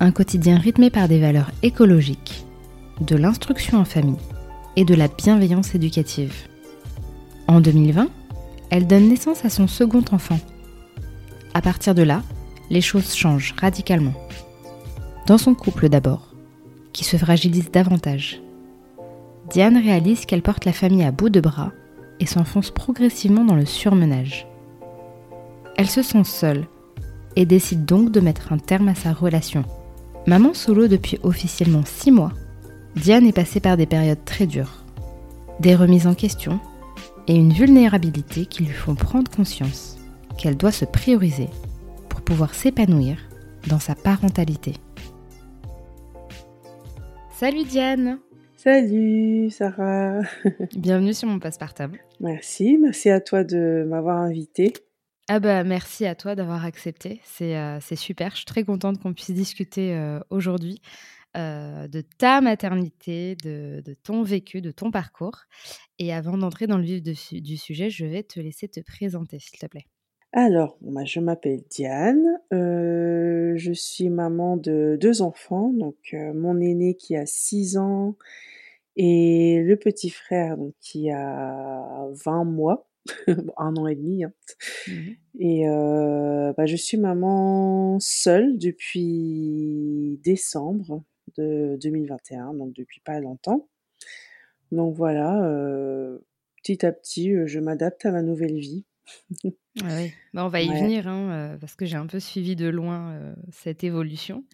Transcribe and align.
un 0.00 0.12
quotidien 0.12 0.58
rythmé 0.58 0.90
par 0.90 1.08
des 1.08 1.20
valeurs 1.20 1.50
écologiques, 1.62 2.44
de 3.00 3.16
l'instruction 3.16 3.78
en 3.78 3.84
famille 3.84 4.16
et 4.76 4.84
de 4.84 4.94
la 4.94 5.08
bienveillance 5.08 5.74
éducative. 5.74 6.34
En 7.48 7.60
2020, 7.60 8.08
elle 8.70 8.86
donne 8.86 9.08
naissance 9.08 9.44
à 9.44 9.50
son 9.50 9.66
second 9.66 10.04
enfant. 10.12 10.38
À 11.54 11.62
partir 11.62 11.94
de 11.94 12.02
là, 12.02 12.22
les 12.70 12.80
choses 12.80 13.14
changent 13.14 13.54
radicalement. 13.58 14.14
Dans 15.26 15.38
son 15.38 15.54
couple 15.54 15.88
d'abord, 15.88 16.34
qui 16.92 17.04
se 17.04 17.16
fragilise 17.16 17.70
davantage. 17.70 18.40
Diane 19.50 19.78
réalise 19.78 20.26
qu'elle 20.26 20.42
porte 20.42 20.64
la 20.64 20.72
famille 20.72 21.04
à 21.04 21.10
bout 21.10 21.30
de 21.30 21.40
bras 21.40 21.72
et 22.20 22.26
s'enfonce 22.26 22.70
progressivement 22.70 23.44
dans 23.44 23.56
le 23.56 23.64
surmenage. 23.64 24.46
Elle 25.76 25.88
se 25.88 26.02
sent 26.02 26.24
seule 26.24 26.66
et 27.36 27.46
décide 27.46 27.84
donc 27.84 28.10
de 28.10 28.20
mettre 28.20 28.52
un 28.52 28.58
terme 28.58 28.88
à 28.88 28.94
sa 28.94 29.12
relation. 29.12 29.64
Maman 30.26 30.54
solo 30.54 30.88
depuis 30.88 31.18
officiellement 31.22 31.84
6 31.84 32.10
mois, 32.10 32.32
Diane 32.96 33.26
est 33.26 33.32
passée 33.32 33.60
par 33.60 33.76
des 33.76 33.86
périodes 33.86 34.24
très 34.24 34.46
dures, 34.46 34.84
des 35.60 35.74
remises 35.74 36.06
en 36.06 36.14
question 36.14 36.60
et 37.28 37.34
une 37.34 37.52
vulnérabilité 37.52 38.46
qui 38.46 38.64
lui 38.64 38.72
font 38.72 38.94
prendre 38.94 39.30
conscience 39.30 39.98
qu'elle 40.36 40.56
doit 40.56 40.72
se 40.72 40.84
prioriser 40.84 41.48
pour 42.08 42.22
pouvoir 42.22 42.54
s'épanouir 42.54 43.18
dans 43.68 43.78
sa 43.78 43.94
parentalité. 43.94 44.74
Salut 47.30 47.64
Diane 47.64 48.18
Salut 48.56 49.50
Sarah 49.50 50.20
Bienvenue 50.76 51.14
sur 51.14 51.28
mon 51.28 51.38
passpartable. 51.38 52.00
Merci, 52.18 52.76
merci 52.76 53.08
à 53.10 53.20
toi 53.20 53.44
de 53.44 53.86
m'avoir 53.88 54.18
invitée. 54.18 54.72
Ah 55.30 55.40
bah 55.40 55.62
merci 55.62 56.06
à 56.06 56.14
toi 56.14 56.34
d'avoir 56.34 56.64
accepté, 56.64 57.20
c'est 57.22 57.54
euh, 57.54 57.80
super. 57.80 58.30
Je 58.30 58.36
suis 58.36 58.44
très 58.46 58.64
contente 58.64 58.98
qu'on 58.98 59.12
puisse 59.12 59.30
discuter 59.30 59.94
euh, 59.94 60.20
aujourd'hui 60.30 60.80
euh, 61.36 61.86
de 61.86 62.00
ta 62.00 62.40
maternité, 62.40 63.36
de, 63.44 63.82
ton 64.02 64.22
vécu, 64.22 64.62
de 64.62 64.70
ton 64.70 64.90
parcours. 64.90 65.40
Et 65.98 66.14
avant 66.14 66.38
d'entrer 66.38 66.66
dans 66.66 66.78
le 66.78 66.84
vif 66.84 67.02
du 67.02 67.58
sujet, 67.58 67.90
je 67.90 68.06
vais 68.06 68.22
te 68.22 68.40
laisser 68.40 68.68
te 68.68 68.80
présenter, 68.80 69.38
s'il 69.38 69.58
te 69.58 69.66
plaît. 69.66 69.84
Alors, 70.32 70.78
bah, 70.80 71.04
je 71.04 71.20
m'appelle 71.20 71.60
Diane, 71.68 72.24
je 72.50 73.72
suis 73.74 74.08
maman 74.08 74.56
de 74.56 74.96
deux 74.98 75.20
enfants, 75.20 75.74
donc 75.74 75.96
mon 76.14 76.58
aîné 76.58 76.94
qui 76.94 77.16
a 77.16 77.26
6 77.26 77.76
ans 77.76 78.16
et 78.96 79.60
le 79.62 79.76
petit 79.76 80.08
frère 80.08 80.56
qui 80.80 81.10
a 81.10 82.08
20 82.24 82.44
mois. 82.44 82.88
un 83.56 83.76
an 83.76 83.86
et 83.86 83.94
demi. 83.94 84.24
Hein. 84.24 84.32
Mmh 84.88 85.10
et 85.40 85.66
bah, 86.56 86.66
je 86.66 86.74
suis 86.74 86.96
maman 86.96 87.98
seule 88.00 88.58
depuis 88.58 90.18
décembre 90.24 91.04
de 91.36 91.78
2021, 91.80 92.54
donc 92.54 92.72
depuis 92.72 93.00
pas 93.00 93.20
longtemps. 93.20 93.68
Donc 94.72 94.96
voilà, 94.96 95.40
petit 96.56 96.84
à 96.84 96.90
petit, 96.90 97.32
je 97.46 97.60
m'adapte 97.60 98.04
à 98.04 98.10
ma 98.10 98.22
nouvelle 98.22 98.58
vie. 98.58 98.84
oui, 99.44 100.12
bah, 100.34 100.44
on 100.44 100.48
va 100.48 100.60
y 100.60 100.68
venir, 100.68 101.06
hein, 101.06 101.56
parce 101.60 101.76
que 101.76 101.86
j'ai 101.86 101.96
un 101.96 102.08
peu 102.08 102.18
suivi 102.18 102.56
de 102.56 102.66
loin 102.66 103.36
cette 103.52 103.84
évolution. 103.84 104.44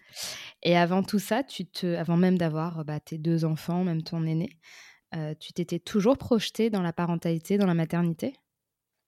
Et 0.61 0.77
avant 0.77 1.01
tout 1.01 1.19
ça, 1.19 1.43
tu 1.43 1.65
te, 1.65 1.95
avant 1.95 2.17
même 2.17 2.37
d'avoir 2.37 2.85
bah, 2.85 2.99
tes 2.99 3.17
deux 3.17 3.43
enfants, 3.43 3.83
même 3.83 4.03
ton 4.03 4.23
aîné, 4.25 4.49
tu 5.39 5.53
t'étais 5.53 5.79
toujours 5.79 6.17
projetée 6.17 6.69
dans 6.69 6.81
la 6.81 6.93
parentalité, 6.93 7.57
dans 7.57 7.65
la 7.67 7.73
maternité? 7.73 8.33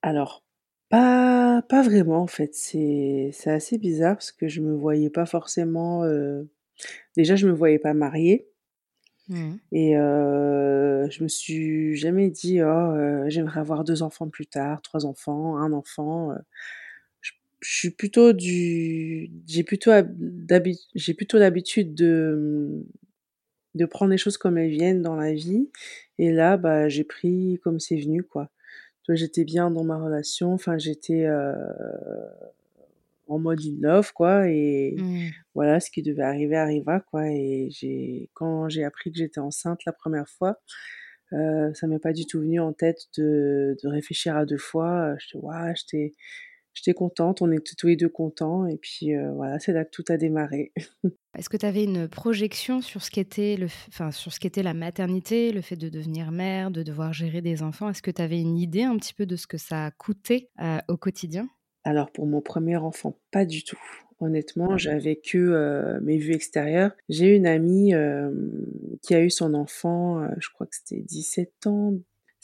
Alors, 0.02 0.44
pas 0.90 1.62
pas 1.70 1.82
vraiment 1.82 2.22
en 2.22 2.28
fait, 2.28 2.54
c'est 2.56 3.32
assez 3.46 3.78
bizarre 3.78 4.16
parce 4.16 4.32
que 4.32 4.48
je 4.48 4.62
me 4.62 4.74
voyais 4.74 5.10
pas 5.10 5.26
forcément, 5.26 6.04
euh, 6.04 6.44
déjà 7.18 7.36
je 7.36 7.48
me 7.48 7.54
voyais 7.54 7.80
pas 7.80 7.94
mariée. 7.94 8.50
Mmh. 9.30 9.56
et 9.74 9.98
euh, 9.98 11.10
je 11.10 11.24
me 11.24 11.28
suis 11.28 11.96
jamais 11.98 12.30
dit: 12.30 12.62
«Oh, 12.62 12.66
euh, 12.68 13.26
j'aimerais 13.30 13.60
avoir 13.60 13.84
deux 13.84 14.02
enfants 14.02 14.30
plus 14.30 14.48
tard, 14.48 14.82
trois 14.82 15.06
enfants, 15.06 15.58
un 15.58 15.74
enfant», 15.74 16.32
je 17.60 17.76
suis 17.76 17.90
plutôt 17.90 18.34
du 18.34 19.32
j'ai 19.48 19.64
plutôt 19.64 19.92
j'ai 20.96 21.14
plutôt 21.14 21.38
l'habitude 21.38 21.96
de, 21.96 22.86
de 23.78 23.86
prendre 23.86 24.12
les 24.12 24.18
choses 24.18 24.38
comme 24.38 24.58
elles 24.58 24.72
viennent 24.72 25.02
dans 25.02 25.16
la 25.16 25.34
vie. 25.34 25.70
Et 26.20 26.32
là, 26.32 26.58
bah, 26.58 26.90
j'ai 26.90 27.04
pris 27.04 27.60
comme 27.64 27.80
c'est 27.80 27.98
venu 27.98 28.24
quoi. 28.24 28.50
J'étais 29.10 29.46
bien 29.46 29.72
dans 29.72 29.86
ma 29.86 29.98
relation, 29.98 30.52
enfin 30.52 30.78
j'étais 30.78 31.26
euh, 31.26 31.54
en 33.28 33.40
mode 33.40 33.62
in 33.62 33.78
love 33.80 34.12
quoi. 34.14 34.50
Et 34.50 34.96
mmh. 34.98 35.30
voilà 35.56 35.80
ce 35.80 35.90
qui 35.90 36.02
devait 36.02 36.24
arriver 36.24 36.58
arriva 36.58 37.00
quoi. 37.00 37.28
Et 37.30 37.70
j'ai 37.72 38.30
quand 38.34 38.68
j'ai 38.68 38.84
appris 38.84 39.12
que 39.12 39.18
j'étais 39.18 39.40
enceinte 39.40 39.86
la 39.86 39.94
première 39.94 40.28
fois 40.28 40.60
euh, 41.34 41.74
ça 41.74 41.88
m'est 41.88 42.00
pas 42.00 42.14
du 42.14 42.26
tout 42.26 42.40
venu 42.40 42.60
en 42.60 42.74
tête 42.74 43.08
de, 43.18 43.78
de 43.84 43.90
réfléchir 43.90 44.38
à 44.38 44.46
deux 44.46 44.58
fois. 44.58 45.16
J'étais 45.20 45.38
ouais, 45.38 45.74
j'étais 45.76 46.16
j'étais 46.78 46.94
contente, 46.94 47.42
on 47.42 47.52
était 47.52 47.74
tous 47.76 47.88
les 47.88 47.96
deux 47.96 48.10
contents 48.10 48.68
et 48.68 48.78
puis 48.78 49.16
euh, 49.16 49.32
voilà, 49.34 49.58
c'est 49.60 49.74
là 49.74 49.84
que 49.84 49.90
tout 49.90 50.06
a 50.10 50.18
démarré. 50.18 50.72
Est-ce 51.38 51.50
que 51.50 51.58
tu 51.58 51.66
avais 51.66 51.84
une 51.84 52.08
projection 52.08 52.82
sur 52.82 53.04
ce 53.04 53.12
qu'était 53.12 53.58
le 53.58 53.68
enfin 53.88 54.12
sur 54.12 54.32
ce 54.32 54.40
qu'était 54.40 54.64
la 54.64 54.74
maternité, 54.74 55.52
le 55.52 55.62
fait 55.62 55.76
de 55.76 55.90
devenir 55.90 56.32
mère, 56.32 56.72
de 56.72 56.84
devoir 56.84 57.14
gérer 57.14 57.42
des 57.42 57.64
enfants? 57.64 57.90
Est-ce 57.90 58.02
que 58.02 58.12
tu 58.12 58.22
avais 58.22 58.40
une 58.40 58.58
idée 58.58 58.84
un 58.84 58.98
petit 58.98 59.14
peu 59.14 59.26
de 59.26 59.36
ce 59.36 59.48
que 59.48 59.58
ça 59.58 59.86
a 59.86 59.92
coûté 59.92 60.50
euh, 60.62 60.78
au 60.88 60.98
quotidien? 60.98 61.50
Alors 61.84 62.12
pour 62.12 62.28
mon 62.28 62.42
premier 62.42 62.78
enfant, 62.78 63.18
pas 63.32 63.46
du 63.46 63.64
tout. 63.64 63.80
Honnêtement, 64.20 64.78
j'avais 64.78 65.16
que 65.16 65.38
euh, 65.38 66.00
mes 66.02 66.18
vues 66.18 66.34
extérieures. 66.34 66.92
J'ai 67.08 67.36
une 67.36 67.48
amie 67.48 67.94
qui 69.02 69.16
a 69.16 69.22
eu 69.22 69.30
son 69.30 69.54
enfant, 69.54 70.28
je 70.40 70.50
crois 70.50 70.68
que 70.68 70.76
c'était 70.76 71.02
17 71.02 71.68
ans, 71.68 71.94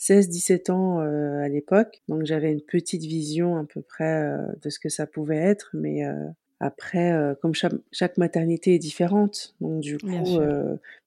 16-17 0.04 0.70
ans 0.70 1.00
euh, 1.00 1.42
à 1.42 1.48
l'époque, 1.48 2.02
donc 2.08 2.24
j'avais 2.24 2.52
une 2.52 2.60
petite 2.60 3.02
vision 3.02 3.56
à 3.56 3.64
peu 3.64 3.80
près 3.80 4.22
euh, 4.22 4.38
de 4.62 4.68
ce 4.68 4.78
que 4.78 4.90
ça 4.90 5.06
pouvait 5.06 5.38
être, 5.38 5.70
mais 5.72 6.04
euh, 6.04 6.28
après, 6.60 7.12
comme 7.42 7.52
chaque, 7.54 8.16
maternité 8.16 8.74
est 8.74 8.78
différente, 8.78 9.54
donc 9.60 9.80
du 9.80 9.98
coup, 9.98 10.38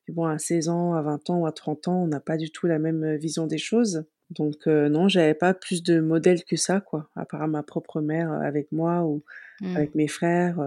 bon, 0.10 0.26
à 0.26 0.38
16 0.38 0.70
ans, 0.70 0.94
à 0.94 1.02
20 1.02 1.30
ans 1.30 1.40
ou 1.40 1.46
à 1.48 1.52
30 1.52 1.88
ans, 1.88 2.04
on 2.04 2.08
n'a 2.08 2.20
pas 2.20 2.38
du 2.38 2.52
tout 2.52 2.68
la 2.68 2.78
même 2.78 3.16
vision 3.16 3.48
des 3.48 3.58
choses. 3.58 4.04
Donc 4.30 4.68
non, 4.68 5.08
j'avais 5.08 5.34
pas 5.34 5.56
plus 5.56 5.82
de 5.82 6.00
modèles 6.00 6.44
que 6.44 6.58
ça, 6.58 6.80
quoi, 6.80 7.10
à 7.16 7.26
part 7.26 7.48
ma 7.48 7.64
propre 7.64 8.02
mère 8.02 8.32
avec 8.32 8.72
moi 8.72 9.04
ou 9.04 9.24
mmh. 9.62 9.76
avec 9.76 9.96
mes 9.96 10.08
frères. 10.08 10.60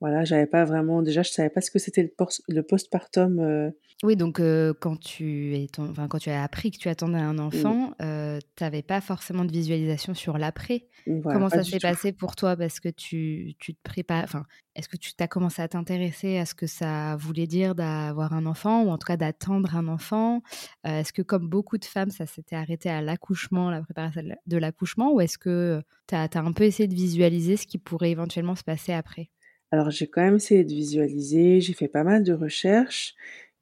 Voilà, 0.00 0.24
j'avais 0.24 0.46
pas 0.46 0.64
vraiment, 0.64 1.02
déjà, 1.02 1.22
je 1.22 1.30
savais 1.30 1.50
pas 1.50 1.60
ce 1.60 1.70
que 1.70 1.78
c'était 1.78 2.02
le, 2.02 2.10
post 2.16 2.42
le 2.48 2.62
postpartum 2.62 3.72
oui, 4.02 4.14
donc 4.14 4.42
quand, 4.80 5.00
tu 5.00 5.56
es 5.56 5.68
enfin, 5.78 6.06
quand 6.06 6.18
tu 6.18 6.28
as 6.28 6.42
appris 6.42 6.70
que 6.70 6.76
tu 6.76 6.90
attendais 6.90 7.18
un 7.18 7.38
enfant, 7.38 7.92
tu 7.98 8.62
n'avais 8.62 8.82
pas 8.82 9.00
forcément 9.00 9.46
de 9.46 9.52
visualisation 9.52 10.12
sur 10.12 10.36
l'après. 10.36 10.86
Comment 11.22 11.48
ça 11.48 11.64
s'est 11.64 11.78
passé 11.78 12.12
pour 12.12 12.36
toi? 12.36 12.56
Parce 12.56 12.78
que 12.78 12.90
tu, 12.90 13.54
tu 13.58 13.74
te 13.74 13.80
prépares. 13.82 14.24
Enfin, 14.24 14.44
est-ce 14.74 14.90
que 14.90 14.98
tu 14.98 15.12
as 15.18 15.28
commencé 15.28 15.62
à 15.62 15.68
t'intéresser 15.68 16.36
à 16.36 16.44
ce 16.44 16.54
que 16.54 16.66
ça 16.66 17.16
voulait 17.16 17.46
dire 17.46 17.74
d'avoir 17.74 18.34
un 18.34 18.44
enfant 18.44 18.82
ou 18.82 18.90
en 18.90 18.98
tout 18.98 19.06
cas 19.06 19.16
d'attendre 19.16 19.74
un 19.76 19.88
enfant? 19.88 20.42
Est-ce 20.84 21.14
que, 21.14 21.22
comme 21.22 21.48
beaucoup 21.48 21.78
de 21.78 21.86
femmes, 21.86 22.10
ça 22.10 22.26
s'était 22.26 22.56
arrêté 22.56 22.90
à 22.90 23.00
l'accouchement, 23.00 23.70
la 23.70 23.80
préparation 23.80 24.20
de 24.46 24.56
l'accouchement, 24.58 25.14
ou 25.14 25.22
est-ce 25.22 25.38
que 25.38 25.82
tu 26.06 26.14
as, 26.14 26.28
as, 26.34 26.38
un 26.38 26.52
peu 26.52 26.64
essayé 26.64 26.86
de 26.86 26.94
visualiser 26.94 27.56
ce 27.56 27.66
qui 27.66 27.78
pourrait 27.78 28.10
éventuellement 28.10 28.56
se 28.56 28.64
passer 28.64 28.92
après? 28.92 29.30
Alors 29.72 29.90
j'ai 29.90 30.06
quand 30.06 30.22
même 30.22 30.36
essayé 30.36 30.64
de 30.64 30.72
visualiser, 30.72 31.60
j'ai 31.60 31.72
fait 31.74 31.88
pas 31.88 32.04
mal 32.04 32.22
de 32.22 32.32
recherches 32.32 33.14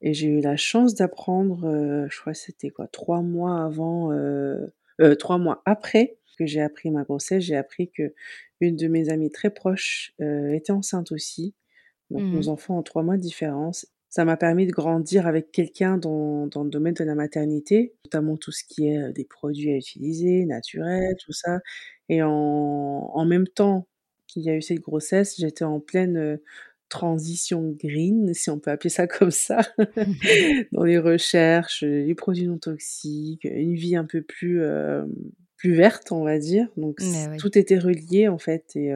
et 0.03 0.12
j'ai 0.15 0.29
eu 0.29 0.41
la 0.41 0.56
chance 0.56 0.95
d'apprendre, 0.95 1.67
heu, 1.67 2.06
je 2.11 2.21
crois 2.21 2.33
que 2.35 2.39
c'était 2.39 2.71
quoi? 2.71 2.87
3 2.89 3.23
mois 3.23 3.62
avant, 3.65 4.12
heu 4.12 4.73
heu, 5.01 5.17
3 5.17 5.39
mois 5.39 5.62
après 5.67 6.19
que 6.39 6.47
j'ai 6.47 6.61
appris 6.61 6.91
ma 6.91 7.05
grossesse, 7.05 7.45
j'ai 7.45 7.56
appris 7.56 7.91
qu'une 7.91 8.77
de 8.77 8.89
mes 8.89 9.09
amies 9.09 9.31
très 9.31 9.51
proches, 9.51 10.12
était 10.19 10.73
enceinte 10.73 11.12
aussi. 11.12 11.55
Donc 12.11 12.25
Mmh 12.25 12.31
nos 12.33 12.49
enfants 12.49 12.79
ont 12.79 12.83
3 12.85 13.03
mois 13.05 13.17
de 13.19 13.23
différence. 13.23 13.87
Ça 14.11 14.25
m'a 14.25 14.37
permis 14.39 14.67
de 14.67 14.73
grandir 14.73 15.27
avec 15.29 15.53
quelqu'un 15.53 15.99
dans 15.99 16.47
dans 16.49 16.65
le 16.65 16.71
domaine 16.71 16.95
de 16.95 17.05
la 17.05 17.15
maternité, 17.17 17.95
notamment 18.06 18.37
tout 18.39 18.53
ce 18.53 18.65
qui 18.65 18.89
est, 18.89 19.12
des 19.12 19.25
produits 19.27 19.73
à 19.73 19.77
utiliser, 19.77 20.47
naturels, 20.47 21.17
tout 21.25 21.33
ça 21.33 21.61
et 22.09 22.23
en 22.23 22.31
en 22.33 23.25
même 23.27 23.49
temps 23.49 23.89
qu'il 24.34 24.42
y 24.42 24.50
a 24.50 24.56
eu 24.56 24.62
cette 24.62 24.81
grossesse, 24.81 25.36
j'étais 25.38 25.64
en 25.64 25.81
pleine, 25.81 26.38
transition 26.88 27.75
green, 27.76 28.34
si 28.34 28.50
on 28.50 28.58
peut 28.58 28.70
appeler 28.70 28.90
ça 28.90 29.06
comme 29.06 29.31
ça, 29.31 29.60
dans 30.72 30.84
les 30.84 30.98
recherches, 30.98 31.82
les 31.82 32.14
produits 32.14 32.46
non 32.46 32.58
toxiques, 32.58 33.44
une 33.44 33.75
vie 33.75 33.96
un 33.96 34.04
peu 34.04 34.22
plus, 34.22 34.62
plus 35.56 35.72
verte, 35.72 36.12
on 36.12 36.25
va 36.25 36.38
dire. 36.38 36.69
Donc 36.76 36.98
oui. 37.00 37.36
tout 37.38 37.56
était 37.58 37.78
relié 37.78 38.28
en 38.28 38.38
fait 38.38 38.76
et 38.76 38.94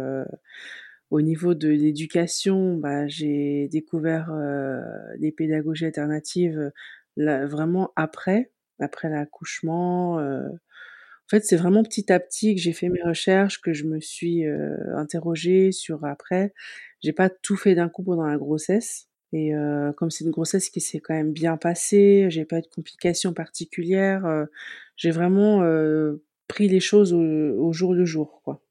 au 1.11 1.23
niveau 1.23 1.55
de 1.55 1.69
l'éducation, 1.69 2.77
bah, 2.77 3.09
j'ai 3.09 3.69
découvert, 3.69 4.31
heu, 4.31 4.83
les 5.19 5.33
pédagogies 5.33 5.87
alternatives, 5.87 6.71
là 7.17 7.47
vraiment 7.47 7.93
après, 7.97 8.51
après 8.79 9.09
l'accouchement. 9.09 10.21
En 11.29 11.37
fait, 11.37 11.45
c'est 11.45 11.57
vraiment 11.57 11.83
petit 11.83 12.11
à 12.11 12.19
petit 12.21 12.55
que 12.55 12.61
j'ai 12.61 12.73
fait 12.73 12.89
mes 12.89 13.03
recherches, 13.03 13.61
que 13.61 13.75
je 13.75 13.85
me 13.85 14.01
suis, 14.01 14.45
interrogée 14.97 15.73
sur 15.73 16.05
après. 16.07 16.55
J'ai 17.03 17.13
pas 17.13 17.29
tout 17.29 17.57
fait 17.57 17.75
d'un 17.75 17.89
coup 17.91 18.03
pendant 18.03 18.27
la 18.27 18.39
grossesse 18.39 19.09
et 19.35 19.53
comme 19.99 20.11
c'est 20.11 20.25
une 20.25 20.31
grossesse 20.31 20.71
qui 20.71 20.81
s'est 20.81 21.01
quand 21.01 21.13
même 21.13 21.33
bien 21.33 21.59
passée, 21.59 22.29
j'ai 22.31 22.47
pas 22.47 22.59
eu 22.59 22.63
de 22.63 22.67
complications 22.67 23.35
particulières, 23.35 24.47
j'ai 24.97 25.11
vraiment, 25.11 25.63
pris 26.49 26.67
les 26.69 26.81
choses 26.81 27.13
au 27.13 27.21
au 27.21 27.73
jour 27.75 27.93
le 27.93 28.07
jour, 28.07 28.41
quoi. 28.43 28.63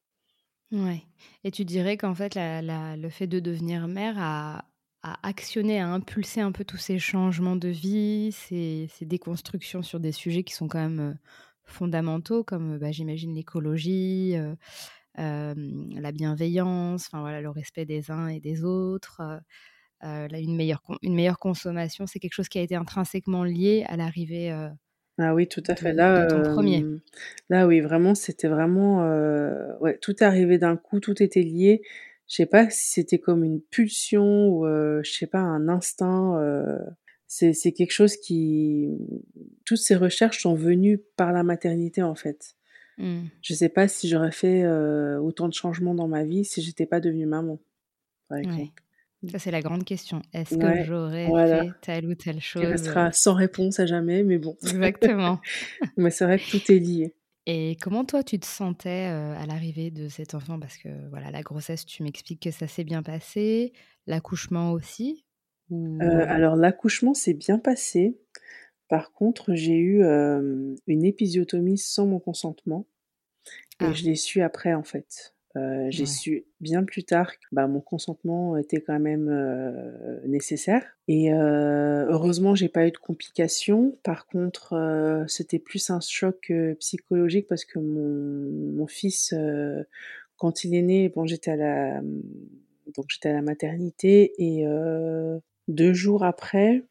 Ouais 0.71 1.03
et 1.43 1.51
tu 1.51 1.63
dirais 1.63 1.95
qu'en 1.97 2.13
fait 2.15 2.35
la 2.35 2.61
la 2.61 2.97
le 2.97 3.09
fait 3.09 3.27
de 3.27 3.39
devenir 3.39 3.87
mère 3.87 4.15
a 4.17 4.65
a 5.03 5.27
actionné, 5.27 5.79
a 5.79 5.87
impulsé 5.87 6.41
un 6.41 6.51
peu 6.51 6.65
tous 6.65 6.77
ces 6.77 6.99
changements 6.99 7.55
de 7.55 7.69
vie, 7.69 8.31
ces 8.33 8.89
ces 8.91 9.05
déconstructions 9.05 9.83
sur 9.83 9.99
des 9.99 10.11
sujets 10.11 10.43
qui 10.43 10.53
sont 10.53 10.67
quand 10.67 10.79
même, 10.79 11.17
fondamentaux 11.67 12.43
comme, 12.43 12.77
bah, 12.79 12.91
j'imagine 12.91 13.33
l'écologie, 13.35 14.35
heu, 14.37 14.55
hem, 15.17 15.89
la 15.99 16.11
bienveillance, 16.13 17.07
enfin 17.07 17.21
voilà, 17.21 17.41
le 17.41 17.49
respect 17.51 17.85
des 17.85 18.11
uns 18.11 18.27
et 18.29 18.39
des 18.41 18.63
autres, 18.65 19.21
là 20.01 20.39
une 20.39 20.55
meilleure 20.57 20.83
une 21.03 21.15
meilleure 21.15 21.39
consommation, 21.39 22.07
c'est 22.07 22.19
quelque 22.19 22.33
chose 22.35 22.49
qui 22.49 22.59
a 22.59 22.63
été 22.63 22.75
intrinsèquement 22.75 23.43
lié 23.45 23.85
à 23.89 23.97
l'arrivée, 23.97 24.51
Ah 25.19 25.33
oui, 25.33 25.47
tout 25.47 25.63
à 25.67 25.75
fait. 25.75 25.93
de 26.15 26.21
de 26.21 26.23
Là, 26.23 26.25
ton 26.25 26.43
1er. 26.43 26.85
hem, 26.85 27.01
là 27.49 27.65
oui, 27.65 27.79
vraiment, 27.81 28.13
c'était 28.13 28.47
vraiment, 28.47 28.99
ouais, 29.79 29.97
tout 29.99 30.15
arrivé 30.19 30.57
d'un 30.59 30.77
coup, 30.77 30.99
tout 30.99 31.21
était 31.23 31.41
lié. 31.41 31.81
Je 32.27 32.35
sais 32.35 32.45
pas 32.45 32.69
si 32.69 32.89
c'était 32.91 33.17
comme 33.19 33.43
une 33.43 33.61
pulsion 33.61 34.47
ou, 34.49 34.65
je 34.67 35.09
sais 35.11 35.25
pas, 35.27 35.39
un 35.39 35.69
instinct, 35.69 36.37
c'est 37.27 37.53
quelque 37.73 37.91
chose 37.91 38.17
qui 38.17 38.89
toutes 39.65 39.77
ces 39.79 39.95
recherches 39.95 40.41
sont 40.41 40.55
venues 40.55 40.99
par 41.17 41.31
la 41.33 41.43
maternité, 41.43 42.01
en 42.03 42.15
fait. 42.15 42.55
Mmh. 42.97 43.31
Je 43.41 43.53
sais 43.55 43.69
pas 43.69 43.87
si 43.87 44.09
j'aurais 44.09 44.31
fait, 44.31 44.63
heu, 44.65 45.19
autant 45.21 45.47
de 45.49 45.53
changements 45.55 45.95
dans 45.95 46.07
ma 46.09 46.23
vie 46.25 46.45
si 46.45 46.61
j'étais 46.63 46.85
pas 46.87 46.99
devenue 47.01 47.27
maman, 47.27 47.59
par 48.29 48.39
Ouais, 48.43 48.71
exemple. 48.71 48.83
Ça 49.27 49.39
c'est 49.39 49.51
la 49.51 49.61
grande 49.61 49.85
question. 49.85 50.21
Est-ce 50.33 50.57
que 50.57 50.73
Ouais, 50.73 50.83
j'aurais 50.83 51.33
voilà, 51.33 51.63
fait 51.63 51.77
telle 51.81 52.07
ou 52.07 52.15
telle 52.15 52.41
chose, 52.41 52.83
heu? 52.83 52.99
restera 52.99 53.11
sans 53.13 53.33
réponse 53.35 53.79
à 53.79 53.85
jamais, 53.87 54.23
mais 54.23 54.37
bon. 54.37 54.57
Exactement. 54.61 55.39
Mais 55.97 56.11
c'est 56.11 56.25
vrai 56.25 56.39
que 56.39 56.47
tout 56.47 56.71
est 56.71 56.79
lié. 56.79 57.15
Et 57.45 57.77
comment 57.81 58.03
toi 58.05 58.23
tu 58.23 58.39
te 58.39 58.45
sentais, 58.45 59.09
heu, 59.09 59.33
à 59.37 59.45
l'arrivée 59.45 59.89
de 59.91 60.09
cet 60.09 60.33
enfant? 60.35 60.59
Parce 60.59 60.77
que 60.77 60.89
voilà, 61.09 61.31
la 61.31 61.41
grossesse, 61.43 61.85
tu 61.85 62.03
m'expliques 62.03 62.41
que 62.43 62.51
ça 62.51 62.67
s'est 62.67 62.83
bien 62.83 63.03
passé, 63.03 63.73
l'accouchement 64.05 64.71
aussi? 64.73 65.25
Heu, 66.01 66.25
Ou 66.27 66.27
alors 66.29 66.55
l'accouchement 66.55 67.13
s'est 67.13 67.33
bien 67.33 67.59
passé. 67.59 68.17
Par 68.89 69.13
contre, 69.13 69.55
j'ai 69.55 69.77
eu, 69.77 70.03
hem, 70.03 70.75
une 70.87 71.05
épisiotomie 71.05 71.77
sans 71.79 72.07
mon 72.07 72.19
consentement 72.19 72.87
et 73.81 73.93
Ah. 73.93 73.95
je 73.95 74.05
l'ai 74.05 74.15
su 74.15 74.41
après, 74.41 74.73
en 74.73 74.83
fait. 74.83 75.35
Heu, 75.57 75.87
j'ai 75.91 76.05
Ouais. 76.05 76.07
su 76.07 76.45
bien 76.61 76.83
plus 76.85 77.03
tard 77.05 77.33
que, 77.39 77.45
bah, 77.53 77.67
mon 77.67 77.81
consentement 77.81 78.57
était 78.57 78.81
quand 78.81 78.99
même, 78.99 79.29
heu, 79.29 80.21
nécessaire 80.27 80.97
et 81.07 81.31
heu, 81.33 82.07
heureusement, 82.09 82.55
j'ai 82.55 82.69
pas 82.69 82.87
eu 82.87 82.91
de 82.91 82.97
complications. 82.97 83.97
Par 84.03 84.27
contre, 84.27 84.73
heu, 84.75 85.25
c'était 85.27 85.59
plus 85.59 85.89
un 85.91 85.99
choc, 86.01 86.51
heu, 86.51 86.75
psychologique 86.79 87.47
parce 87.47 87.65
que 87.65 87.79
mon 87.79 88.73
mon 88.77 88.87
fils, 88.87 89.33
heu, 89.33 89.85
quand 90.37 90.63
il 90.65 90.75
est 90.75 90.81
né, 90.83 91.09
bon, 91.09 91.25
j'étais 91.27 91.51
à 91.51 91.55
la, 91.57 92.01
mmh, 92.01 92.23
donc 92.95 93.05
j'étais 93.09 93.29
à 93.29 93.33
la 93.33 93.41
maternité 93.43 94.33
et 94.39 94.65
heu, 94.67 95.41
2 95.67 95.93
jours 95.93 96.23
après, 96.25 96.85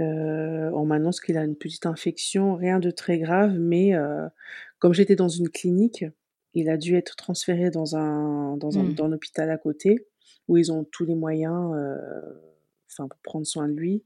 heu, 0.00 0.70
on 0.74 0.86
m'annonce 0.86 1.20
qu'il 1.20 1.38
a 1.38 1.44
une 1.44 1.56
petite 1.56 1.86
infection, 1.86 2.56
rien 2.56 2.80
de 2.80 2.90
très 2.92 3.18
grave, 3.18 3.58
mais 3.58 3.94
heu, 3.96 4.28
comme 4.80 4.94
j'étais 4.94 5.16
dans 5.16 5.28
une 5.28 5.50
clinique, 5.50 6.04
il 6.54 6.68
a 6.70 6.76
dû 6.78 6.96
être 6.96 7.16
transféré 7.16 7.70
dans 7.70 7.96
un 7.96 8.56
dans 8.58 8.78
un 8.80 8.84
Mmh. 8.84 8.94
dans 8.94 9.08
l'hôpital 9.08 9.50
à 9.50 9.58
côté, 9.58 10.06
où 10.48 10.58
ils 10.58 10.72
ont 10.72 10.84
tous 10.84 11.04
les 11.06 11.14
moyens, 11.16 11.72
enfin 12.90 13.08
pour 13.08 13.20
prendre 13.22 13.46
soin 13.46 13.68
de 13.68 13.74
lui 13.74 14.04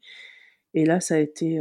et 0.74 0.86
là, 0.86 1.00
ça 1.00 1.16
a 1.16 1.18
été, 1.20 1.60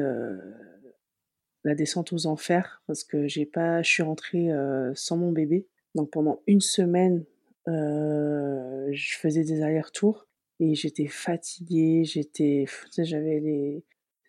la 1.65 1.75
descente 1.75 2.13
aux 2.13 2.27
enfers 2.27 2.83
parce 2.87 3.03
que 3.03 3.27
j'ai 3.27 3.45
pas 3.47 3.81
je 3.83 3.89
suis 3.91 4.03
rentrée, 4.03 4.49
sans 4.95 5.17
mon 5.17 5.31
bébé. 5.33 5.67
Donc 5.95 6.11
pendant 6.11 6.41
1 6.47 6.61
semaine, 6.61 7.25
je 7.67 9.17
faisais 9.19 9.43
des 9.43 9.61
allers-retours 9.63 10.24
et 10.59 10.75
j'étais 10.75 11.07
fatiguée, 11.07 12.03
j'étais 12.05 12.65
j'avais 12.97 13.39
les 13.39 13.83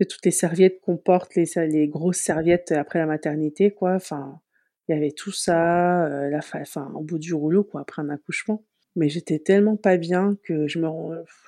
toutes 0.09 0.25
les 0.27 0.31
serviettes 0.31 0.81
qu'on 0.83 0.97
porte, 0.99 1.35
les 1.37 1.47
les 1.69 1.89
grosses 1.89 2.19
serviettes 2.19 2.73
après 2.73 2.99
la 2.99 3.07
maternité, 3.07 3.71
quoi. 3.73 3.95
Enfin, 3.95 4.41
il 4.89 4.95
y 4.95 4.99
avait 4.99 5.13
tout 5.13 5.33
ça, 5.33 6.07
heu, 6.09 6.29
la 6.31 6.39
enfin, 6.55 6.93
au 6.95 7.03
bout 7.03 7.19
du 7.19 7.33
rouleau, 7.35 7.65
quoi, 7.65 7.81
après 7.83 8.03
un 8.03 8.11
accouchement. 8.11 8.65
Mais 8.97 9.09
j'étais 9.09 9.39
tellement 9.39 9.77
pas 9.77 9.97
bien 9.99 10.37
que 10.45 10.67
je 10.69 10.79
me 10.81 10.89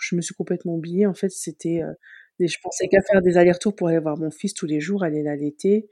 je 0.00 0.16
me 0.16 0.20
suis 0.22 0.34
complètement 0.34 0.74
oubliée. 0.76 1.06
En 1.06 1.14
fait, 1.14 1.30
c'était, 1.30 1.82
et 2.40 2.48
je 2.48 2.58
pensais 2.62 2.88
qu'à 2.88 3.00
faire 3.02 3.22
des 3.22 3.36
allers-retours 3.38 3.74
pour 3.74 3.88
aller 3.88 3.98
voir 3.98 4.16
mon 4.18 4.30
fils 4.30 4.54
tous 4.54 4.66
les 4.66 4.80
jours, 4.80 5.02
aller 5.04 5.22
l'allaiter 5.22 5.88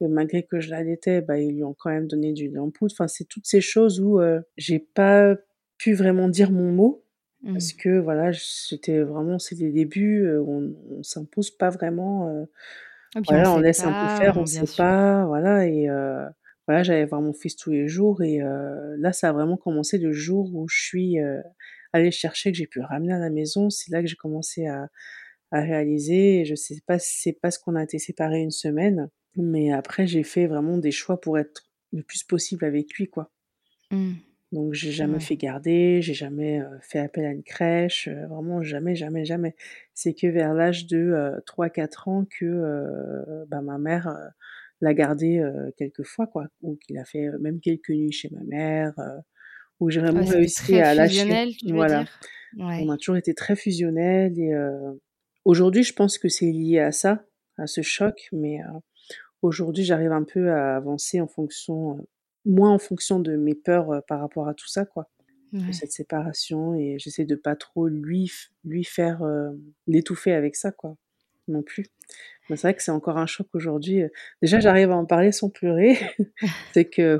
et 0.00 0.06
malgré 0.08 0.44
que 0.44 0.60
je 0.60 0.70
l'allaitais, 0.70 1.20
bah, 1.22 1.40
ils 1.40 1.54
lui 1.56 1.64
ont 1.64 1.74
quand 1.78 1.90
même 1.90 2.06
donné 2.06 2.32
du 2.32 2.48
lait. 2.48 2.58
Enfin, 2.92 3.08
c'est 3.08 3.24
toutes 3.24 3.46
ces 3.46 3.60
choses 3.60 4.00
où, 4.00 4.20
heu, 4.20 4.42
j'ai 4.56 4.78
pas 4.78 5.36
pu 5.78 5.94
vraiment 5.94 6.28
dire 6.28 6.52
mon 6.52 6.70
mot 6.72 7.04
parce 7.52 7.72
Mmh. 7.72 7.76
que 7.78 7.98
voilà, 8.00 8.30
j'étais 8.32 9.00
vraiment 9.02 9.38
c'est 9.38 9.56
les 9.56 9.70
débuts, 9.72 10.28
on 10.46 10.74
on 10.98 11.02
s'impose 11.02 11.50
pas 11.52 11.70
vraiment, 11.70 12.26
on 12.30 12.48
voilà, 13.28 13.52
on 13.54 13.58
laisse 13.60 13.84
un 13.84 13.92
peu 13.94 14.08
faire, 14.08 14.36
on 14.38 14.46
sait 14.46 14.66
sûr. 14.66 14.84
pas, 14.84 15.26
voilà 15.26 15.66
et 15.66 15.88
voilà, 16.68 16.82
j'allais 16.84 17.06
voir 17.06 17.22
mon 17.22 17.32
fils 17.34 17.56
tous 17.56 17.70
les 17.72 17.88
jours 17.88 18.22
et 18.22 18.38
là, 18.98 19.12
ça 19.12 19.30
a 19.30 19.32
vraiment 19.32 19.56
commencé 19.58 19.98
le 19.98 20.12
jour 20.12 20.54
où 20.54 20.68
je 20.68 20.78
suis, 20.82 21.16
allée 21.94 22.10
chercher, 22.12 22.52
que 22.52 22.58
j'ai 22.58 22.66
pu 22.68 22.80
ramener 22.80 23.14
à 23.14 23.18
la 23.20 23.30
maison. 23.30 23.70
C'est 23.70 23.90
là 23.92 24.02
que 24.02 24.08
j'ai 24.08 24.16
commencé 24.16 24.66
à 24.66 24.88
à 25.52 25.60
réaliser 25.62 26.40
et 26.40 26.44
je 26.46 26.54
sais 26.56 26.80
pas 26.86 26.98
si 26.98 27.22
c'est 27.22 27.32
parce 27.40 27.58
qu'on 27.58 27.76
a 27.76 27.82
été 27.84 27.98
séparés 27.98 28.44
1 28.44 28.50
semaine, 28.50 29.10
mais 29.36 29.72
après 29.72 30.06
j'ai 30.06 30.22
fait 30.24 30.46
vraiment 30.46 30.78
des 30.78 30.92
choix 30.92 31.20
pour 31.20 31.38
être 31.38 31.64
le 31.92 32.02
plus 32.02 32.22
possible 32.24 32.64
avec 32.66 32.94
lui, 32.94 33.08
quoi. 33.08 33.30
Mmh. 33.90 34.27
Donc 34.52 34.72
j'ai 34.72 34.92
jamais 34.92 35.18
Ouais. 35.18 35.20
fait 35.20 35.36
garder, 35.36 36.00
j'ai 36.02 36.14
jamais, 36.14 36.60
fait 36.80 37.00
appel 37.00 37.24
à 37.26 37.30
une 37.32 37.42
crèche, 37.42 38.08
vraiment 38.08 38.62
jamais, 38.62 38.94
jamais, 38.96 39.24
jamais. 39.26 39.54
C'est 39.94 40.14
que 40.14 40.26
vers 40.26 40.54
l'âge 40.54 40.86
de, 40.86 40.98
heu, 40.98 41.42
3-4 41.46 42.08
ans 42.08 42.24
que, 42.30 43.44
bah, 43.48 43.60
ma 43.60 43.78
mère, 43.78 44.08
l'a 44.80 44.94
gardé, 44.94 45.42
quelques 45.76 46.04
fois, 46.04 46.26
quoi, 46.26 46.48
ou 46.62 46.76
qu'il 46.76 46.96
a 46.98 47.04
fait, 47.04 47.28
même 47.40 47.60
quelques 47.60 47.90
nuits 47.90 48.12
chez 48.12 48.30
ma 48.32 48.42
mère, 48.44 48.94
où 49.80 49.90
j'ai 49.90 50.00
vraiment 50.00 50.24
réussi 50.24 50.78
très 50.78 50.80
à 50.80 50.94
lâcher. 50.94 51.14
fusionnel, 51.14 51.50
tu 51.56 51.72
veux 51.72 51.76
Voilà. 51.76 52.04
dire? 52.04 52.06
Ouais. 52.56 52.86
On 52.86 52.90
a 52.90 52.96
toujours 52.98 53.16
été 53.16 53.34
très 53.34 53.56
fusionnels 53.56 54.38
et 54.38 54.54
aujourd'hui, 55.44 55.82
je 55.84 55.94
pense 55.94 56.18
que 56.18 56.28
c'est 56.28 56.52
lié 56.52 56.80
à 56.80 56.92
ça, 56.92 57.24
à 57.58 57.66
ce 57.66 57.82
choc, 57.82 58.28
mais 58.32 58.60
aujourd'hui, 59.42 59.84
j'arrive 59.84 60.12
un 60.12 60.24
peu 60.24 60.50
à 60.52 60.76
avancer 60.76 61.20
en 61.20 61.28
fonction, 61.28 62.06
moins 62.44 62.70
en 62.70 62.78
fonction 62.78 63.20
de 63.20 63.36
mes 63.36 63.54
peurs, 63.54 64.02
par 64.06 64.20
rapport 64.20 64.48
à 64.48 64.54
tout 64.54 64.68
ça, 64.68 64.84
quoi, 64.84 65.10
de 65.52 65.72
cette 65.72 65.92
séparation 65.92 66.74
et 66.74 66.98
j'essaie 66.98 67.24
de 67.24 67.34
pas 67.34 67.56
trop 67.56 67.88
lui 67.88 68.30
lui 68.64 68.84
faire, 68.84 69.22
l'étouffer 69.86 70.32
avec 70.32 70.56
ça, 70.56 70.72
quoi, 70.72 70.96
non 71.48 71.62
plus. 71.62 71.86
Mais 72.48 72.56
c'est 72.56 72.68
vrai 72.68 72.74
que 72.74 72.82
c'est 72.82 72.90
encore 72.90 73.18
un 73.18 73.26
choc 73.26 73.48
aujourd'hui, 73.54 74.02
déjà 74.42 74.60
j'arrive 74.60 74.90
à 74.90 74.96
en 74.96 75.06
parler 75.06 75.32
sans 75.32 75.50
pleurer, 75.50 75.98
c'est 76.72 76.86
que 76.86 77.18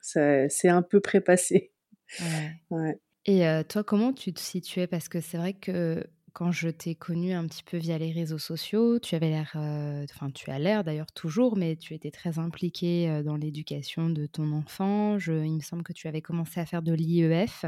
c'est 0.00 0.48
c'est 0.48 0.68
un 0.68 0.82
peu 0.82 1.00
prépassé. 1.00 1.72
Ouais 2.20 2.52
Ouais. 2.70 2.98
Et 3.26 3.44
toi, 3.68 3.84
comment 3.84 4.12
tu 4.12 4.32
te 4.32 4.40
situais? 4.40 4.86
Parce 4.86 5.08
que 5.08 5.20
c'est 5.20 5.36
vrai 5.36 5.52
que 5.52 6.04
quand 6.32 6.52
je 6.52 6.68
t'ai 6.68 6.94
connue 6.94 7.32
un 7.32 7.46
petit 7.46 7.62
peu 7.62 7.76
via 7.78 7.98
les 7.98 8.12
réseaux 8.12 8.38
sociaux, 8.38 8.98
tu 8.98 9.14
avais 9.14 9.28
l'air, 9.30 9.52
enfin 9.54 10.30
tu 10.30 10.50
as 10.50 10.58
l'air 10.58 10.84
d'ailleurs 10.84 11.10
toujours, 11.12 11.56
mais 11.56 11.76
tu 11.76 11.94
étais 11.94 12.10
très 12.10 12.38
impliquée 12.38 13.22
dans 13.24 13.36
l'éducation 13.36 14.10
de 14.10 14.26
ton 14.26 14.52
enfant. 14.52 15.18
Il 15.18 15.54
me 15.56 15.60
semble 15.60 15.82
que 15.82 15.92
tu 15.92 16.08
avais 16.08 16.22
commencé 16.22 16.60
à 16.60 16.66
faire 16.66 16.82
de 16.82 16.92
l'IEF, 16.92 17.64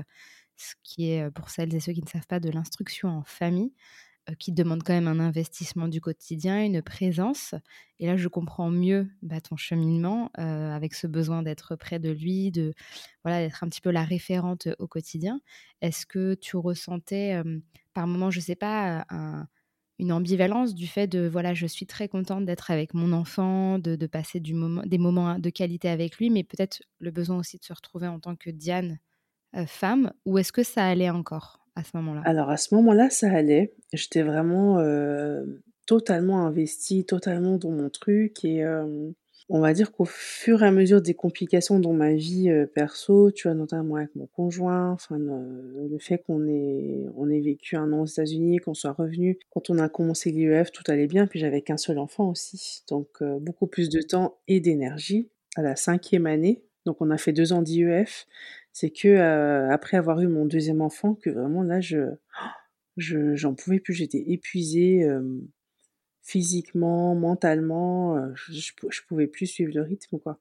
ce 0.56 0.74
qui 0.82 1.10
est, 1.10 1.30
pour 1.32 1.50
celles 1.50 1.74
et 1.74 1.80
ceux 1.80 1.92
qui 1.92 2.02
ne 2.02 2.08
savent 2.08 2.26
pas, 2.26 2.40
de 2.40 2.50
l'instruction 2.50 3.08
en 3.08 3.24
famille. 3.24 3.72
Euh, 4.30 4.34
qui 4.38 4.52
demande 4.52 4.82
quand 4.82 4.92
même 4.92 5.08
un 5.08 5.20
investissement 5.20 5.88
du 5.88 6.00
quotidien, 6.00 6.64
une 6.64 6.82
présence. 6.82 7.54
Et 7.98 8.06
là, 8.06 8.16
je 8.16 8.28
comprends 8.28 8.70
mieux 8.70 9.08
bah, 9.22 9.40
ton 9.40 9.56
cheminement 9.56 10.30
euh, 10.38 10.70
avec 10.72 10.94
ce 10.94 11.06
besoin 11.06 11.42
d'être 11.42 11.76
près 11.76 11.98
de 11.98 12.10
lui, 12.10 12.50
de 12.50 12.74
voilà, 13.24 13.40
d'être 13.40 13.62
un 13.64 13.68
petit 13.68 13.80
peu 13.80 13.90
la 13.90 14.04
référente 14.04 14.68
au 14.78 14.86
quotidien. 14.86 15.40
Est-ce 15.82 16.06
que 16.06 16.34
tu 16.34 16.56
ressentais 16.56 17.40
par 17.94 18.06
moment, 18.06 18.30
je 18.30 18.38
ne 18.38 18.44
sais 18.44 18.56
pas, 18.56 19.06
une 19.98 20.12
ambivalence 20.12 20.74
du 20.74 20.86
fait 20.86 21.06
de 21.06 21.28
voilà, 21.28 21.54
je 21.54 21.66
suis 21.66 21.86
très 21.86 22.08
contente 22.08 22.46
d'être 22.46 22.70
avec 22.70 22.94
mon 22.94 23.12
enfant, 23.12 23.78
de, 23.78 24.06
passer 24.06 24.40
des 24.40 24.98
moments 24.98 25.38
de 25.38 25.50
qualité 25.50 25.88
avec 25.88 26.16
lui, 26.16 26.30
mais 26.30 26.44
peut-être 26.44 26.82
le 27.00 27.10
besoin 27.10 27.38
aussi 27.38 27.58
de 27.58 27.64
se 27.64 27.72
retrouver 27.72 28.06
en 28.08 28.18
tant 28.20 28.36
que 28.36 28.50
Diane 28.50 28.98
euh, 29.56 29.66
femme, 29.66 30.12
ou 30.24 30.38
est-ce 30.38 30.52
que 30.52 30.62
ça 30.62 30.86
allait 30.86 31.10
encore? 31.10 31.59
À 31.76 31.84
ce 31.84 31.96
moment-là? 31.96 32.22
Alors 32.24 32.50
à 32.50 32.56
ce 32.56 32.74
moment-là, 32.74 33.10
ça 33.10 33.30
allait. 33.30 33.74
J'étais 33.92 34.22
vraiment 34.22 34.82
totalement 35.86 36.46
investie, 36.46 37.04
totalement 37.04 37.56
dans 37.56 37.70
mon 37.70 37.90
truc 37.90 38.44
et 38.44 38.64
on 39.52 39.58
va 39.58 39.72
dire 39.72 39.90
qu'au 39.90 40.04
fur 40.04 40.62
et 40.62 40.66
à 40.66 40.70
mesure 40.70 41.02
des 41.02 41.14
complications 41.14 41.80
dans 41.80 41.92
ma 41.92 42.14
vie 42.14 42.48
perso, 42.72 43.32
tu 43.32 43.48
vois, 43.48 43.56
notamment 43.56 43.96
avec 43.96 44.14
mon 44.14 44.26
conjoint, 44.26 44.92
enfin 44.92 45.18
le 45.18 45.98
fait 45.98 46.18
qu'on 46.18 46.46
ait, 46.46 47.06
on 47.16 47.28
ait 47.28 47.40
vécu 47.40 47.74
un 47.74 47.92
an 47.92 48.02
aux 48.02 48.06
États-Unis, 48.06 48.58
qu'on 48.58 48.74
soit 48.74 48.92
revenu, 48.92 49.40
quand 49.50 49.68
on 49.68 49.78
a 49.78 49.88
commencé 49.88 50.30
l'IEF, 50.30 50.70
tout 50.70 50.84
allait 50.86 51.08
bien, 51.08 51.26
puis 51.26 51.40
j'avais 51.40 51.62
qu'un 51.62 51.78
seul 51.78 51.98
enfant 51.98 52.30
aussi, 52.30 52.84
donc 52.88 53.24
beaucoup 53.40 53.66
plus 53.66 53.88
de 53.88 54.02
temps 54.02 54.38
et 54.46 54.60
d'énergie. 54.60 55.28
À 55.56 55.62
la 55.62 55.74
cinquième 55.74 56.26
année, 56.26 56.62
donc 56.86 56.98
on 57.00 57.10
a 57.10 57.18
fait 57.18 57.32
deux 57.32 57.52
ans 57.52 57.60
d'IEF, 57.60 58.28
c'est 58.80 58.88
que 58.88 59.68
après 59.70 59.98
avoir 59.98 60.22
eu 60.22 60.26
mon 60.26 60.46
deuxième 60.46 60.80
enfant, 60.80 61.14
que 61.14 61.28
vraiment 61.28 61.62
là, 61.62 61.82
je, 61.82 61.98
je 62.96 63.34
j'en 63.34 63.54
pouvais 63.54 63.78
plus. 63.78 63.92
J'étais 63.92 64.24
épuisée 64.26 65.06
physiquement, 66.22 67.14
mentalement. 67.14 68.34
je, 68.34 68.72
je, 68.88 69.00
pouvais 69.06 69.26
plus 69.26 69.46
suivre 69.46 69.72
le 69.74 69.82
rythme, 69.82 70.18
quoi. 70.18 70.40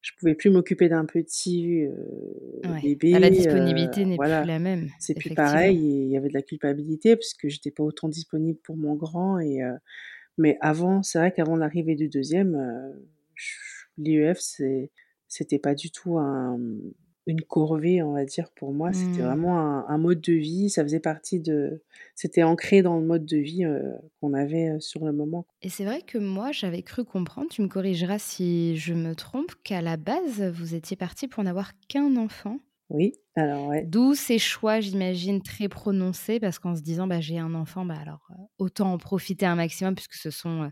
Je 0.00 0.12
pouvais 0.18 0.34
plus 0.34 0.48
m'occuper 0.48 0.88
d'un 0.88 1.04
petit 1.04 1.86
bébé. 2.82 3.18
la 3.18 3.28
disponibilité 3.28 4.06
n'est 4.06 4.16
plus 4.16 4.26
la 4.26 4.58
même. 4.58 4.88
C'est 4.98 5.12
plus 5.12 5.34
pareil. 5.34 5.76
il 5.76 6.08
y 6.08 6.16
avait 6.16 6.28
de 6.28 6.34
la 6.34 6.42
culpabilité 6.42 7.14
parce 7.14 7.34
que 7.34 7.50
j'étais 7.50 7.70
pas 7.70 7.82
autant 7.82 8.08
disponible 8.08 8.58
pour 8.60 8.78
mon 8.78 8.94
grand. 8.94 9.38
Et 9.38 9.60
mais 10.38 10.56
avant, 10.62 11.02
c'est 11.02 11.18
vrai 11.18 11.30
qu'avant 11.30 11.56
l'arrivée 11.56 11.94
du 11.94 12.08
deuxième, 12.08 12.56
l'IEF, 13.98 14.38
c'est 14.40 14.90
c'était 15.28 15.58
pas 15.58 15.74
du 15.74 15.90
tout 15.90 16.16
un 16.16 16.58
une 17.30 17.42
corvée, 17.42 18.02
on 18.02 18.12
va 18.12 18.24
dire, 18.24 18.50
pour 18.56 18.72
moi. 18.72 18.92
C'était 18.92 19.22
mmh. 19.22 19.26
vraiment 19.26 19.88
un, 19.88 19.98
mode 19.98 20.20
de 20.20 20.32
vie. 20.32 20.68
Ça 20.70 20.82
faisait 20.82 21.00
partie 21.00 21.40
de. 21.40 21.82
C'était 22.14 22.42
ancré 22.42 22.82
dans 22.82 22.96
le 22.96 23.04
mode 23.04 23.24
de 23.24 23.38
vie 23.38 23.64
qu'on 24.20 24.34
avait 24.34 24.78
sur 24.80 25.04
le 25.04 25.12
moment. 25.12 25.46
Et 25.62 25.68
c'est 25.68 25.84
vrai 25.84 26.02
que 26.02 26.18
moi, 26.18 26.52
j'avais 26.52 26.82
cru 26.82 27.04
comprendre, 27.04 27.48
tu 27.50 27.62
me 27.62 27.68
corrigeras 27.68 28.18
si 28.18 28.76
je 28.76 28.94
me 28.94 29.14
trompe, 29.14 29.52
qu'à 29.64 29.80
la 29.80 29.96
base, 29.96 30.42
vous 30.42 30.74
étiez 30.74 30.96
parti 30.96 31.28
pour 31.28 31.42
n'avoir 31.44 31.72
qu'un 31.88 32.16
enfant. 32.16 32.58
Oui, 32.90 33.12
alors 33.36 33.68
ouais. 33.68 33.84
D'où 33.84 34.14
ces 34.14 34.38
choix, 34.38 34.80
j'imagine, 34.80 35.42
très 35.42 35.68
prononcés, 35.68 36.40
parce 36.40 36.58
qu'en 36.58 36.74
se 36.74 36.82
disant, 36.82 37.06
bah, 37.06 37.20
j'ai 37.20 37.38
un 37.38 37.54
enfant, 37.54 37.84
bah, 37.84 37.96
alors 38.00 38.28
autant 38.58 38.92
en 38.92 38.98
profiter 38.98 39.46
un 39.46 39.54
maximum, 39.54 39.94
puisque 39.94 40.14
ce 40.14 40.30
sont 40.30 40.70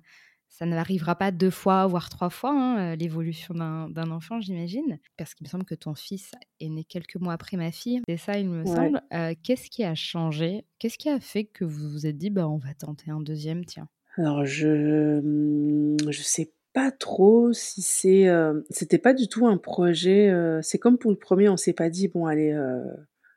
ça 0.49 0.67
n'arrivera 0.67 1.15
pas 1.15 1.31
deux 1.31 1.51
fois, 1.51 1.87
voire 1.87 2.09
trois 2.09 2.31
fois, 2.31 2.51
hein, 2.51 2.79
euh, 2.93 2.97
l'évolution 2.97 3.55
d'un 3.55 4.11
enfant, 4.11 4.41
j'imagine. 4.41 4.99
Parce 5.17 5.35
qu'il 5.35 5.45
me 5.47 5.49
semble 5.49 5.65
que 5.65 5.75
ton 5.75 5.95
fils 5.95 6.33
est 6.61 6.69
né 6.69 6.85
quelques 6.85 7.17
mois 7.17 7.35
après 7.35 7.57
ma 7.57 7.71
fille. 7.71 8.01
C'est 8.09 8.17
ça, 8.17 8.39
il 8.39 8.49
me 8.49 8.65
semble. 8.65 9.03
Euh, 9.13 9.35
qu'est-ce 9.43 9.71
qui 9.71 9.85
a 9.85 9.95
changé? 9.95 10.65
Qu'est-ce 10.79 10.99
qui 10.99 11.11
a 11.11 11.21
fait 11.21 11.45
que 11.45 11.65
vous 11.65 11.89
vous 11.89 12.07
êtes 12.07 12.17
dit, 12.17 12.31
bah, 12.31 12.49
on 12.49 12.57
va 12.57 12.75
tenter 12.75 13.11
un 13.11 13.21
deuxième, 13.21 13.65
tiens? 13.65 13.89
Alors, 14.17 14.45
je 14.47 15.21
ne 15.21 16.13
sais 16.13 16.53
pas 16.73 16.91
trop 16.91 17.53
si 17.53 17.83
c'est... 17.83 18.27
Euh, 18.27 18.61
c'était 18.71 18.99
pas 18.99 19.15
du 19.15 19.29
tout 19.29 19.47
un 19.47 19.59
projet... 19.59 20.33
c'est 20.63 20.79
comme 20.79 20.99
pour 20.99 21.13
le 21.13 21.19
premier, 21.19 21.49
on 21.49 21.57
s'est 21.57 21.73
pas 21.73 21.91
dit, 21.91 22.09
bon, 22.09 22.27
allez, 22.27 22.53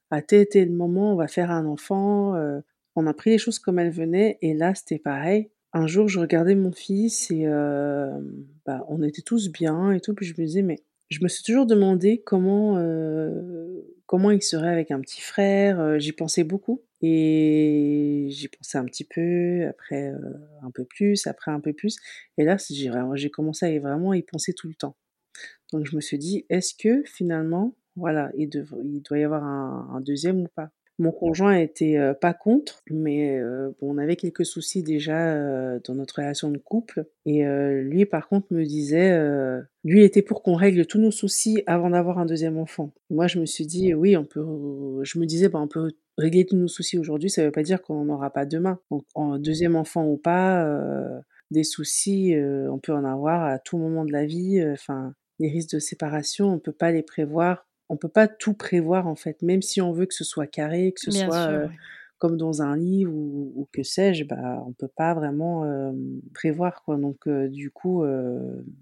à 0.10 0.22
tel 0.22 0.48
et 0.54 0.66
le 0.66 0.74
moment, 0.74 1.14
on 1.14 1.18
va 1.18 1.28
faire 1.28 1.52
un 1.52 1.68
enfant. 1.68 2.36
on 2.96 3.06
a 3.06 3.14
pris 3.14 3.30
les 3.30 3.38
choses 3.38 3.60
comme 3.60 3.78
elles 3.78 3.92
venaient. 3.92 4.40
Et 4.42 4.56
là, 4.56 4.74
c'était 4.74 4.98
pareil 4.98 5.52
un 5.74 5.88
jour, 5.88 6.08
je 6.08 6.20
regardais 6.20 6.56
mon 6.56 6.72
fils 6.72 7.32
et 7.32 7.46
bah, 8.66 8.86
on 8.90 9.02
était 9.04 9.22
tous 9.22 9.50
bien 9.52 9.92
et 9.92 10.00
tout, 10.02 10.14
puis 10.14 10.26
je 10.26 10.34
me 10.40 10.46
disais: 10.46 10.62
«Mais» 10.62 10.78
je 11.10 11.20
me 11.24 11.28
suis 11.28 11.44
toujours 11.44 11.66
demandé 11.66 12.22
comment, 12.26 12.76
comment 14.06 14.32
il 14.32 14.42
serait 14.42 14.70
avec 14.70 14.92
un 14.92 15.02
petit 15.02 15.22
frère, 15.22 16.00
j'y 16.00 16.14
pensais 16.14 16.44
beaucoup 16.46 16.82
et 17.02 18.28
j'y 18.30 18.48
pensais 18.48 18.78
un 18.78 18.86
petit 18.86 19.04
peu, 19.04 19.66
après, 19.68 20.14
un 20.64 20.72
peu 20.72 20.86
plus, 20.86 21.28
après 21.28 21.52
un 21.52 21.60
peu 21.60 21.74
plus 21.74 21.98
et 22.38 22.44
là, 22.46 22.58
j'ai 23.16 23.30
commencé 23.30 23.66
à 23.66 23.80
vraiment 23.80 24.14
y 24.14 24.24
penser 24.24 24.54
tout 24.54 24.68
le 24.70 24.76
temps. 24.76 24.96
Donc 25.74 25.86
je 25.88 25.96
me 25.96 26.02
suis 26.02 26.18
dit: 26.20 26.46
«Est-ce 26.50 26.74
que 26.76 27.04
finalement, 27.06 27.76
voilà, 27.98 28.32
il 28.38 28.50
doit 28.50 29.20
y 29.20 29.24
avoir 29.24 29.44
un 29.46 29.90
un 29.96 30.02
2 30.02 30.44
ou 30.46 30.48
pas?» 30.56 30.72
Mon 31.02 31.12
conjoint 31.12 31.56
était 31.56 31.98
pas 32.22 32.36
contre, 32.36 32.84
mais 32.92 33.42
bon, 33.80 33.96
on 33.96 33.98
avait 33.98 34.16
quelques 34.16 34.46
soucis 34.46 34.84
déjà 34.84 35.80
dans 35.80 35.96
notre 35.96 36.18
relation 36.18 36.52
de 36.52 36.60
couple. 36.60 37.06
Et 37.26 37.44
lui, 37.44 38.06
par 38.06 38.28
contre, 38.28 38.54
me 38.54 38.64
disait, 38.64 39.20
lui, 39.84 40.04
était 40.04 40.22
pour 40.22 40.44
qu'on 40.44 40.54
règle 40.54 40.86
tous 40.86 41.00
nos 41.00 41.10
soucis 41.10 41.64
avant 41.66 41.90
d'avoir 41.90 42.20
un 42.20 42.28
deuxième 42.28 42.60
enfant. 42.60 42.94
Moi, 43.10 43.26
je 43.26 43.40
me 43.40 43.48
suis 43.48 43.66
dit, 43.66 43.96
oui, 43.96 44.16
on 44.16 44.26
peut. 44.26 44.46
Je 45.02 45.18
me 45.18 45.26
disais, 45.26 45.50
bah, 45.50 45.58
on 45.60 45.68
peut 45.68 45.90
régler 46.20 46.46
tous 46.46 46.56
nos 46.56 46.68
soucis 46.68 47.00
aujourd'hui. 47.00 47.32
Ça 47.32 47.42
ne 47.42 47.48
veut 47.48 47.52
pas 47.52 47.64
dire 47.64 47.82
qu'on 47.82 48.06
n'en 48.06 48.14
aura 48.14 48.30
pas 48.30 48.46
demain. 48.46 48.80
Donc, 48.92 49.04
en 49.16 49.40
deuxième 49.40 49.76
enfant 49.76 50.06
ou 50.08 50.18
pas, 50.18 50.70
des 51.50 51.64
soucis, 51.64 52.36
on 52.38 52.78
peut 52.78 52.94
en 52.94 53.06
avoir 53.06 53.44
à 53.44 53.58
tout 53.58 53.80
moment 53.80 54.06
de 54.06 54.12
la 54.12 54.28
vie. 54.28 54.64
Enfin, 54.72 55.16
les 55.40 55.50
risques 55.50 55.74
de 55.74 55.80
séparation, 55.80 56.50
on 56.50 56.56
ne 56.56 56.60
peut 56.60 56.72
pas 56.72 56.92
les 56.92 57.02
prévoir 57.02 57.66
on 57.92 57.98
peut 57.98 58.10
pas 58.10 58.28
tout 58.28 58.54
prévoir 58.54 59.08
en 59.08 59.16
fait, 59.16 59.42
même 59.42 59.62
si 59.62 59.82
on 59.82 59.92
veut 59.92 60.06
que 60.06 60.14
ce 60.14 60.24
soit 60.24 60.48
carré, 60.48 60.94
que 60.94 61.02
ce 61.02 61.12
soit 61.12 61.68
comme 62.20 62.38
dans 62.38 62.62
un 62.62 62.78
livre 62.78 63.12
ou, 63.12 63.68
que 63.74 63.82
sais-je, 63.82 64.24
bah 64.24 64.64
on 64.68 64.74
peut 64.74 64.88
pas 64.88 65.16
vraiment 65.16 65.66
prévoir 66.36 66.84
quoi. 66.84 66.96
Donc 66.96 67.28
du 67.28 67.72
coup, 67.72 68.04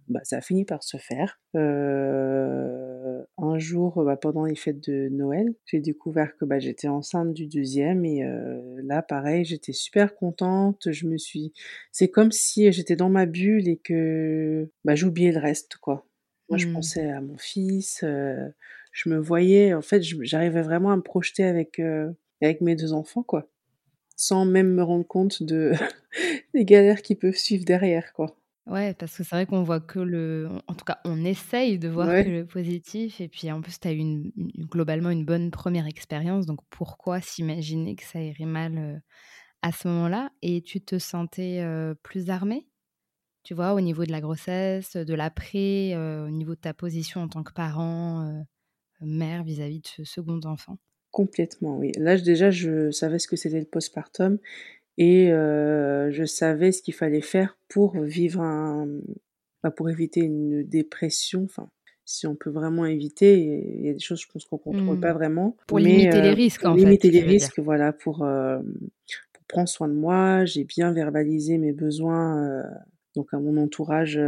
bah, 0.10 0.20
ça 0.24 0.38
a 0.38 0.42
fini 0.42 0.66
par 0.66 0.84
se 0.84 0.98
faire. 0.98 1.40
un 1.56 3.24
jour, 3.58 4.04
bah, 4.04 4.18
pendant 4.18 4.46
les 4.46 4.56
fêtes 4.56 4.88
de 4.88 5.10
Noël, 5.10 5.56
j'ai 5.66 5.80
découvert 5.80 6.38
que 6.38 6.46
bah, 6.46 6.60
j'étais 6.60 6.90
enceinte 6.90 7.34
du 7.34 7.48
deuxième 7.48 8.06
et 8.06 8.24
là 8.84 9.02
pareil, 9.02 9.46
j'étais 9.46 9.74
super 9.74 10.16
contente. 10.16 10.92
Je 10.92 11.08
me 11.08 11.18
suis, 11.18 11.54
c'est 11.92 12.10
comme 12.10 12.32
si 12.32 12.72
j'étais 12.72 12.98
dans 12.98 13.10
ma 13.10 13.26
bulle 13.26 13.68
et 13.70 13.78
que 13.78 14.70
bah, 14.84 14.96
j'oubliais 14.96 15.32
le 15.32 15.40
reste 15.40 15.78
quoi. 15.78 16.06
Moi, 16.50 16.58
je 16.58 16.68
mmh. 16.68 16.74
pensais 16.74 17.10
à 17.10 17.22
mon 17.22 17.38
fils 17.38 18.04
je 18.92 19.10
me 19.10 19.18
voyais, 19.18 19.74
en 19.74 19.82
fait, 19.82 20.02
j'arrivais 20.02 20.62
vraiment 20.62 20.92
à 20.92 20.98
me 20.98 21.02
projeter 21.02 21.44
avec, 21.44 21.80
euh, 21.80 22.12
avec 22.42 22.62
mes 22.62 22.76
deux 22.76 22.94
enfants, 22.94 23.24
quoi. 23.24 23.48
Sans 24.16 24.46
même 24.46 24.74
me 24.74 24.84
rendre 24.84 25.08
compte 25.08 25.44
de 25.44 25.72
des 26.54 26.66
galères 26.66 27.02
qui 27.02 27.16
peuvent 27.16 27.36
suivre 27.36 27.66
derrière, 27.66 28.14
quoi. 28.14 28.36
Ouais, 28.66 28.94
parce 28.94 29.18
que 29.18 29.24
c'est 29.24 29.36
vrai 29.36 29.46
qu'on 29.48 29.64
voit 29.64 29.80
que 29.80 30.00
le. 30.00 30.48
En 30.68 30.76
tout 30.76 30.86
cas, 30.86 31.00
on 31.04 31.26
essaye 31.26 31.80
de 31.80 31.90
voir 31.90 32.08
que 32.08 32.30
le 32.30 32.46
positif. 32.46 33.20
Et 33.20 33.28
puis 33.28 33.52
en 33.52 33.62
plus, 33.62 33.80
tu 33.80 33.88
as 33.88 33.94
eu 33.94 33.98
une, 33.98 34.32
globalement 34.70 35.10
une 35.10 35.26
bonne 35.26 35.50
première 35.50 35.88
expérience. 35.88 36.46
Donc 36.46 36.60
pourquoi 36.70 37.20
s'imaginer 37.20 37.96
que 37.96 38.04
ça 38.04 38.22
irait 38.22 38.46
mal 38.46 38.78
euh, 38.78 39.00
à 39.64 39.72
ce 39.72 39.88
moment-là? 39.88 40.30
Et 40.44 40.62
tu 40.62 40.82
te 40.82 41.00
sentais 41.00 41.62
euh, 41.62 41.96
plus 42.04 42.30
armée? 42.30 42.68
Tu 43.42 43.56
vois, 43.56 43.74
au 43.74 43.82
niveau 43.82 44.06
de 44.06 44.12
la 44.12 44.22
grossesse, 44.22 44.96
de 44.96 45.14
l'après, 45.16 45.96
au 45.96 46.30
niveau 46.30 46.54
de 46.54 46.60
ta 46.60 46.74
position 46.74 47.22
en 47.22 47.28
tant 47.28 47.42
que 47.42 47.54
parent 47.54 48.44
mère 49.02 49.44
vis-à-vis 49.44 49.80
de 49.80 49.88
ce 49.88 50.04
second 50.04 50.40
enfant? 50.46 50.78
Complètement, 51.12 51.78
oui. 51.78 51.92
Là, 51.98 52.18
déjà, 52.18 52.52
je 52.52 52.92
savais 52.92 53.20
ce 53.20 53.28
que 53.28 53.36
c'était 53.36 53.60
le 53.60 53.66
postpartum 53.66 54.38
et 54.98 55.28
je 55.30 56.24
savais 56.26 56.72
ce 56.72 56.82
qu'il 56.82 56.94
fallait 56.94 57.22
faire 57.22 57.58
pour 57.68 58.00
vivre 58.00 58.42
un... 58.42 58.88
Bah, 59.62 59.72
pour 59.72 59.90
éviter 59.90 60.22
une 60.22 60.64
dépression, 60.64 61.44
enfin, 61.44 61.70
si 62.06 62.26
on 62.28 62.36
peut 62.36 62.50
vraiment 62.50 62.86
éviter, 62.86 63.38
il 63.40 63.86
y 63.86 63.90
a 63.90 63.94
des 63.94 64.00
choses, 64.00 64.22
je 64.22 64.28
pense 64.32 64.46
qu'on 64.46 64.56
ne 64.56 64.62
contrôle 64.62 65.00
pas 65.02 65.12
mmh. 65.12 65.18
vraiment. 65.18 65.58
Pour 65.68 65.80
limiter 65.80 66.22
les 66.22 66.32
risques, 66.32 66.66
en 66.66 66.76
fait. 66.76 66.80
Limiter 66.80 67.12
les 67.12 67.24
risques, 67.24 67.60
voilà, 67.60 67.92
pour, 67.92 68.20
pour 68.20 69.44
prendre 69.50 69.68
soin 69.68 69.90
de 69.90 69.94
moi. 69.94 70.46
J'ai 70.46 70.64
bien 70.64 70.94
verbalisé 70.94 71.58
mes 71.58 71.74
besoins 71.74 72.64
donc 73.16 73.34
à 73.34 73.40
mon 73.40 73.58
entourage 73.58 74.20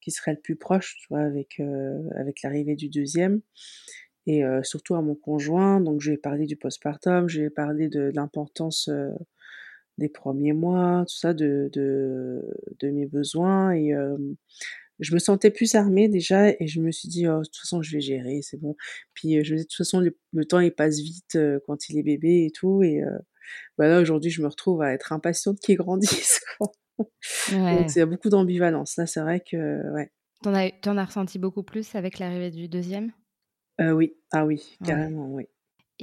qui 0.00 0.10
serait 0.10 0.32
le 0.32 0.40
plus 0.40 0.56
proche, 0.56 0.96
tu 1.00 1.06
vois, 1.10 1.20
avec, 1.22 1.60
avec 2.16 2.42
l'arrivée 2.42 2.76
du 2.76 2.88
deuxième. 2.88 3.40
et 4.26 4.42
surtout 4.64 4.94
à 4.96 5.02
mon 5.02 5.14
conjoint. 5.16 5.80
Donc 5.80 6.00
je 6.02 6.10
lui 6.10 6.14
ai 6.16 6.18
parlé 6.18 6.46
du 6.46 6.56
postpartum, 6.56 7.28
je 7.28 7.40
lui 7.40 7.46
ai 7.46 7.50
parlé 7.50 7.88
de 7.88 8.10
l'importance, 8.14 8.90
des 9.98 10.08
premiers 10.08 10.52
mois, 10.52 11.04
tout 11.08 11.16
ça, 11.16 11.34
de 11.34 11.68
de 11.72 12.42
de 12.80 12.90
mes 12.90 13.06
besoins 13.06 13.72
et 13.72 13.92
je 14.98 15.14
me 15.14 15.18
sentais 15.18 15.50
plus 15.50 15.74
armée 15.74 16.08
déjà 16.08 16.50
et 16.50 16.66
je 16.66 16.80
me 16.80 16.90
suis 16.92 17.08
dit: 17.08 17.26
«Oh 17.28 17.38
de 17.40 17.44
toute 17.44 17.56
façon 17.56 17.82
je 17.82 17.92
vais 17.92 18.00
gérer, 18.00 18.40
c'est 18.42 18.58
bon». 18.60 18.76
Puis, 19.14 19.42
je 19.44 19.52
me 19.54 19.58
dis: 19.58 19.64
«De 19.64 19.68
toute 19.68 19.76
façon 19.76 20.00
le 20.00 20.44
temps 20.44 20.60
il 20.60 20.72
passe 20.74 20.98
vite, 21.00 21.38
quand 21.66 21.88
il 21.88 21.98
est 21.98 22.02
bébé 22.02 22.44
et 22.46 22.50
tout» 22.50 22.82
et 22.82 23.02
bah, 23.78 23.88
là 23.88 24.00
aujourd'hui 24.00 24.30
je 24.30 24.42
me 24.42 24.48
retrouve 24.48 24.82
à 24.82 24.92
être 24.94 25.12
impatiente 25.12 25.60
qu'il 25.60 25.76
grandisse 25.76 26.40
Donc 27.50 27.90
il 27.94 27.98
y 27.98 28.02
a 28.02 28.06
beaucoup 28.06 28.28
d'ambivalence. 28.28 28.96
Là 28.96 29.06
c'est 29.06 29.20
vrai 29.20 29.40
que 29.40 29.92
ouais. 29.92 30.10
T'en 30.42 30.54
as 30.54 30.70
en 30.86 30.96
as 30.96 31.04
ressenti 31.04 31.38
beaucoup 31.38 31.62
plus 31.62 31.94
avec 31.94 32.18
l'arrivée 32.18 32.50
du 32.50 32.68
deuxième? 32.68 33.12
Heu, 33.78 33.92
oui, 33.92 34.14
ah 34.32 34.44
oui, 34.44 34.76
carrément, 34.84 35.26
oui. 35.34 35.46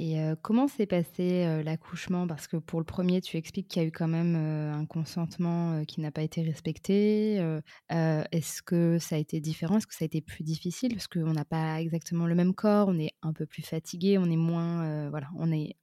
Et 0.00 0.16
comment 0.42 0.68
s'est 0.68 0.86
passé, 0.86 1.62
l'accouchement? 1.64 2.28
Parce 2.28 2.46
que 2.46 2.56
pour 2.56 2.78
le 2.78 2.84
premier, 2.84 3.20
tu 3.20 3.36
expliques 3.36 3.66
qu'il 3.66 3.82
y 3.82 3.84
a 3.84 3.88
eu 3.88 3.90
quand 3.90 4.06
même, 4.06 4.36
un 4.36 4.86
consentement, 4.86 5.84
qui 5.86 6.00
n'a 6.00 6.12
pas 6.12 6.22
été 6.22 6.42
respecté. 6.42 7.42
est-ce 7.90 8.62
que 8.62 8.98
ça 9.00 9.16
a 9.16 9.18
été 9.18 9.40
différent? 9.40 9.78
Est-ce 9.78 9.88
que 9.88 9.94
ça 9.94 10.04
a 10.04 10.06
été 10.06 10.20
plus 10.20 10.44
difficile? 10.44 10.94
Parce 10.94 11.08
qu'on 11.08 11.32
n'a 11.32 11.44
pas 11.44 11.80
exactement 11.80 12.26
le 12.26 12.36
même 12.36 12.54
corps, 12.54 12.88
on 12.88 12.98
est 13.00 13.10
un 13.22 13.32
peu 13.32 13.44
plus 13.44 13.62
fatigué, 13.62 14.18
on 14.18 14.30
est 14.30 14.36
moins, 14.36 15.10
voilà, 15.10 15.28
on 15.36 15.50
est 15.50 15.74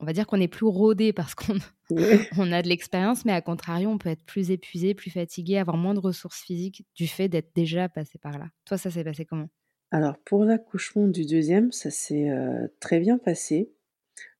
on 0.00 0.06
va 0.06 0.12
dire 0.12 0.26
qu'on 0.26 0.40
est 0.40 0.48
plus 0.48 0.66
rodé 0.66 1.12
parce 1.12 1.34
qu'on 1.34 1.56
on 2.38 2.52
a 2.52 2.62
de 2.62 2.68
l'expérience, 2.68 3.24
mais 3.24 3.32
à 3.32 3.40
contrario, 3.40 3.88
on 3.88 3.98
peut 3.98 4.10
être 4.10 4.24
plus 4.24 4.50
épuisé, 4.50 4.94
plus 4.94 5.10
fatigué, 5.10 5.58
avoir 5.58 5.76
moins 5.76 5.94
de 5.94 6.00
ressources 6.00 6.40
physiques 6.40 6.86
du 6.94 7.06
fait 7.06 7.28
d'être 7.28 7.50
déjà 7.54 7.88
passé 7.88 8.18
par 8.18 8.38
là. 8.38 8.48
Toi, 8.64 8.78
ça 8.78 8.90
s'est 8.90 9.04
passé 9.04 9.24
comment? 9.24 9.48
Alors 9.90 10.18
pour 10.18 10.44
l'accouchement 10.44 11.08
du 11.08 11.24
deuxième, 11.24 11.72
ça 11.72 11.90
s'est, 11.90 12.30
très 12.78 13.00
bien 13.00 13.18
passé. 13.18 13.72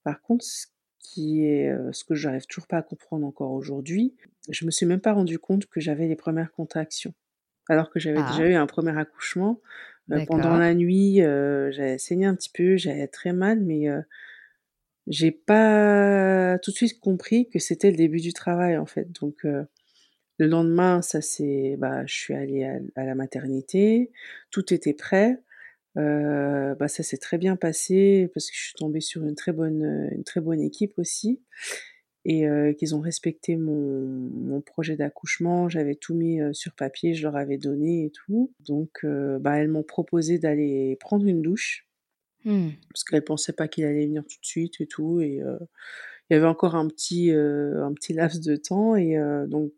Par 0.05 0.21
contre, 0.21 0.45
ce 0.45 0.67
qui 0.99 1.45
est, 1.45 1.75
ce 1.93 2.05
que 2.05 2.15
j'arrive 2.15 2.47
toujours 2.47 2.67
pas 2.67 2.79
à 2.79 2.83
comprendre 2.83 3.27
encore 3.27 3.53
aujourd'hui, 3.53 4.15
je 4.51 4.67
me 4.67 4.71
suis 4.71 4.87
même 4.87 5.01
pas 5.01 5.13
rendu 5.13 5.39
compte 5.39 5.67
que 5.67 5.81
j'avais 5.81 6.07
les 6.07 6.17
premières 6.17 6.53
contractions. 6.53 7.15
Alors 7.71 7.91
que 7.91 7.99
j'avais 7.99 8.23
déjà 8.23 8.43
ah. 8.43 8.49
eu 8.49 8.55
un 8.55 8.67
premier 8.67 8.97
accouchement. 8.97 9.61
pendant 10.27 10.57
la 10.57 10.75
nuit, 10.75 11.17
j'avais 11.17 11.99
saigné 11.99 12.27
un 12.27 12.35
petit 12.35 12.51
peu, 12.51 12.77
j'avais 12.77 13.09
très 13.09 13.33
mal, 13.33 13.61
mais 13.61 13.89
j'ai 15.09 15.31
pas 15.31 16.59
tout 16.63 16.71
de 16.71 16.77
suite 16.77 17.01
compris 17.01 17.49
que 17.49 17.59
c'était 17.59 17.91
le 17.91 17.97
début 17.97 18.21
du 18.21 18.33
travail 18.33 18.77
en 18.77 18.87
fait. 18.87 19.11
Donc 19.21 19.45
le 20.39 20.47
lendemain, 20.47 21.03
ça 21.03 21.21
c'est, 21.21 21.77
bah, 21.79 22.07
je 22.07 22.15
suis 22.15 22.35
allée 22.35 22.65
à, 22.95 23.05
la 23.05 23.15
maternité, 23.15 24.13
tout 24.51 24.73
était 24.73 24.95
prêt. 24.95 25.43
Euh, 25.97 26.77
bah, 26.77 26.87
ça 26.87 27.03
s'est 27.03 27.17
très 27.17 27.39
bien 27.39 27.57
passé 27.57 28.31
parce 28.33 28.49
que 28.51 28.57
je 28.57 28.63
suis 28.67 28.75
tombée 28.75 29.01
sur 29.01 29.25
une 29.25 29.35
très 29.35 29.53
bonne, 29.53 30.09
une 30.13 30.23
très 30.23 30.41
bonne 30.41 30.61
équipe 30.61 30.97
aussi 30.99 31.43
et 32.25 32.47
euh, 32.47 32.73
qu'ils 32.73 32.95
ont 32.95 33.01
respecté 33.01 33.57
mon, 33.57 34.07
mon 34.07 34.61
projet 34.61 34.97
d'accouchement. 34.97 35.69
J'avais 35.69 35.97
tout 35.97 36.15
mis 36.15 36.41
euh, 36.41 36.53
sur 36.53 36.75
papier, 36.75 37.15
je 37.15 37.25
leur 37.25 37.37
avais 37.37 37.59
donné 37.59 38.05
et 38.05 38.11
tout. 38.11 38.53
Donc, 38.61 39.05
bah, 39.05 39.59
elles 39.59 39.69
m'ont 39.69 39.83
proposé 39.83 40.39
d'aller 40.39 40.97
prendre 41.01 41.27
une 41.27 41.43
douche 41.43 41.88
mmh. 42.49 42.71
parce 42.93 43.05
qu'elles 43.05 43.25
pensaient 43.25 43.53
pas 43.53 43.69
qu'il 43.69 43.85
allait 43.85 44.07
venir 44.07 44.23
tout 44.23 44.41
de 44.41 44.47
suite 44.47 44.81
et 44.81 44.87
tout. 44.87 45.21
Et 45.21 45.41
il 46.31 46.35
y 46.35 46.35
avait 46.35 46.47
encore 46.47 46.75
un 46.75 46.89
petit, 46.89 47.31
un 47.31 47.93
petit 47.95 48.13
laps 48.13 48.41
de 48.41 48.57
temps 48.57 48.97
et 48.97 49.17
donc 49.47 49.73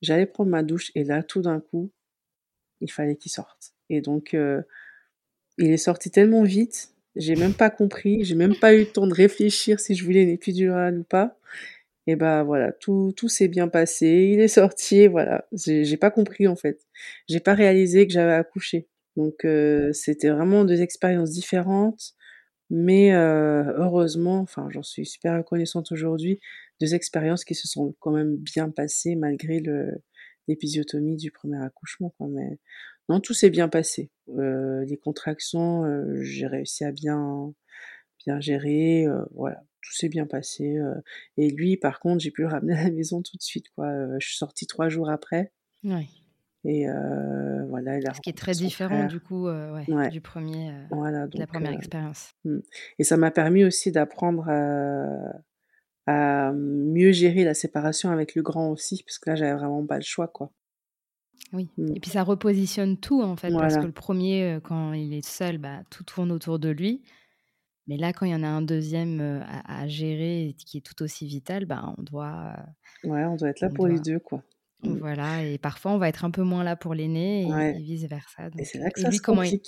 J'allais 0.00 0.26
prendre 0.26 0.50
ma 0.50 0.62
douche 0.62 0.92
et 0.94 1.04
là, 1.04 1.22
tout 1.22 1.42
d'un 1.42 1.60
coup, 1.60 1.90
il 2.80 2.90
fallait 2.90 3.16
qu'il 3.16 3.32
sorte. 3.32 3.74
Et 3.90 4.00
donc, 4.00 4.34
euh, 4.34 4.62
il 5.58 5.70
est 5.70 5.76
sorti 5.76 6.10
tellement 6.10 6.44
vite, 6.44 6.94
j'ai 7.16 7.34
même 7.34 7.54
pas 7.54 7.70
compris, 7.70 8.24
j'ai 8.24 8.36
même 8.36 8.54
pas 8.54 8.74
eu 8.74 8.80
le 8.80 8.86
temps 8.86 9.06
de 9.08 9.14
réfléchir 9.14 9.80
si 9.80 9.94
je 9.94 10.04
voulais 10.04 10.22
une 10.22 10.28
épidurale 10.28 10.98
ou 10.98 11.04
pas. 11.04 11.38
Et 12.06 12.16
bah 12.16 12.42
voilà, 12.42 12.72
tout, 12.72 13.12
tout 13.16 13.28
s'est 13.28 13.48
bien 13.48 13.68
passé, 13.68 14.30
il 14.32 14.40
est 14.40 14.48
sorti, 14.48 15.00
et 15.00 15.08
voilà. 15.08 15.46
J'ai 15.52 15.96
pas 15.98 16.10
compris 16.10 16.46
en 16.48 16.56
fait. 16.56 16.86
J'ai 17.28 17.40
pas 17.40 17.54
réalisé 17.54 18.06
que 18.06 18.12
j'avais 18.12 18.32
accouché. 18.32 18.88
Donc 19.18 19.46
c'était 19.92 20.30
vraiment 20.30 20.64
deux 20.64 20.80
expériences 20.80 21.32
différentes. 21.32 22.14
Mais 22.70 23.12
heureusement, 23.12 24.38
enfin 24.40 24.68
j'en 24.70 24.82
suis 24.82 25.04
super 25.04 25.36
reconnaissante 25.36 25.92
aujourd'hui, 25.92 26.40
deux 26.80 26.94
expériences 26.94 27.44
qui 27.44 27.54
se 27.54 27.68
sont 27.68 27.94
quand 27.98 28.12
même 28.12 28.36
bien 28.36 28.70
passées 28.70 29.16
malgré 29.16 29.62
l'épisiotomie 30.46 31.16
du 31.16 31.30
premier 31.30 31.62
accouchement. 31.62 32.14
Mais 32.20 32.58
non, 33.08 33.20
tout 33.20 33.34
s'est 33.34 33.50
bien 33.50 33.68
passé. 33.68 34.10
Les 34.28 34.98
contractions, 35.02 35.84
j'ai 36.20 36.46
réussi 36.46 36.84
à 36.84 36.92
bien 36.92 37.52
bien 38.26 38.40
gérer, 38.40 39.06
voilà, 39.32 39.62
tout 39.80 39.94
s'est 39.94 40.08
bien 40.08 40.26
passé, 40.26 40.76
et 41.36 41.50
lui 41.50 41.76
par 41.76 42.00
contre, 42.00 42.20
j'ai 42.20 42.30
pu 42.32 42.42
le 42.42 42.48
ramener 42.48 42.76
à 42.76 42.84
la 42.84 42.90
maison 42.90 43.22
tout 43.22 43.36
de 43.36 43.42
suite 43.42 43.70
quoi, 43.74 43.90
je 44.18 44.26
suis 44.26 44.36
sortie 44.36 44.66
trois 44.66 44.88
jours 44.88 45.08
après. 45.08 45.52
Oui. 45.84 46.17
Et 46.64 46.86
voilà, 47.68 48.00
Ce 48.14 48.20
qui 48.20 48.30
est 48.30 48.36
très 48.36 48.52
différent 48.52 49.06
du 49.06 49.20
coup, 49.20 49.46
ouais, 49.46 50.10
du 50.10 50.20
premier, 50.20 50.72
de 50.90 51.38
la 51.38 51.46
première 51.46 51.72
expérience. 51.72 52.32
Mmh. 52.44 52.58
Et 52.98 53.04
ça 53.04 53.16
m'a 53.16 53.30
permis 53.30 53.64
aussi 53.64 53.92
d'apprendre 53.92 54.48
à, 56.06 56.52
mieux 56.52 57.12
gérer 57.12 57.44
la 57.44 57.54
séparation 57.54 58.10
avec 58.10 58.34
le 58.34 58.42
grand 58.42 58.70
aussi, 58.70 59.02
parce 59.04 59.18
que 59.18 59.30
là, 59.30 59.36
j'avais 59.36 59.54
vraiment 59.54 59.84
pas 59.86 59.96
le 59.96 60.02
choix, 60.02 60.28
quoi. 60.28 60.50
Oui, 61.52 61.70
mmh. 61.76 61.96
et 61.96 62.00
puis 62.00 62.10
ça 62.10 62.24
repositionne 62.24 62.98
tout 62.98 63.22
en 63.22 63.36
fait, 63.36 63.52
parce 63.52 63.76
que 63.76 63.86
le 63.86 63.92
premier, 63.92 64.58
quand 64.64 64.92
il 64.92 65.14
est 65.14 65.26
seul, 65.26 65.58
bah, 65.58 65.82
tout 65.90 66.04
tourne 66.04 66.32
autour 66.32 66.58
de 66.58 66.70
lui. 66.70 67.02
Mais 67.86 67.96
là, 67.96 68.12
quand 68.12 68.26
il 68.26 68.32
y 68.32 68.34
en 68.34 68.42
a 68.42 68.48
un 68.48 68.60
deuxième 68.60 69.42
à, 69.64 69.86
gérer 69.88 70.54
qui 70.58 70.78
est 70.78 70.80
tout 70.82 71.02
aussi 71.02 71.26
vital, 71.26 71.64
bah, 71.64 71.94
on 71.96 72.02
doit. 72.02 72.54
ouais, 73.04 73.24
on 73.24 73.36
doit 73.36 73.48
être 73.48 73.60
là 73.60 73.70
pour 73.70 73.86
les 73.86 74.00
deux, 74.00 74.18
quoi. 74.18 74.42
Mmh. 74.82 74.98
Voilà, 74.98 75.44
et 75.44 75.58
parfois 75.58 75.92
on 75.92 75.98
va 75.98 76.08
être 76.08 76.24
un 76.24 76.30
peu 76.30 76.42
moins 76.42 76.62
là 76.62 76.76
pour 76.76 76.94
l'aîné 76.94 77.48
et, 77.48 77.78
vice 77.80 78.04
versa. 78.04 78.48
et 78.56 78.64
c'est 78.64 78.78
là 78.78 78.90
que 78.90 79.00
ça 79.00 79.10
se 79.10 79.20
comment 79.20 79.42
il, 79.42 79.60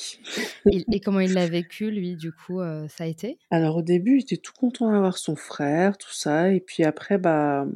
et 0.92 1.00
comment 1.00 1.18
il 1.18 1.32
l'a 1.32 1.46
vécu, 1.48 1.90
lui, 1.90 2.14
du 2.14 2.32
coup, 2.32 2.60
ça 2.88 3.04
a 3.04 3.06
été? 3.06 3.38
Alors 3.50 3.76
au 3.76 3.82
début, 3.82 4.18
il 4.18 4.22
était 4.22 4.36
tout 4.36 4.52
content 4.56 4.92
d'avoir 4.92 5.18
son 5.18 5.34
frère, 5.34 5.98
tout 5.98 6.12
ça, 6.12 6.52
et 6.52 6.60
puis 6.60 6.84
après, 6.84 7.18
bah, 7.18 7.66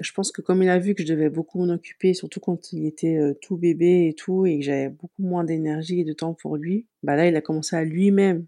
je 0.00 0.12
pense 0.12 0.32
que 0.32 0.42
comme 0.42 0.62
il 0.62 0.68
a 0.68 0.78
vu 0.78 0.94
que 0.94 1.04
je 1.04 1.08
devais 1.08 1.30
beaucoup 1.30 1.64
m'en 1.64 1.72
occuper, 1.72 2.14
surtout 2.14 2.40
quand 2.40 2.72
il 2.72 2.86
était 2.86 3.18
tout 3.40 3.56
bébé 3.56 4.08
et 4.08 4.14
tout, 4.14 4.44
et 4.44 4.58
que 4.58 4.64
j'avais 4.64 4.88
beaucoup 4.88 5.22
moins 5.22 5.44
d'énergie 5.44 6.00
et 6.00 6.04
de 6.04 6.12
temps 6.12 6.34
pour 6.34 6.56
lui, 6.56 6.86
bah 7.04 7.14
là, 7.14 7.28
il 7.28 7.36
a 7.36 7.40
commencé 7.40 7.76
à 7.76 7.84
lui-même 7.84 8.46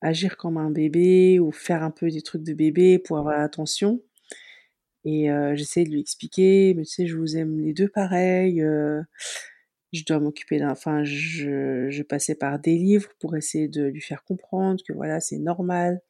agir 0.00 0.36
comme 0.36 0.56
un 0.56 0.70
bébé 0.70 1.38
ou 1.38 1.52
faire 1.52 1.82
un 1.82 1.90
peu 1.90 2.10
des 2.10 2.22
trucs 2.22 2.42
de 2.42 2.52
bébé 2.52 2.98
pour 2.98 3.18
avoir 3.18 3.38
l'attention. 3.38 4.00
Et 5.04 5.30
euh, 5.30 5.54
j'essayais 5.54 5.86
de 5.86 5.90
lui 5.92 6.00
expliquer, 6.00 6.74
mais 6.74 6.84
tu 6.84 6.92
sais, 6.92 7.06
je 7.06 7.16
vous 7.16 7.36
aime 7.36 7.58
les 7.58 7.72
deux 7.72 7.88
pareils. 7.88 8.60
Euh, 8.62 9.02
je 9.92 10.04
dois 10.04 10.20
m'occuper 10.20 10.58
d'un. 10.58 10.70
Enfin, 10.70 11.04
je, 11.04 11.88
je 11.88 12.02
passais 12.02 12.34
par 12.34 12.58
des 12.58 12.76
livres 12.76 13.10
pour 13.18 13.36
essayer 13.36 13.68
de 13.68 13.84
lui 13.84 14.00
faire 14.00 14.24
comprendre 14.24 14.82
que 14.86 14.92
voilà, 14.92 15.20
c'est 15.20 15.38
normal, 15.38 16.00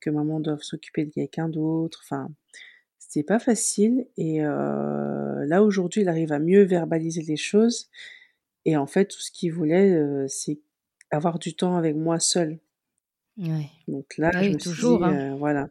que 0.00 0.10
maman 0.10 0.40
doit 0.40 0.58
s'occuper 0.60 1.04
de 1.04 1.10
quelqu'un 1.10 1.48
d'autre. 1.48 2.02
Enfin, 2.04 2.30
c'était 2.98 3.24
pas 3.24 3.40
facile. 3.40 4.06
Et 4.16 4.44
euh, 4.44 5.44
là, 5.46 5.62
aujourd'hui, 5.62 6.02
il 6.02 6.08
arrive 6.08 6.32
à 6.32 6.38
mieux 6.38 6.62
verbaliser 6.62 7.22
les 7.22 7.36
choses. 7.36 7.90
Et 8.64 8.76
en 8.76 8.86
fait, 8.86 9.06
tout 9.06 9.20
ce 9.20 9.30
qu'il 9.32 9.52
voulait, 9.52 9.98
c'est 10.28 10.60
avoir 11.10 11.38
du 11.38 11.54
temps 11.54 11.76
avec 11.76 11.96
moi 11.96 12.20
seul. 12.20 12.60
Ouais. 13.38 13.66
Donc 13.88 14.16
là, 14.18 14.30
ah 14.34 14.42
je 14.42 14.50
me 14.50 14.56
toujours, 14.56 15.04
suis 15.04 15.10
dit, 15.10 15.18
hein. 15.18 15.36
voilà 15.36 15.70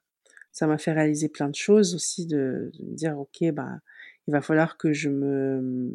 ça 0.60 0.68
m'a 0.68 0.78
fait 0.78 0.92
réaliser 0.92 1.30
plein 1.30 1.48
de 1.48 1.56
choses 1.56 1.96
aussi, 1.96 2.26
de, 2.26 2.70
me 2.82 2.94
dire, 2.94 3.18
ok, 3.18 3.50
bah, 3.54 3.80
il 4.28 4.32
va 4.32 4.42
falloir 4.42 4.76
que 4.76 4.92
je 4.92 5.08
me, 5.08 5.90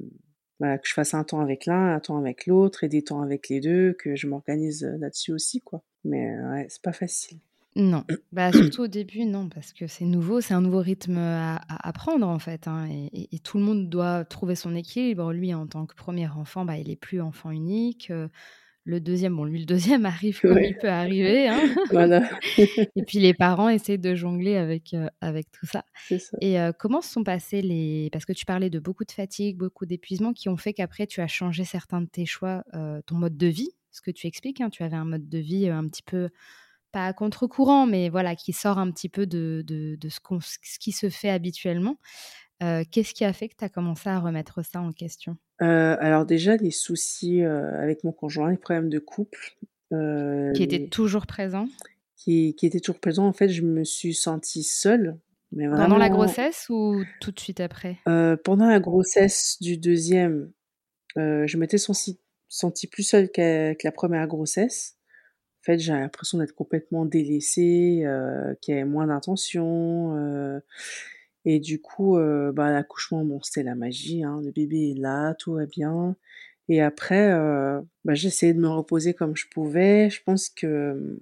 que 0.58 0.88
je 0.88 0.94
fasse 0.94 1.12
un 1.12 1.22
temps 1.22 1.40
avec 1.40 1.66
l'un, 1.66 1.94
un 1.94 2.00
temps 2.00 2.16
avec 2.16 2.46
l'autre, 2.46 2.82
et 2.82 2.88
des 2.88 3.02
temps 3.02 3.20
avec 3.20 3.50
les 3.50 3.60
deux, 3.60 3.92
que 3.92 4.16
je 4.16 4.26
m'organise 4.26 4.84
euh, 4.84 4.96
là-dessus 4.96 5.34
aussi, 5.34 5.60
quoi. 5.60 5.82
Mais 6.06 6.34
ouais, 6.40 6.66
c'est 6.70 6.80
pas 6.80 6.94
facile. 6.94 7.40
Non, 7.76 8.04
bah 8.32 8.52
surtout 8.52 8.84
au 8.84 8.86
début, 8.86 9.26
non, 9.26 9.50
parce 9.50 9.74
que 9.74 9.86
c'est 9.86 10.06
nouveau, 10.06 10.40
c'est 10.40 10.54
un 10.54 10.62
nouveau 10.62 10.80
rythme 10.80 11.18
à, 11.18 11.60
apprendre 11.86 12.26
en 12.26 12.38
fait, 12.38 12.66
hein, 12.66 12.88
et, 13.12 13.38
tout 13.40 13.58
le 13.58 13.64
monde 13.64 13.90
doit 13.90 14.24
trouver 14.24 14.54
son 14.54 14.74
équilibre. 14.74 15.30
Lui, 15.34 15.52
en 15.52 15.66
tant 15.66 15.84
que 15.84 15.94
premier 15.94 16.28
enfant, 16.28 16.64
bah, 16.64 16.78
il 16.78 16.88
est 16.88 16.96
plus 16.96 17.20
enfant 17.20 17.50
unique. 17.50 18.10
Euh, 18.10 18.28
le 18.84 19.00
deuxième, 19.00 19.34
bon, 19.34 19.44
lui, 19.44 19.60
le 19.60 19.64
deuxième 19.64 20.04
arrive 20.06 20.40
comme 20.40 20.58
il 20.58 20.76
peut 20.76 20.88
arriver. 20.88 21.48
Hein. 21.48 21.74
voilà. 21.90 22.28
et 22.96 23.02
puis 23.06 23.18
les 23.18 23.34
parents 23.34 23.68
essaient 23.68 23.98
de 23.98 24.14
jongler 24.14 24.56
avec, 24.56 24.94
euh, 24.94 25.08
avec 25.20 25.50
tout 25.50 25.66
ça. 25.66 25.84
ça. 26.08 26.36
Et 26.40 26.60
euh, 26.60 26.72
comment 26.78 27.00
se 27.00 27.10
sont 27.10 27.24
passés 27.24 27.62
les. 27.62 28.08
Parce 28.12 28.24
que 28.24 28.32
tu 28.32 28.44
parlais 28.44 28.70
de 28.70 28.78
beaucoup 28.78 29.04
de 29.04 29.12
fatigue, 29.12 29.56
beaucoup 29.56 29.86
d'épuisement 29.86 30.32
qui 30.32 30.48
ont 30.48 30.56
fait 30.56 30.74
qu'après, 30.74 31.06
tu 31.06 31.20
as 31.20 31.26
changé 31.26 31.64
certains 31.64 32.02
de 32.02 32.06
tes 32.06 32.26
choix, 32.26 32.64
euh, 32.74 33.00
ton 33.06 33.16
mode 33.16 33.36
de 33.36 33.46
vie, 33.46 33.70
ce 33.90 34.02
que 34.02 34.10
tu 34.10 34.26
expliques. 34.26 34.60
Hein, 34.60 34.70
tu 34.70 34.82
avais 34.82 34.96
un 34.96 35.06
mode 35.06 35.28
de 35.28 35.38
vie 35.38 35.68
un 35.68 35.88
petit 35.88 36.02
peu, 36.02 36.28
pas 36.92 37.06
à 37.06 37.12
contre-courant, 37.12 37.86
mais 37.86 38.10
voilà, 38.10 38.36
qui 38.36 38.52
sort 38.52 38.78
un 38.78 38.90
petit 38.90 39.08
peu 39.08 39.26
de, 39.26 39.64
de, 39.66 39.96
de 39.96 40.08
ce, 40.08 40.20
ce, 40.40 40.78
qui 40.78 40.92
se 40.92 41.08
fait 41.08 41.30
habituellement. 41.30 41.96
Qu'est-ce 42.90 43.14
qui 43.14 43.24
a 43.24 43.32
fait 43.32 43.48
que 43.48 43.54
tu 43.58 43.64
as 43.64 43.68
commencé 43.68 44.08
à 44.08 44.18
remettre 44.18 44.64
ça 44.64 44.80
en 44.80 44.92
question? 44.92 45.36
Alors 45.58 46.26
déjà 46.26 46.56
les 46.56 46.70
soucis, 46.70 47.42
avec 47.42 48.04
mon 48.04 48.12
conjoint, 48.12 48.50
les 48.50 48.56
problèmes 48.56 48.90
de 48.90 48.98
couple, 48.98 49.56
qui 49.90 50.62
était 50.62 50.88
toujours 50.88 51.26
présent 51.26 51.68
qui, 52.24 52.54
qui, 52.54 52.66
était 52.66 52.80
toujours 52.80 53.00
présent. 53.00 53.26
En 53.26 53.32
fait, 53.32 53.48
je 53.48 53.62
me 53.62 53.84
suis 53.84 54.14
sentie 54.14 54.62
seule. 54.62 55.18
Mais 55.52 55.66
vraiment... 55.66 55.84
Pendant 55.84 55.98
la 55.98 56.08
grossesse 56.08 56.66
ou 56.70 57.04
tout 57.20 57.30
de 57.30 57.38
suite 57.38 57.60
après? 57.60 57.98
Pendant 58.44 58.66
la 58.66 58.80
grossesse 58.80 59.58
du 59.60 59.76
deuxième, 59.76 60.50
je 61.16 61.56
m'étais 61.56 61.78
sentie, 61.78 62.18
sentie 62.48 62.86
plus 62.86 63.02
seule 63.02 63.30
que 63.30 63.74
la 63.82 63.92
première 63.92 64.26
grossesse. 64.26 64.96
En 65.60 65.64
fait, 65.64 65.78
j'ai 65.78 65.92
l'impression 65.92 66.38
d'être 66.38 66.54
complètement 66.54 67.06
délaissée, 67.06 68.02
euh, 68.04 68.54
qu'il 68.60 68.74
y 68.74 68.76
avait 68.76 68.86
moins 68.86 69.06
d'intention. 69.06 70.60
Et 71.44 71.60
du 71.60 71.80
coup, 71.80 72.16
euh, 72.16 72.52
bah, 72.52 72.70
l'accouchement, 72.70 73.24
bon, 73.24 73.40
c'était 73.42 73.62
la 73.62 73.74
magie. 73.74 74.24
Hein, 74.24 74.40
le 74.44 74.50
bébé 74.50 74.90
est 74.90 74.98
là, 74.98 75.34
tout 75.34 75.54
va 75.54 75.66
bien. 75.66 76.16
Et 76.68 76.80
après, 76.80 77.32
euh, 77.32 77.80
bah, 78.04 78.14
essayé 78.14 78.54
de 78.54 78.60
me 78.60 78.68
reposer 78.68 79.14
comme 79.14 79.36
je 79.36 79.46
pouvais. 79.48 80.08
Je 80.10 80.22
pense 80.24 80.48
que 80.48 81.20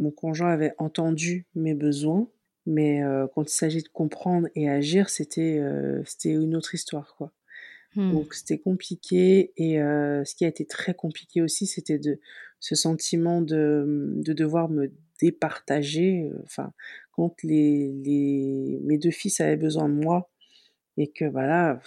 mon 0.00 0.10
conjoint 0.10 0.50
avait 0.50 0.74
entendu 0.78 1.46
mes 1.54 1.74
besoins, 1.74 2.28
mais 2.66 3.04
euh, 3.04 3.26
quand 3.34 3.44
il 3.44 3.54
s'agit 3.54 3.82
de 3.82 3.88
comprendre 3.88 4.48
et 4.56 4.68
agir, 4.68 5.10
c'était 5.10 5.58
euh, 5.60 6.02
c'était 6.04 6.32
une 6.32 6.56
autre 6.56 6.74
histoire, 6.74 7.14
quoi. 7.16 7.32
Mmh. 7.96 8.12
Donc 8.12 8.34
c'était 8.34 8.58
compliqué 8.58 9.52
et 9.56 9.80
euh, 9.80 10.24
ce 10.24 10.34
qui 10.34 10.44
a 10.44 10.48
été 10.48 10.64
très 10.64 10.94
compliqué 10.94 11.42
aussi, 11.42 11.66
c'était 11.66 11.98
de 11.98 12.20
ce 12.60 12.74
sentiment 12.74 13.42
de, 13.42 14.14
de 14.16 14.32
devoir 14.32 14.68
me 14.68 14.92
départager. 15.20 16.30
Enfin, 16.44 16.72
quand 17.20 17.42
les, 17.42 17.92
les 18.04 18.80
mes 18.84 18.98
deux 18.98 19.10
fils 19.10 19.40
avaient 19.40 19.56
besoin 19.56 19.88
de 19.88 19.94
moi 19.94 20.30
et 20.96 21.08
que 21.08 21.24
voilà, 21.24 21.80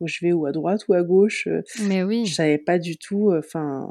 où 0.00 0.06
je 0.06 0.18
vais 0.24 0.32
ou 0.32 0.46
à 0.46 0.52
droite 0.52 0.86
ou 0.88 0.94
à 0.94 1.02
gauche, 1.02 1.48
mais 1.82 2.02
oui, 2.02 2.26
je 2.26 2.34
savais 2.34 2.58
pas 2.58 2.78
du 2.78 2.98
tout. 2.98 3.32
Enfin, 3.32 3.90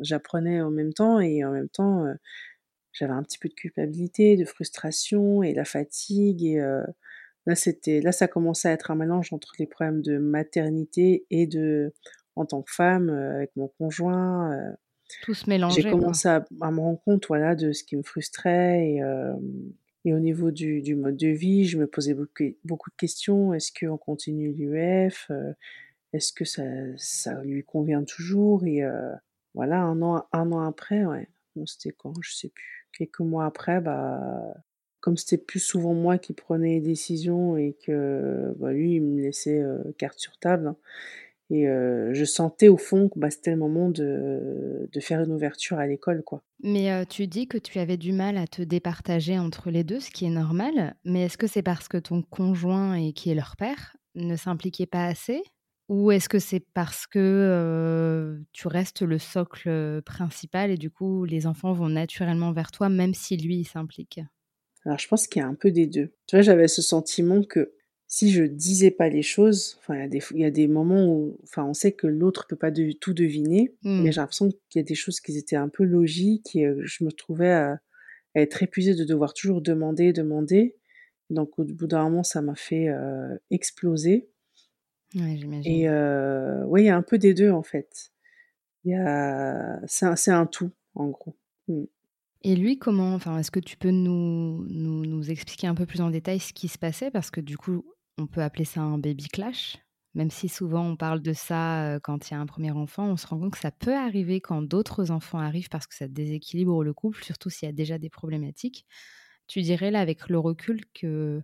j'apprenais 0.00 0.60
en 0.60 0.70
même 0.70 0.92
temps 0.92 1.20
et 1.20 1.44
en 1.44 1.50
même 1.50 1.68
temps, 1.68 2.04
j'avais 2.92 3.12
un 3.12 3.22
petit 3.22 3.38
peu 3.38 3.48
de 3.48 3.54
culpabilité, 3.54 4.36
de 4.36 4.44
frustration 4.44 5.42
et 5.42 5.54
la 5.54 5.64
fatigue 5.64 6.44
et 6.44 6.60
Là, 7.46 7.56
c'était, 7.56 8.00
là, 8.00 8.12
ça 8.12 8.28
commençait 8.28 8.68
à 8.68 8.72
être 8.72 8.90
un 8.90 8.94
mélange 8.94 9.32
entre 9.32 9.52
les 9.58 9.66
problèmes 9.66 10.00
de 10.00 10.18
maternité 10.18 11.26
et 11.30 11.46
de, 11.46 11.92
en 12.36 12.46
tant 12.46 12.62
que 12.62 12.72
femme, 12.72 13.10
euh, 13.10 13.36
avec 13.36 13.50
mon 13.56 13.68
conjoint. 13.68 14.52
Euh, 14.52 14.72
Tout 15.22 15.34
se 15.34 15.50
mélanger. 15.50 15.82
J'ai 15.82 15.90
commencé 15.90 16.28
à, 16.28 16.40
me 16.40 16.80
rendre 16.80 17.00
compte, 17.04 17.26
voilà, 17.26 17.56
de 17.56 17.72
ce 17.72 17.82
qui 17.82 17.96
me 17.96 18.02
frustrait 18.02 18.90
et, 18.90 19.02
euh, 19.02 19.34
et 20.04 20.14
au 20.14 20.18
niveau 20.18 20.50
du, 20.50 20.94
mode 20.96 21.16
de 21.16 21.28
vie, 21.28 21.64
je 21.64 21.78
me 21.78 21.86
posais 21.86 22.14
beaucoup, 22.14 22.90
de 22.90 22.96
questions. 22.96 23.54
Est-ce 23.54 23.72
qu'on 23.72 23.96
continue 23.96 24.52
l'UF 24.52 25.30
Est-ce 26.12 26.32
que 26.32 26.44
ça, 26.44 27.42
lui 27.42 27.62
convient 27.62 28.02
toujours? 28.04 28.64
Et 28.66 28.82
voilà, 29.54 29.82
un 29.82 30.02
an, 30.02 30.60
après, 30.60 31.04
ouais. 31.04 31.28
C'était 31.66 31.92
quand? 31.92 32.14
Je 32.20 32.34
sais 32.34 32.48
plus. 32.48 32.88
Quelques 32.96 33.20
mois 33.20 33.46
après, 33.46 33.80
bah, 33.80 34.54
comme 35.02 35.16
c'était 35.16 35.36
plus 35.36 35.60
souvent 35.60 35.94
moi 35.94 36.16
qui 36.16 36.32
prenais 36.32 36.74
les 36.74 36.80
décisions 36.80 37.56
et 37.56 37.76
que 37.84 38.54
bah, 38.58 38.72
lui, 38.72 38.94
il 38.94 39.02
me 39.02 39.20
laissait 39.20 39.60
euh, 39.60 39.82
carte 39.98 40.18
sur 40.18 40.38
table. 40.38 40.68
Hein, 40.68 40.76
et 41.52 41.68
euh, 41.68 42.14
je 42.14 42.24
sentais 42.24 42.68
au 42.68 42.78
fond 42.78 43.10
que 43.10 43.18
bah, 43.18 43.30
c'était 43.30 43.50
le 43.50 43.58
moment 43.58 43.90
de, 43.90 44.88
de, 44.90 45.00
faire 45.00 45.20
une 45.20 45.32
ouverture 45.32 45.78
à 45.78 45.86
l'école. 45.86 46.22
quoi. 46.22 46.42
Mais 46.62 46.90
euh, 46.90 47.04
tu 47.04 47.26
dis 47.26 47.46
que 47.46 47.58
tu 47.58 47.78
avais 47.78 47.98
du 47.98 48.12
mal 48.12 48.38
à 48.38 48.46
te 48.46 48.62
départager 48.62 49.38
entre 49.38 49.70
les 49.70 49.84
deux, 49.84 50.00
ce 50.00 50.10
qui 50.10 50.24
est 50.24 50.30
normal. 50.30 50.96
Mais 51.04 51.26
est-ce 51.26 51.36
que 51.36 51.46
c'est 51.46 51.62
parce 51.62 51.88
que 51.88 51.98
ton 51.98 52.22
conjoint, 52.22 52.94
et 52.94 53.12
qui 53.12 53.30
est 53.30 53.34
leur 53.34 53.56
père, 53.56 53.98
ne 54.14 54.34
s'impliquait 54.34 54.86
pas 54.86 55.04
assez? 55.04 55.42
Ou 55.90 56.10
est-ce 56.10 56.30
que 56.30 56.38
c'est 56.38 56.64
parce 56.72 57.06
que 57.06 58.40
tu 58.52 58.66
restes 58.66 59.02
le 59.02 59.18
socle 59.18 60.00
principal 60.06 60.70
et 60.70 60.78
du 60.78 60.90
coup 60.90 61.26
les 61.26 61.46
enfants 61.46 61.74
vont 61.74 61.90
naturellement 61.90 62.52
vers 62.52 62.70
toi 62.70 62.88
même 62.88 63.12
si 63.12 63.36
lui 63.36 63.64
s'implique? 63.64 64.20
Alors 64.86 64.98
je 64.98 65.06
pense 65.06 65.26
qu'il 65.26 65.42
y 65.42 65.44
a 65.44 65.48
un 65.48 65.54
peu 65.54 65.70
des 65.70 65.86
deux. 65.86 66.14
Tu 66.26 66.36
vois, 66.36 66.42
j'avais 66.42 66.68
ce 66.68 66.80
sentiment 66.80 67.42
que 67.42 67.74
si 68.14 68.30
je 68.30 68.42
disais 68.42 68.90
pas 68.90 69.08
les 69.08 69.22
choses, 69.22 69.78
enfin 69.78 69.94
il 69.94 70.00
y 70.00 70.04
a 70.04 70.08
des 70.08 70.22
il 70.32 70.40
y 70.40 70.44
a 70.44 70.50
des 70.50 70.68
moments 70.68 71.06
où 71.06 71.38
enfin 71.44 71.64
on 71.64 71.72
sait 71.72 71.92
que 71.92 72.06
l'autre 72.06 72.46
peut 72.46 72.56
pas 72.56 72.70
de, 72.70 72.92
tout 72.92 73.14
deviner, 73.14 73.74
mais 73.84 73.90
mmh. 73.90 74.12
j'ai 74.12 74.20
l'impression 74.20 74.50
qu'il 74.68 74.80
y 74.80 74.84
a 74.84 74.86
des 74.86 74.94
choses 74.94 75.18
qui 75.18 75.34
étaient 75.38 75.56
un 75.56 75.70
peu 75.70 75.82
logiques 75.82 76.54
et 76.54 76.66
euh, 76.66 76.82
je 76.84 77.04
me 77.04 77.10
trouvais 77.10 77.52
à, 77.52 77.80
être 78.34 78.62
épuisée 78.62 78.94
de 78.94 79.04
devoir 79.04 79.32
toujours 79.32 79.62
demander, 79.62 80.12
demander. 80.12 80.76
Donc 81.30 81.58
au 81.58 81.64
bout 81.64 81.86
d'un 81.86 82.02
moment 82.02 82.22
ça 82.22 82.42
m'a 82.42 82.54
fait 82.54 82.90
euh, 82.90 83.34
exploser. 83.50 84.28
Ouais, 85.14 85.38
j'imagine. 85.38 85.72
Et 85.72 85.88
euh, 85.88 86.66
ouais, 86.66 86.82
il 86.82 86.86
y 86.86 86.90
a 86.90 86.96
un 86.96 87.02
peu 87.02 87.16
des 87.16 87.32
deux 87.32 87.50
en 87.50 87.62
fait. 87.62 88.12
Il 88.84 88.90
y 88.90 88.94
a 88.94 89.80
c'est 89.86 90.04
un, 90.04 90.38
un 90.38 90.44
tout 90.46 90.70
en 90.94 91.08
gros. 91.08 91.34
Mmh. 91.68 91.84
Et 92.42 92.56
lui, 92.56 92.76
comment 92.76 93.14
enfin, 93.14 93.38
Est-ce 93.38 93.50
que 93.50 93.60
tu 93.60 93.78
peux 93.78 93.90
nous, 93.90 94.66
nous, 94.68 95.06
nous, 95.06 95.30
expliquer 95.30 95.68
un 95.68 95.74
peu 95.74 95.86
plus 95.86 96.02
en 96.02 96.10
détail 96.10 96.40
ce 96.40 96.52
qui 96.52 96.68
se 96.68 96.76
passait? 96.76 97.10
Parce 97.10 97.30
que 97.30 97.40
du 97.40 97.56
coup, 97.56 97.84
on 98.18 98.26
peut 98.26 98.42
appeler 98.42 98.64
ça 98.64 98.80
un 98.80 98.98
baby 98.98 99.28
clash. 99.28 99.78
Même 100.14 100.30
si 100.30 100.48
souvent 100.48 100.86
on 100.86 100.96
parle 100.96 101.22
de 101.22 101.32
ça 101.32 101.98
quand 102.02 102.28
il 102.28 102.34
y 102.34 102.36
a 102.36 102.40
un 102.40 102.46
premier 102.46 102.70
enfant, 102.70 103.06
on 103.06 103.16
se 103.16 103.26
rend 103.26 103.38
compte 103.38 103.52
que 103.52 103.58
ça 103.58 103.70
peut 103.70 103.96
arriver 103.96 104.42
quand 104.42 104.60
d'autres 104.60 105.10
enfants 105.10 105.38
arrivent 105.38 105.70
parce 105.70 105.86
que 105.86 105.94
ça 105.94 106.06
déséquilibre 106.06 106.84
le 106.84 106.92
couple, 106.92 107.24
surtout 107.24 107.48
s'il 107.48 107.66
y 107.66 107.70
a 107.70 107.72
déjà 107.72 107.96
des 107.96 108.10
problématiques. 108.10 108.84
Tu 109.46 109.62
dirais 109.62 109.90
là, 109.90 110.00
avec 110.00 110.28
le 110.28 110.38
recul, 110.38 110.82
que 110.92 111.42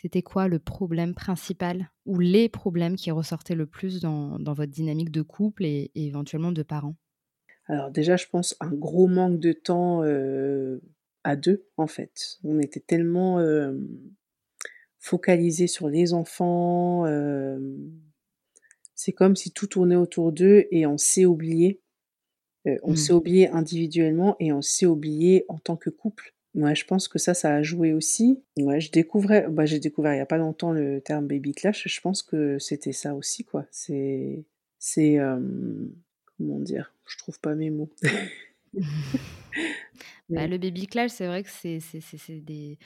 c'était 0.00 0.22
quoi 0.22 0.46
le 0.46 0.60
problème 0.60 1.14
principal 1.14 1.90
ou 2.06 2.20
les 2.20 2.48
problèmes 2.48 2.94
qui 2.94 3.10
ressortaient 3.10 3.56
le 3.56 3.66
plus 3.66 4.00
dans, 4.00 4.38
dans 4.38 4.54
votre 4.54 4.72
dynamique 4.72 5.10
de 5.10 5.22
couple 5.22 5.64
et 5.64 5.90
éventuellement 5.96 6.52
de 6.52 6.62
parents? 6.62 6.96
Alors 7.66 7.90
déjà, 7.90 8.16
je 8.16 8.26
pense 8.30 8.56
un 8.60 8.70
gros 8.70 9.08
manque 9.08 9.40
de 9.40 9.52
temps 9.52 10.02
à 11.24 11.36
deux, 11.36 11.66
en 11.76 11.88
fait. 11.88 12.38
On 12.44 12.60
était 12.60 12.80
tellement 12.80 13.40
focalisés 15.04 15.66
sur 15.66 15.90
les 15.90 16.14
enfants. 16.14 17.04
Euh, 17.04 17.58
c'est 18.94 19.12
comme 19.12 19.36
si 19.36 19.52
tout 19.52 19.66
tournait 19.66 19.96
autour 19.96 20.32
d'eux 20.32 20.66
et 20.70 20.86
on 20.86 20.96
s'est 20.96 21.26
oublié. 21.26 21.82
on 22.64 22.92
mmh. 22.92 22.96
s'est 22.96 23.12
oublié 23.12 23.48
individuellement 23.50 24.34
et 24.40 24.50
on 24.50 24.62
s'est 24.62 24.86
oublié 24.86 25.44
en 25.48 25.58
tant 25.58 25.76
que 25.76 25.90
couple. 25.90 26.32
Moi, 26.54 26.72
je 26.72 26.84
pense 26.84 27.08
que 27.08 27.18
ça, 27.18 27.34
ça 27.34 27.54
a 27.54 27.62
joué 27.62 27.92
aussi. 27.92 28.42
Ouais, 28.56 28.80
je 28.80 28.90
découvrais, 28.90 29.46
bah, 29.50 29.66
j'ai 29.66 29.78
découvert 29.78 30.14
il 30.14 30.18
y 30.18 30.20
a 30.20 30.26
pas 30.26 30.38
longtemps 30.38 30.72
le 30.72 31.02
terme 31.02 31.26
baby 31.26 31.52
clash. 31.52 31.86
Je 31.86 32.00
pense 32.00 32.22
que 32.22 32.58
c'était 32.58 32.92
ça 32.92 33.14
aussi, 33.14 33.44
quoi. 33.44 33.66
C'est, 33.70 34.46
c'est, 34.78 35.18
comment 36.38 36.60
dire? 36.60 36.94
Je 37.06 37.18
trouve 37.18 37.38
pas 37.40 37.54
mes 37.54 37.68
mots. 37.68 37.90
bah, 40.30 40.46
le 40.46 40.56
baby 40.56 40.86
clash, 40.86 41.10
c'est 41.10 41.26
vrai 41.26 41.42
que 41.42 41.50
c'est 41.50 41.80
des 42.40 42.78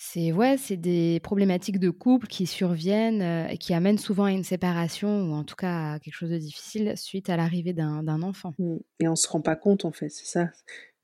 c'est 0.00 0.30
ouais, 0.30 0.56
c'est 0.56 0.76
des 0.76 1.18
problématiques 1.24 1.80
de 1.80 1.90
couple 1.90 2.28
qui 2.28 2.46
surviennent 2.46 3.20
euh, 3.20 3.48
et 3.48 3.58
qui 3.58 3.74
amènent 3.74 3.98
souvent 3.98 4.24
à 4.24 4.30
une 4.30 4.44
séparation 4.44 5.24
ou 5.24 5.32
en 5.32 5.42
tout 5.42 5.56
cas 5.56 5.94
à 5.94 5.98
quelque 5.98 6.14
chose 6.14 6.30
de 6.30 6.38
difficile 6.38 6.92
suite 6.96 7.28
à 7.28 7.36
l'arrivée 7.36 7.72
d'un 7.72 8.22
enfant. 8.22 8.54
Mmh. 8.60 8.76
Et 9.00 9.08
on 9.08 9.16
se 9.16 9.28
rend 9.28 9.40
pas 9.40 9.56
compte 9.56 9.84
en 9.84 9.90
fait, 9.90 10.08
c'est 10.08 10.26
ça. 10.26 10.50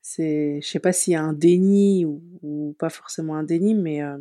C'est, 0.01 0.61
je 0.61 0.67
sais 0.67 0.79
pas 0.79 0.93
s'il 0.93 1.11
y 1.11 1.15
a 1.17 1.21
un 1.21 1.33
déni 1.33 2.05
ou, 2.05 2.73
pas 2.79 2.89
forcément 2.89 3.35
un 3.35 3.43
déni, 3.43 3.75
mais 3.75 4.01
euh, 4.01 4.17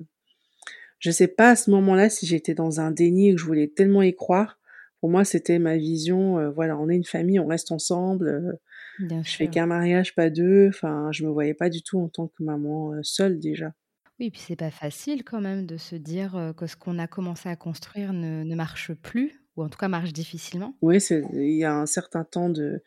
je 0.98 1.12
sais 1.12 1.28
pas 1.28 1.50
à 1.50 1.56
ce 1.56 1.70
moment-là 1.70 2.10
si 2.10 2.26
j'étais 2.26 2.54
dans 2.54 2.80
un 2.80 2.90
déni 2.90 3.28
et 3.28 3.34
que 3.34 3.40
je 3.40 3.46
voulais 3.46 3.68
tellement 3.68 4.02
y 4.02 4.14
croire 4.14 4.58
pour 5.00 5.10
moi, 5.10 5.24
c'était 5.24 5.58
ma 5.58 5.76
vision. 5.76 6.38
Euh, 6.38 6.50
voilà, 6.50 6.78
on 6.78 6.88
est 6.88 6.96
une 6.96 7.04
famille, 7.04 7.38
on 7.38 7.46
reste 7.46 7.70
ensemble. 7.70 8.58
Euh, 9.00 9.22
je 9.22 9.36
fais 9.36 9.48
qu'un 9.48 9.66
mariage, 9.66 10.14
pas 10.14 10.30
deux. 10.30 10.68
Enfin, 10.68 11.12
je 11.12 11.24
me 11.24 11.30
voyais 11.30 11.52
pas 11.52 11.68
du 11.68 11.82
tout 11.82 12.00
en 12.00 12.08
tant 12.08 12.26
que 12.26 12.42
maman 12.42 12.94
seule 13.02 13.38
déjà. 13.38 13.74
Oui, 14.20 14.30
puis 14.30 14.40
c'est 14.40 14.56
pas 14.56 14.70
facile 14.70 15.24
quand 15.24 15.40
même 15.40 15.66
de 15.66 15.76
se 15.76 15.96
dire 15.96 16.52
que 16.56 16.66
ce 16.66 16.76
qu'on 16.76 16.98
a 16.98 17.06
commencé 17.06 17.48
à 17.48 17.56
construire 17.56 18.12
ne, 18.12 18.44
ne, 18.44 18.54
marche 18.54 18.92
plus, 18.94 19.42
ou 19.56 19.64
en 19.64 19.68
tout 19.68 19.78
cas 19.78 19.88
marche 19.88 20.12
difficilement. 20.12 20.76
Oui, 20.82 20.98
il 21.32 21.56
y 21.56 21.64
a 21.64 21.74
un 21.74 21.86
certain 21.86 22.24
temps 22.24 22.48
de 22.48 22.82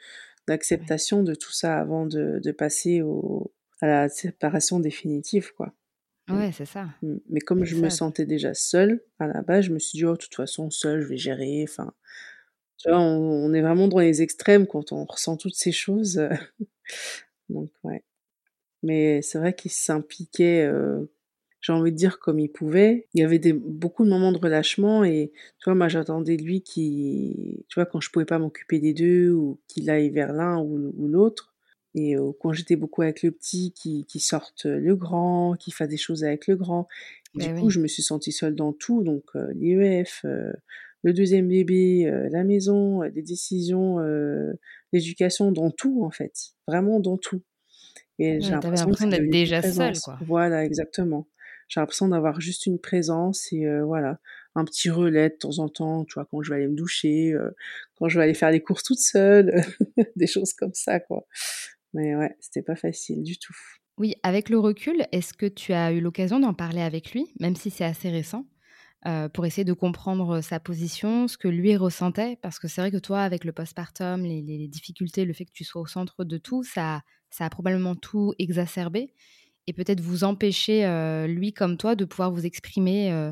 d'acceptation 0.48 1.24
de 1.24 1.36
tout 1.36 1.52
ça 1.52 1.78
avant 1.78 2.06
de, 2.06 2.40
de 2.42 2.52
passer 2.52 3.02
au, 3.02 3.52
à 3.82 3.88
la 3.88 4.10
séparation 4.10 4.80
définitive, 4.80 5.54
quoi. 5.54 5.74
Ouais, 6.30 6.52
c'est 6.52 6.66
ça. 6.66 6.90
Mmh. 7.02 7.18
Mais 7.30 7.40
comme 7.40 7.63
je 7.63 7.78
me 7.78 7.90
sentais 7.90 8.26
déjà 8.26 8.54
seule, 8.54 9.02
à 9.20 9.28
la 9.28 9.42
base, 9.42 9.66
je 9.66 9.72
me 9.72 9.80
suis 9.80 9.98
dit: 9.98 10.06
«Oh, 10.06 10.13
de 10.13 10.18
toute 10.18 10.36
façon, 10.36 10.70
seule, 10.70 11.02
je 11.02 11.08
vais 11.08 11.18
gérer», 11.18 11.63
enfin, 11.63 11.94
tu 12.78 12.90
vois? 12.90 13.00
On 13.00 13.54
est 13.54 13.62
vraiment 13.62 13.88
dans 13.88 14.00
les 14.00 14.22
extrêmes 14.22 14.68
quand 14.68 14.92
on 14.92 15.06
ressent 15.06 15.38
toutes 15.38 15.56
ces 15.56 15.72
choses, 15.72 16.22
donc 17.50 17.72
ouais. 17.84 18.04
Mais 18.84 19.22
c'est 19.22 19.40
vrai 19.40 19.54
qu'il 19.54 19.72
s'impliquait, 19.72 20.70
j'ai 21.62 21.74
envie 21.74 21.91
de 21.91 21.98
dire 21.98 22.20
comme 22.20 22.39
il 22.39 22.50
pouvait. 22.50 23.08
Il 23.13 23.22
y 23.22 23.24
avait 23.24 23.39
des 23.39 23.54
beaucoup 23.54 24.06
de 24.06 24.10
moments 24.10 24.32
de 24.32 24.38
relâchement 24.38 25.04
et 25.04 25.32
tu 25.60 25.65
vois, 25.65 25.76
moi, 25.76 25.88
j'attendais 25.88 26.38
lui 26.38 26.62
qui 26.62 27.65
tu 27.67 27.76
vois, 27.76 27.86
quand 27.86 28.00
je 28.00 28.10
pouvais 28.12 28.26
pas 28.26 28.39
m'occuper 28.39 28.80
des 28.80 28.93
deux 28.93 29.32
ou 29.32 29.60
qu'il 29.67 29.89
aille 29.89 30.10
vers 30.10 30.34
l'un 30.34 30.60
ou 30.60 31.08
l'autre 31.08 31.54
et 32.00 32.15
quand 32.39 32.54
j'étais 32.54 32.76
beaucoup 32.76 33.02
avec 33.02 33.24
le 33.24 33.32
petit, 33.32 33.72
qui, 33.72 34.06
qui 34.06 34.20
sorte 34.20 34.65
le 34.65 34.96
grand, 34.96 35.56
qui 35.56 35.72
fasse 35.72 35.88
des 35.88 35.98
choses 35.98 36.24
avec 36.24 36.46
le 36.46 36.56
grand. 36.56 36.88
du 37.34 37.48
bah 37.48 37.60
coup, 37.60 37.72
je 37.72 37.80
me 37.80 37.88
suis 37.88 38.04
sentie 38.04 38.32
seule 38.32 38.54
dans 38.54 38.72
tout, 38.72 39.02
donc 39.02 39.24
l'IEF, 39.56 40.24
le 40.24 41.13
deuxième 41.13 41.48
bébé, 41.48 42.08
la 42.32 42.43
maison, 42.43 43.02
les 43.02 43.24
décisions, 43.24 43.98
d'éducation, 44.93 45.52
dans 45.52 45.72
tout 45.72 46.04
en 46.04 46.12
fait, 46.12 46.52
vraiment 46.67 47.00
dans 47.00 47.17
tout. 47.17 47.41
Et 48.20 48.41
j'ai 48.41 48.52
l'impression 48.52 49.08
d'être 49.08 49.30
déjà 49.32 49.63
seule, 49.63 50.00
quoi. 50.00 50.20
Voilà, 50.22 50.65
exactement. 50.65 51.28
J'ai 51.67 51.80
l'impression 51.80 52.08
d'avoir 52.08 52.39
juste 52.39 52.65
une 52.65 52.80
présence 52.80 53.51
et 53.51 53.65
voilà, 53.82 54.19
un 54.56 54.65
petit 54.65 54.89
relais 54.89 55.30
de 55.30 55.36
temps 55.36 55.60
en 55.60 55.69
temps, 55.69 56.06
quand 56.32 56.41
je 56.41 56.49
vais 56.49 56.58
aller 56.58 56.67
me 56.67 56.75
doucher, 56.75 57.34
quand 57.95 58.08
je 58.08 58.17
vais 58.17 58.23
aller 58.23 58.34
faire 58.34 58.51
les 58.51 58.62
courses 58.62 58.84
toute 58.84 58.99
seule, 58.99 59.62
des 60.15 60.27
choses 60.27 60.53
comme 60.53 60.73
ça, 60.73 60.99
quoi. 60.99 61.25
Mais 61.93 62.15
ouais, 62.15 62.36
c'était 62.39 62.62
pas 62.62 62.75
facile 62.75 63.23
du 63.23 63.38
tout. 63.38 63.56
Oui, 63.97 64.15
avec 64.21 64.49
le 64.49 64.60
recul, 64.60 65.06
est-ce 65.12 65.34
que 65.34 65.47
tu 65.47 65.73
as 65.73 65.91
eu 65.91 65.99
l'occasion 65.99 66.39
d'en 66.39 66.53
parler 66.53 66.82
avec 66.82 67.13
lui, 67.13 67.25
même 67.39 67.56
si 67.56 67.71
c'est 67.71 67.84
assez 67.84 68.10
récent, 68.10 68.45
pour 69.34 69.45
essayer 69.45 69.65
de 69.65 69.73
comprendre 69.73 70.41
sa 70.41 70.60
position, 70.60 71.27
ce 71.27 71.38
que 71.38 71.47
lui 71.47 71.75
ressentait? 71.75 72.38
Parce 72.41 72.60
que 72.60 72.67
c'est 72.67 72.82
vrai 72.82 72.91
que 72.91 72.97
toi, 72.97 73.21
avec 73.21 73.43
le 73.43 73.53
postpartum, 73.53 74.23
les, 74.23 74.41
les, 74.41 74.67
difficultés, 74.67 75.25
le 75.25 75.34
fait 75.34 75.45
que 75.45 75.51
tu 75.51 75.63
sois 75.63 75.82
au 75.82 75.88
centre 75.88 76.23
de 76.23 76.38
tout, 76.38 76.63
ça, 76.63 77.01
ça 77.32 77.45
a 77.45 77.49
probablement 77.49 77.95
tout 77.95 78.34
exacerbé 78.38 79.13
et 79.67 79.73
peut-être 79.73 79.99
vous 79.99 80.23
empêcher, 80.23 80.86
lui 81.27 81.53
comme 81.53 81.77
toi, 81.77 81.95
de 81.95 82.06
pouvoir 82.06 82.32
vous 82.32 82.45
exprimer 82.45 83.32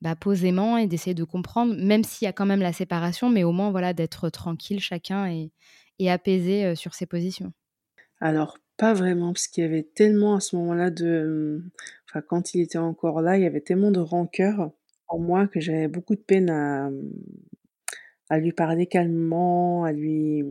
bah, 0.00 0.16
posément 0.16 0.76
et 0.78 0.86
d'essayer 0.86 1.14
de 1.14 1.24
comprendre, 1.24 1.74
même 1.76 2.02
s'il 2.02 2.26
y 2.26 2.28
a 2.28 2.32
quand 2.32 2.46
même 2.46 2.60
la 2.60 2.72
séparation, 2.72 3.30
mais 3.30 3.44
au 3.44 3.52
moins 3.52 3.70
voilà 3.70 3.92
d'être 3.92 4.30
tranquille 4.30 4.80
chacun 4.80 5.30
et, 5.30 6.10
apaisé 6.10 6.74
sur 6.74 6.94
ses 6.94 7.06
positions. 7.06 7.52
Alors 8.20 8.58
pas 8.76 8.92
vraiment, 8.92 9.32
parce 9.32 9.48
qu'il 9.48 9.64
y 9.64 9.66
avait 9.66 9.82
tellement 9.94 10.36
à 10.36 10.40
ce 10.40 10.56
moment-là 10.56 10.90
de, 10.90 11.62
enfin 12.08 12.20
quand 12.20 12.54
il 12.54 12.60
était 12.60 12.78
encore 12.78 13.22
là, 13.22 13.36
il 13.36 13.42
y 13.42 13.46
avait 13.46 13.60
tellement 13.60 13.90
de 13.90 14.00
rancœur 14.00 14.70
en 15.08 15.18
moi 15.18 15.46
que 15.46 15.60
j'avais 15.60 15.88
beaucoup 15.88 16.14
de 16.14 16.20
peine 16.20 16.50
à, 16.50 16.90
à 18.28 18.38
lui 18.38 18.52
parler 18.52 18.86
calmement, 18.86 19.84
à 19.84 19.92
lui, 19.92 20.44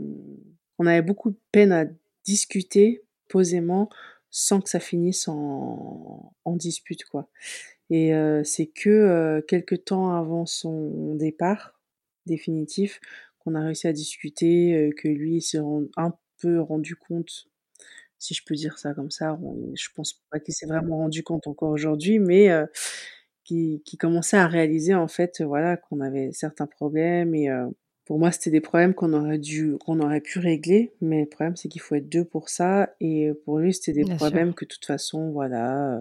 on 0.79 0.85
avait 0.85 1.01
beaucoup 1.01 1.31
de 1.31 1.39
peine 1.51 1.71
à 1.71 1.85
discuter 2.23 3.03
posément 3.29 3.89
sans 4.37 4.59
que 4.59 4.69
ça 4.69 4.81
finisse 4.81 5.29
en, 5.29 6.33
en 6.43 6.55
dispute 6.57 7.05
quoi. 7.05 7.29
Et 7.89 8.11
c'est 8.43 8.65
que 8.65 9.39
quelques 9.47 9.85
temps 9.85 10.11
avant 10.11 10.45
son 10.45 11.15
départ 11.15 11.79
définitif 12.25 12.99
qu'on 13.39 13.55
a 13.55 13.61
réussi 13.61 13.87
à 13.87 13.93
discuter, 13.93 14.89
que 14.97 15.07
lui 15.07 15.41
s'est 15.41 15.61
un 15.95 16.13
peu 16.41 16.59
rendu 16.59 16.97
compte, 16.97 17.47
si 18.19 18.33
je 18.33 18.43
peux 18.45 18.55
dire 18.55 18.77
ça 18.77 18.93
comme 18.93 19.11
ça. 19.11 19.39
je 19.75 19.87
pense 19.95 20.21
pas 20.31 20.39
qu'il 20.41 20.53
s'est 20.53 20.65
vraiment 20.65 20.97
rendu 20.97 21.23
compte 21.23 21.47
encore 21.47 21.69
aujourd'hui, 21.69 22.19
mais 22.19 22.49
qui, 23.45 23.83
qui 23.85 23.97
commençait 23.97 24.37
à 24.37 24.47
réaliser 24.47 24.95
en 24.95 25.07
fait, 25.07 25.41
voilà, 25.41 25.77
qu'on 25.77 26.01
avait 26.01 26.31
certains 26.33 26.67
problèmes 26.67 27.33
et 27.35 27.49
pour 28.05 28.19
moi, 28.19 28.31
c'était 28.31 28.51
des 28.51 28.61
problèmes 28.61 28.93
qu'on 28.93 29.13
aurait 29.13 29.39
dû, 29.39 29.77
qu'on 29.79 29.99
aurait 29.99 30.21
pu 30.21 30.39
régler, 30.39 30.93
mais 31.01 31.21
le 31.21 31.27
problème, 31.27 31.55
c'est 31.55 31.69
qu'il 31.69 31.81
faut 31.81 31.95
être 31.95 32.07
deux 32.07 32.23
pour 32.23 32.49
ça. 32.49 32.95
Et 32.99 33.31
pour 33.45 33.59
lui, 33.59 33.73
c'était 33.73 34.03
des 34.03 34.15
problèmes 34.15 34.53
que 34.53 34.63
de 34.63 34.69
toute 34.69 34.85
façon, 34.85 35.31
voilà, 35.31 35.99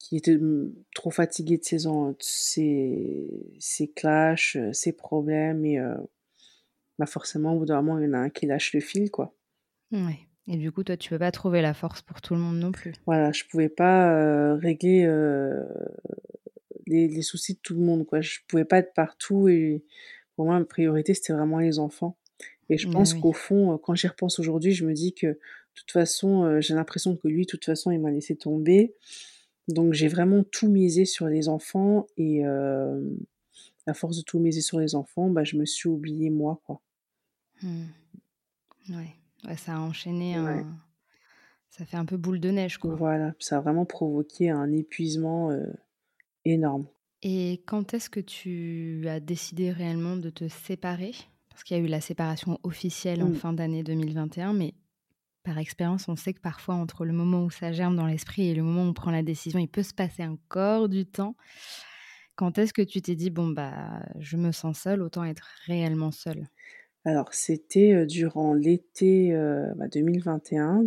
qui 0.00 0.16
était 0.16 0.38
trop 0.94 1.10
fatigué 1.10 1.58
de 1.58 1.62
ses, 1.62 1.86
ses, 2.18 3.28
ses 3.58 3.88
clashs, 3.88 4.56
euh, 4.56 4.72
ses 4.72 4.92
problèmes, 4.92 5.64
et 5.64 5.78
euh, 5.78 5.94
bah 6.98 7.06
forcément, 7.06 7.54
au 7.54 7.60
bout 7.60 7.66
d'un 7.66 7.80
moment, 7.80 7.98
il 7.98 8.06
y 8.06 8.08
en 8.08 8.14
a 8.14 8.18
un 8.18 8.30
qui 8.30 8.46
lâche 8.46 8.72
le 8.72 8.80
fil, 8.80 9.10
quoi. 9.10 9.34
Ouais. 9.92 10.18
Et 10.48 10.56
du 10.56 10.72
coup, 10.72 10.82
toi, 10.82 10.96
tu 10.96 11.10
peux 11.10 11.18
pas 11.18 11.30
trouver 11.30 11.60
la 11.62 11.74
force 11.74 12.02
pour 12.02 12.22
tout 12.22 12.34
le 12.34 12.40
monde 12.40 12.58
non 12.58 12.72
plus. 12.72 12.92
Voilà, 13.06 13.30
je 13.30 13.44
pouvais 13.44 13.68
pas 13.68 14.10
euh, 14.12 14.56
régler 14.56 15.06
les, 16.86 17.06
les, 17.06 17.22
soucis 17.22 17.54
de 17.54 17.60
tout 17.62 17.74
le 17.74 17.80
monde, 17.80 18.06
quoi. 18.06 18.20
Je 18.22 18.38
pouvais 18.48 18.64
pas 18.64 18.78
être 18.78 18.94
partout, 18.94 19.48
et 19.48 19.84
pour 20.40 20.46
moi, 20.46 20.58
ma 20.58 20.64
priorité, 20.64 21.12
c'était 21.12 21.34
vraiment 21.34 21.58
les 21.58 21.78
enfants. 21.78 22.16
Et 22.70 22.78
je 22.78 22.86
bah 22.86 22.94
pense 22.94 23.12
qu'au 23.12 23.34
fond, 23.34 23.76
quand 23.76 23.94
j'y 23.94 24.08
repense 24.08 24.38
aujourd'hui, 24.38 24.72
je 24.72 24.86
me 24.86 24.94
dis 24.94 25.12
que, 25.12 25.26
de 25.26 25.38
toute 25.74 25.90
façon, 25.90 26.62
j'ai 26.62 26.72
l'impression 26.72 27.14
que 27.14 27.28
lui, 27.28 27.44
de 27.44 27.50
toute 27.50 27.66
façon, 27.66 27.90
il 27.90 28.00
m'a 28.00 28.10
laissé 28.10 28.36
tomber. 28.36 28.94
Donc 29.68 29.92
j'ai 29.92 30.08
vraiment 30.08 30.42
tout 30.42 30.68
misé 30.68 31.04
sur 31.04 31.26
les 31.26 31.50
enfants 31.50 32.06
et 32.16 32.42
à 32.42 33.92
force 33.92 34.16
de 34.16 34.22
tout 34.22 34.38
miser 34.38 34.62
sur 34.62 34.80
les 34.80 34.94
enfants, 34.94 35.28
bah, 35.28 35.44
je 35.44 35.58
me 35.58 35.66
suis 35.66 35.90
oubliée 35.90 36.30
moi, 36.30 36.58
quoi. 36.64 36.80
Mmh. 37.62 37.82
Ouais. 38.88 39.56
ça 39.58 39.74
a 39.74 39.78
enchaîné 39.78 40.36
Ça 41.68 41.84
fait 41.84 41.98
un 41.98 42.06
peu 42.06 42.16
boule 42.16 42.40
de 42.40 42.50
neige, 42.50 42.78
quoi. 42.78 42.94
Voilà, 42.94 43.34
ça 43.40 43.58
a 43.58 43.60
vraiment 43.60 43.84
provoqué 43.84 44.48
un 44.48 44.72
épuisement 44.72 45.50
énorme. 46.46 46.86
Et 47.22 47.62
quand 47.66 47.92
est-ce 47.92 48.08
que 48.08 48.20
tu 48.20 49.06
as 49.08 49.20
décidé 49.20 49.70
réellement 49.70 50.16
de 50.16 50.30
te 50.30 50.48
séparer? 50.48 51.12
Parce 51.50 51.64
qu'il 51.64 51.76
y 51.76 51.80
a 51.80 51.82
eu 51.82 51.86
la 51.86 52.00
séparation 52.00 52.58
officielle 52.62 53.22
en 53.22 53.28
mmh. 53.28 53.34
fin 53.34 53.52
d'année 53.52 53.82
2021, 53.82 54.54
mais 54.54 54.74
par 55.42 55.58
expérience, 55.58 56.08
on 56.08 56.16
sait 56.16 56.32
que 56.32 56.40
parfois, 56.40 56.74
entre 56.74 57.04
le 57.04 57.12
moment 57.12 57.44
où 57.44 57.50
ça 57.50 57.72
germe 57.72 57.96
dans 57.96 58.06
l'esprit 58.06 58.48
et 58.48 58.54
le 58.54 58.62
moment 58.62 58.84
où 58.84 58.88
on 58.88 58.92
prend 58.94 59.10
la 59.10 59.22
décision, 59.22 59.58
il 59.58 59.68
peut 59.68 59.82
se 59.82 59.94
passer 59.94 60.24
encore 60.24 60.88
du 60.88 61.06
temps. 61.06 61.34
Quand 62.36 62.56
est-ce 62.56 62.72
que 62.72 62.82
tu 62.82 63.02
t'es 63.02 63.16
dit, 63.16 63.30
bon, 63.30 63.48
bah, 63.48 64.02
je 64.18 64.36
me 64.36 64.52
sens 64.52 64.78
seule, 64.78 65.02
autant 65.02 65.24
être 65.24 65.46
réellement 65.66 66.10
seule? 66.10 66.48
Alors, 67.04 67.32
c'était 67.32 68.06
durant 68.06 68.54
l'été 68.54 69.34
2021, 69.92 70.84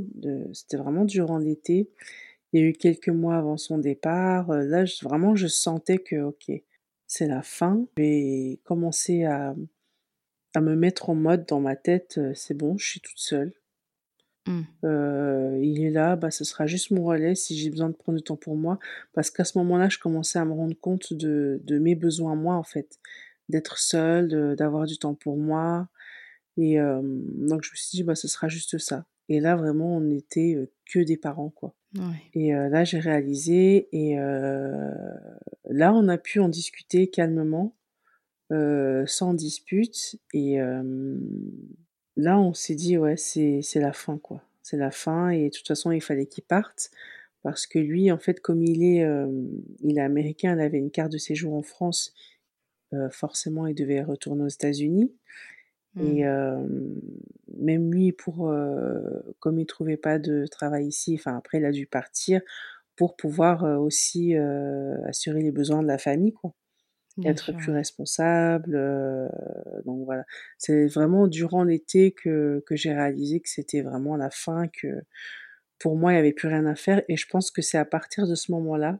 c'était 0.53 0.77
vraiment 0.77 1.05
durant 1.05 1.37
l'été. 1.37 1.89
Il 2.53 2.61
y 2.61 2.63
a 2.63 2.67
eu 2.67 2.73
quelques 2.73 3.09
mois 3.09 3.35
avant 3.35 3.57
son 3.57 3.79
départ. 3.79 4.51
Là, 4.53 4.85
vraiment, 5.01 5.35
je 5.35 5.47
sentais 5.47 5.97
que, 5.97 6.21
ok, 6.21 6.51
c'est 7.07 7.27
la 7.27 7.41
fin. 7.41 7.85
J'ai 7.97 8.61
commencé 8.63 9.25
à, 9.25 9.55
à 10.53 10.61
me 10.61 10.75
mettre 10.75 11.09
en 11.09 11.15
mode 11.15 11.45
dans 11.47 11.59
ma 11.59 11.75
tête, 11.75 12.19
c'est 12.35 12.53
bon, 12.53 12.77
je 12.77 12.87
suis 12.87 13.01
toute 13.01 13.19
seule 13.19 13.53
Mmh. 14.45 14.63
il 15.61 15.85
est 15.85 15.89
là, 15.89 16.17
bah, 16.17 16.29
ce 16.29 16.43
sera 16.43 16.65
juste 16.67 16.91
mon 16.91 17.05
relais 17.05 17.33
si 17.35 17.57
j'ai 17.57 17.69
besoin 17.69 17.89
de 17.89 17.95
prendre 17.95 18.17
du 18.17 18.23
temps 18.23 18.35
pour 18.35 18.55
moi. 18.55 18.77
Parce 19.13 19.29
qu'à 19.31 19.45
ce 19.45 19.57
moment-là, 19.59 19.89
je 19.89 19.99
commençais 19.99 20.39
à 20.39 20.45
me 20.45 20.53
rendre 20.53 20.75
compte 20.79 21.13
de, 21.13 21.61
de 21.63 21.79
mes 21.79 21.95
besoins 21.95 22.35
moi, 22.35 22.55
en 22.55 22.63
fait. 22.63 22.99
D'être 23.49 23.77
seule, 23.77 24.55
d'avoir 24.55 24.85
du 24.85 24.97
temps 24.97 25.15
pour 25.15 25.37
moi. 25.37 25.87
Et 26.57 26.77
donc 26.77 27.63
je 27.63 27.71
me 27.71 27.75
suis 27.75 27.89
dit, 27.91 28.03
bah, 28.03 28.15
ce 28.15 28.27
sera 28.27 28.47
juste 28.47 28.77
ça. 28.77 29.05
Et 29.29 29.39
là, 29.39 29.55
vraiment, 29.55 29.97
on 29.97 30.01
n'était 30.01 30.57
que 30.91 30.99
des 30.99 31.17
parents, 31.17 31.49
quoi. 31.49 31.75
Et 32.33 32.51
là, 32.51 32.83
j'ai 32.83 32.99
réalisé. 32.99 33.87
Et 33.91 34.15
là, 34.15 35.93
on 35.93 36.07
a 36.07 36.17
pu 36.17 36.39
en 36.39 36.49
discuter 36.49 37.07
calmement, 37.07 37.75
sans 38.49 39.33
dispute. 39.33 40.17
Et 40.33 40.59
Là, 42.15 42.39
on 42.39 42.53
s'est 42.53 42.75
dit: 42.75 42.97
«Ouais, 42.97 43.17
c'est 43.17 43.61
c'est 43.61 43.79
la 43.79 43.93
fin, 43.93 44.17
quoi. 44.17 44.43
C'est 44.61 44.77
la 44.77 44.91
fin» 44.91 45.29
et 45.29 45.49
de 45.49 45.55
toute 45.55 45.67
façon, 45.67 45.91
il 45.91 46.01
fallait 46.01 46.27
qu'il 46.27 46.43
parte 46.43 46.91
parce 47.41 47.67
que 47.67 47.79
lui, 47.79 48.11
en 48.11 48.19
fait, 48.19 48.39
comme 48.39 48.63
il 48.63 48.83
est, 48.83 49.05
il 49.81 49.97
est 49.97 50.01
américain, 50.01 50.55
il 50.55 50.61
avait 50.61 50.77
une 50.77 50.91
carte 50.91 51.11
de 51.11 51.17
séjour 51.17 51.53
en 51.55 51.63
France, 51.63 52.13
forcément, 53.11 53.67
il 53.67 53.75
devait 53.75 54.01
retourner 54.01 54.43
aux 54.43 54.47
États-Unis 54.47 55.11
et 55.99 56.23
mmh. 56.23 56.99
même 57.57 57.91
lui 57.91 58.11
pour, 58.11 58.51
comme 59.39 59.59
il 59.59 59.65
trouvait 59.65 59.97
pas 59.97 60.19
de 60.19 60.45
travail 60.47 60.87
ici, 60.87 61.15
enfin, 61.19 61.37
après, 61.37 61.59
il 61.59 61.65
a 61.65 61.71
dû 61.71 61.85
partir 61.85 62.41
pour 62.95 63.15
pouvoir, 63.15 63.63
aussi, 63.81 64.35
assurer 65.05 65.41
les 65.41 65.51
besoins 65.51 65.81
de 65.81 65.87
la 65.87 65.97
famille, 65.97 66.33
quoi 66.33 66.53
être 67.25 67.51
plus 67.51 67.71
responsable. 67.71 68.75
donc 69.85 70.05
voilà, 70.05 70.25
c'est 70.57 70.87
vraiment 70.87 71.27
durant 71.27 71.63
l'été 71.63 72.11
que, 72.11 72.63
que 72.65 72.75
j'ai 72.75 72.93
réalisé 72.93 73.39
que 73.39 73.49
c'était 73.49 73.81
vraiment 73.81 74.17
la 74.17 74.29
fin, 74.29 74.67
que 74.67 75.03
pour 75.79 75.97
moi, 75.97 76.11
il 76.11 76.15
n'y 76.15 76.19
avait 76.19 76.33
plus 76.33 76.47
rien 76.47 76.65
à 76.65 76.75
faire. 76.75 77.03
Et 77.09 77.17
je 77.17 77.27
pense 77.27 77.51
que 77.51 77.61
c'est 77.61 77.77
à 77.77 77.85
partir 77.85 78.27
de 78.27 78.35
ce 78.35 78.51
moment-là 78.53 78.99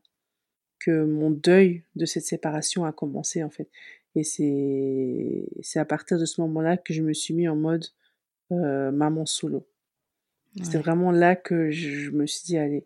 que 0.80 1.06
mon 1.06 1.32
deuil 1.32 1.86
de 1.96 2.06
cette 2.06 2.26
séparation 2.26 2.84
a 2.86 2.92
commencé 2.92 3.44
en 3.44 3.50
fait. 3.50 3.70
Et 4.16 4.24
c'est, 4.24 5.48
c'est 5.62 5.80
à 5.80 5.86
partir 5.86 6.20
de 6.20 6.26
ce 6.26 6.42
moment-là 6.42 6.78
que 6.78 6.94
je 6.94 7.02
me 7.02 7.14
suis 7.14 7.34
mis 7.34 7.48
en 7.48 7.56
mode 7.56 7.86
maman 8.52 9.26
solo. 9.26 9.66
C'était 10.62 10.78
vraiment 10.78 11.12
là 11.12 11.36
que 11.36 11.72
je 11.72 12.12
me 12.12 12.28
suis 12.28 12.46
dit, 12.46 12.58
allez, 12.58 12.86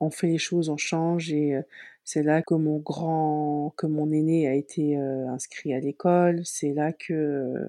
on 0.00 0.10
fait 0.10 0.26
les 0.26 0.38
choses, 0.38 0.68
on 0.68 0.76
change 0.76 1.32
et 1.32 1.56
c'est 2.04 2.22
là 2.22 2.42
que 2.42 2.54
mon 2.54 2.78
grand, 2.78 3.72
que 3.76 3.86
mon 3.86 4.10
aîné 4.10 4.48
a 4.48 4.54
été 4.54 4.96
inscrit 4.96 5.72
à 5.74 5.80
l'école. 5.80 6.44
C'est 6.44 6.72
là 6.72 6.92
que 6.92 7.68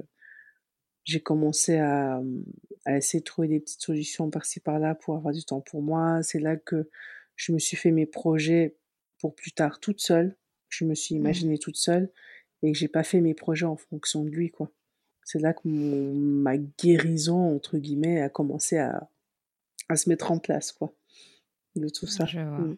j'ai 1.04 1.20
commencé 1.20 1.78
à, 1.78 2.22
à, 2.86 2.98
essayer 2.98 3.20
de 3.20 3.26
trouver 3.26 3.48
des 3.48 3.60
petites 3.60 3.82
solutions 3.82 4.30
par-ci 4.30 4.60
par-là 4.60 4.96
pour 4.96 5.16
avoir 5.16 5.34
du 5.34 5.44
temps 5.44 5.62
pour 5.62 5.82
moi. 5.82 6.22
C'est 6.24 6.40
là 6.40 6.56
que 6.56 6.90
je 7.36 7.52
me 7.52 7.60
suis 7.60 7.78
fait 7.78 7.92
mes 7.92 8.06
projets 8.06 8.76
pour 9.20 9.36
plus 9.36 9.52
tard 9.52 9.80
toute 9.80 10.02
seule. 10.02 10.36
Je 10.70 10.86
me 10.86 10.96
suis 10.96 11.16
mmh. 11.16 11.20
imaginée 11.20 11.58
toute 11.58 11.78
seule 11.78 12.12
et 12.64 12.72
que 12.72 12.78
j'ai 12.78 12.88
pas 12.88 13.04
fait 13.04 13.22
mes 13.22 13.34
projets 13.34 13.66
en 13.66 13.78
fonction 13.78 14.24
de 14.24 14.30
lui, 14.30 14.50
quoi. 14.50 14.70
C'est 15.24 15.40
là 15.40 15.54
que 15.54 15.68
ma 15.68 16.58
guérison, 16.58 17.56
entre 17.56 17.78
guillemets, 17.78 18.22
a 18.22 18.30
commencé 18.30 18.78
à, 18.78 19.10
à 19.88 19.96
se 19.96 20.10
mettre 20.10 20.32
en 20.32 20.40
place, 20.40 20.72
quoi 20.72 20.94
de 21.76 21.90
tout 21.90 22.08
ça. 22.08 22.26
Mmh. 22.26 22.78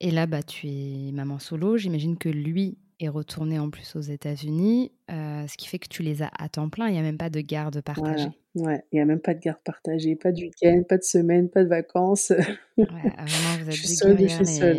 Et 0.00 0.10
là, 0.10 0.26
bah, 0.26 0.42
tu 0.42 0.68
es 0.68 1.12
maman 1.12 1.38
solo. 1.38 1.76
J'imagine 1.76 2.16
que 2.16 2.28
lui 2.28 2.78
est 3.00 3.08
retourné 3.08 3.58
en 3.58 3.70
plus 3.70 3.96
aux 3.96 4.00
États-Unis, 4.00 4.92
ce 5.08 5.56
qui 5.56 5.68
fait 5.68 5.78
que 5.78 5.88
tu 5.88 6.02
les 6.02 6.22
as 6.22 6.30
à 6.38 6.48
temps 6.48 6.68
plein. 6.68 6.88
Il 6.88 6.92
n'y 6.92 6.98
a 6.98 7.02
même 7.02 7.18
pas 7.18 7.30
de 7.30 7.40
garde 7.40 7.80
partagée. 7.80 8.30
Ouais, 8.56 8.82
il 8.90 8.96
n'y 8.96 9.00
a 9.00 9.04
même 9.04 9.20
pas 9.20 9.32
de 9.32 9.38
garde 9.38 9.60
partagée, 9.62 10.16
pas 10.16 10.32
de 10.32 10.40
week-end, 10.40 10.82
pas 10.88 10.98
de 10.98 11.04
semaine, 11.04 11.48
pas 11.48 11.62
de 11.62 11.68
vacances. 11.68 12.32
Ouais, 12.76 12.86
ah, 13.16 13.24
vraiment, 13.24 13.62
vous 13.62 13.68
êtes 13.68 13.76
je 13.76 13.86
suis 13.86 13.94
seule, 13.94 14.18
je 14.20 14.26
suis 14.26 14.44
seule. 14.44 14.76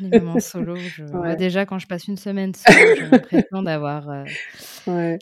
Les, 0.00 0.18
moments 0.20 0.40
solo. 0.40 0.74
Moi, 1.12 1.34
déjà, 1.36 1.66
quand 1.66 1.78
je 1.78 1.86
passe 1.86 2.08
une 2.08 2.16
semaine 2.16 2.52
seule, 2.52 2.96
j'ai 2.96 3.08
l'impression 3.08 3.62
d'avoir, 3.62 4.10
euh, 4.10 4.24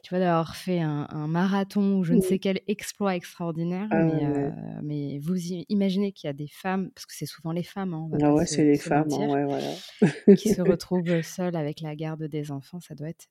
tu 0.02 0.08
vois, 0.08 0.18
d'avoir 0.18 0.56
fait 0.56 0.80
un, 0.80 1.26
marathon 1.28 1.98
ou 1.98 2.04
je 2.04 2.14
ne 2.14 2.22
sais 2.22 2.38
quel 2.38 2.60
exploit 2.68 3.16
extraordinaire. 3.16 3.86
Ah 3.90 4.02
mais, 4.02 4.24
euh, 4.24 4.50
mais, 4.82 5.18
vous 5.18 5.36
imaginez 5.68 6.12
qu'il 6.12 6.28
y 6.28 6.30
a 6.30 6.34
des 6.34 6.48
femmes, 6.48 6.90
parce 6.94 7.04
que 7.04 7.12
c'est 7.14 7.26
souvent 7.26 7.52
les 7.52 7.64
femmes, 7.64 7.92
hein, 7.92 8.08
ah 8.22 8.32
ouais, 8.32 8.46
c'est 8.46 8.64
les 8.64 8.78
femmes, 8.78 9.08
hein, 9.12 9.46
voilà. 9.46 10.36
qui 10.36 10.54
se 10.54 10.62
retrouvent 10.62 11.20
seules 11.20 11.56
avec 11.56 11.82
la 11.82 11.94
garde 11.94 12.24
des 12.24 12.50
enfants. 12.50 12.80
Ça 12.80 12.94
doit 12.94 13.10
être 13.10 13.26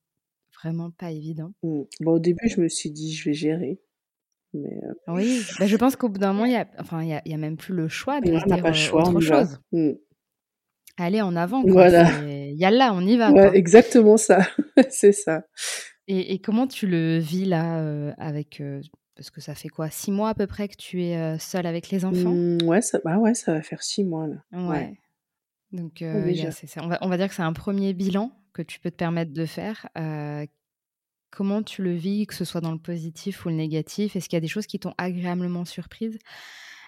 vraiment 0.61 0.91
pas 0.91 1.09
évident. 1.11 1.53
Mmh. 1.63 1.81
Bon, 2.01 2.11
au 2.13 2.19
début, 2.19 2.47
je 2.47 2.61
me 2.61 2.69
suis 2.69 2.91
dit, 2.91 3.13
je 3.13 3.25
vais 3.25 3.33
gérer. 3.33 3.79
Mais 4.53 4.79
euh, 4.83 5.13
Oui, 5.13 5.41
bah, 5.59 5.65
je 5.65 5.75
pense 5.77 5.95
qu'au 5.95 6.09
bout 6.09 6.19
d'un 6.19 6.33
moment, 6.33 6.45
il 6.45 6.49
n'y 6.49 6.57
a, 6.57 6.67
enfin, 6.79 7.03
y 7.03 7.13
a, 7.13 7.21
y 7.25 7.33
a 7.33 7.37
même 7.37 7.57
plus 7.57 7.73
le 7.73 7.87
choix 7.87 8.21
de 8.21 8.29
dire 8.29 8.45
pas 8.45 8.57
euh, 8.57 8.91
autre 8.91 9.19
chose. 9.19 9.59
Mmh. 9.71 9.91
Allez 10.97 11.21
en 11.21 11.35
avant. 11.35 11.63
Voilà. 11.65 12.03
là, 12.03 12.91
on 12.93 13.01
y 13.01 13.17
va. 13.17 13.31
Ouais, 13.31 13.57
exactement 13.57 14.17
ça. 14.17 14.47
c'est 14.89 15.11
ça. 15.11 15.43
Et, 16.07 16.33
et, 16.33 16.39
comment 16.39 16.67
tu 16.67 16.85
le 16.85 17.17
vis 17.17 17.45
là 17.45 17.79
euh, 17.79 18.11
avec 18.17 18.61
parce 19.15 19.31
que 19.31 19.41
ça 19.41 19.55
fait 19.55 19.69
quoi 19.69 19.89
Six 19.89 20.11
mois 20.11 20.29
à 20.29 20.33
peu 20.33 20.47
près 20.47 20.67
que 20.67 20.75
tu 20.75 21.03
es 21.03 21.37
seule 21.39 21.65
avec 21.65 21.89
les 21.89 22.05
enfants? 22.05 22.33
Mmh, 22.33 22.63
ouais, 22.63 22.81
ça, 22.81 22.99
bah 23.03 23.17
ouais, 23.17 23.33
ça 23.33 23.53
va 23.53 23.61
faire 23.61 23.81
six 23.81 24.03
mois 24.03 24.27
là. 24.27 24.43
Ouais. 24.51 24.93
Donc, 25.71 26.03
on, 26.03 26.87
va, 26.87 26.99
on, 27.01 27.09
va, 27.09 27.17
dire 27.17 27.29
que 27.29 27.33
c'est 27.33 27.41
un 27.41 27.53
premier 27.53 27.93
bilan 27.93 28.31
que 28.53 28.61
tu 28.61 28.79
peux 28.79 28.91
te 28.91 28.95
permettre 28.95 29.33
de 29.33 29.45
faire. 29.47 29.87
Comment 31.35 31.63
tu 31.63 31.81
le 31.81 31.93
vis, 31.93 32.27
que 32.27 32.35
ce 32.35 32.45
soit 32.45 32.61
dans 32.61 32.71
le 32.71 32.77
positif 32.77 33.43
ou 33.43 33.49
le 33.49 33.55
négatif? 33.55 34.15
Est-ce 34.15 34.29
qu'il 34.29 34.35
y 34.35 34.37
a 34.37 34.41
des 34.41 34.47
choses 34.47 34.67
qui 34.67 34.77
t'ont 34.77 34.93
agréablement 34.99 35.65
surprise? 35.65 36.19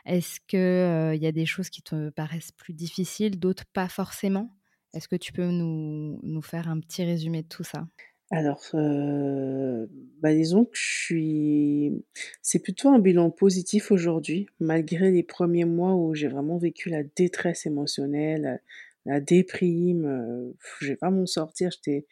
Est-ce 0.06 0.40
qu'il 0.40 0.60
euh, 0.60 1.16
y 1.16 1.26
a 1.26 1.32
des 1.32 1.48
choses 1.48 1.72
qui 1.72 1.82
te 1.82 2.12
paraissent 2.12 2.52
plus 2.52 2.74
difficiles, 2.74 3.40
d'autres 3.40 3.66
pas 3.74 3.88
forcément? 3.88 4.56
Est-ce 4.94 5.08
que 5.08 5.16
tu 5.16 5.34
peux 5.34 5.50
nous, 5.50 6.20
nous, 6.22 6.42
faire 6.44 6.70
un 6.70 6.80
petit 6.80 7.04
résumé 7.04 7.42
de 7.42 7.48
tout 7.48 7.64
ça? 7.64 7.88
Alors, 8.30 8.62
euh, 8.76 9.88
bah 10.22 10.32
disons 10.36 10.66
que 10.66 10.78
je 10.78 10.94
suis. 11.06 12.06
C'est 12.44 12.60
plutôt 12.60 12.90
un 12.90 13.00
bilan 13.00 13.32
positif 13.32 13.92
aujourd'hui, 13.92 14.46
malgré 14.60 15.10
les 15.10 15.24
premiers 15.24 15.66
mois 15.66 15.96
où 15.96 16.14
j'ai 16.14 16.28
vraiment 16.28 16.60
vécu 16.60 16.90
la 16.90 17.02
détresse 17.02 17.66
émotionnelle, 17.66 18.62
la, 19.08 19.20
déprime. 19.22 20.06
Euh, 20.06 20.52
je 20.82 20.90
vais 20.90 20.98
pas 20.98 21.10
m'en 21.10 21.26
sortir, 21.26 21.72
j'étais 21.72 22.06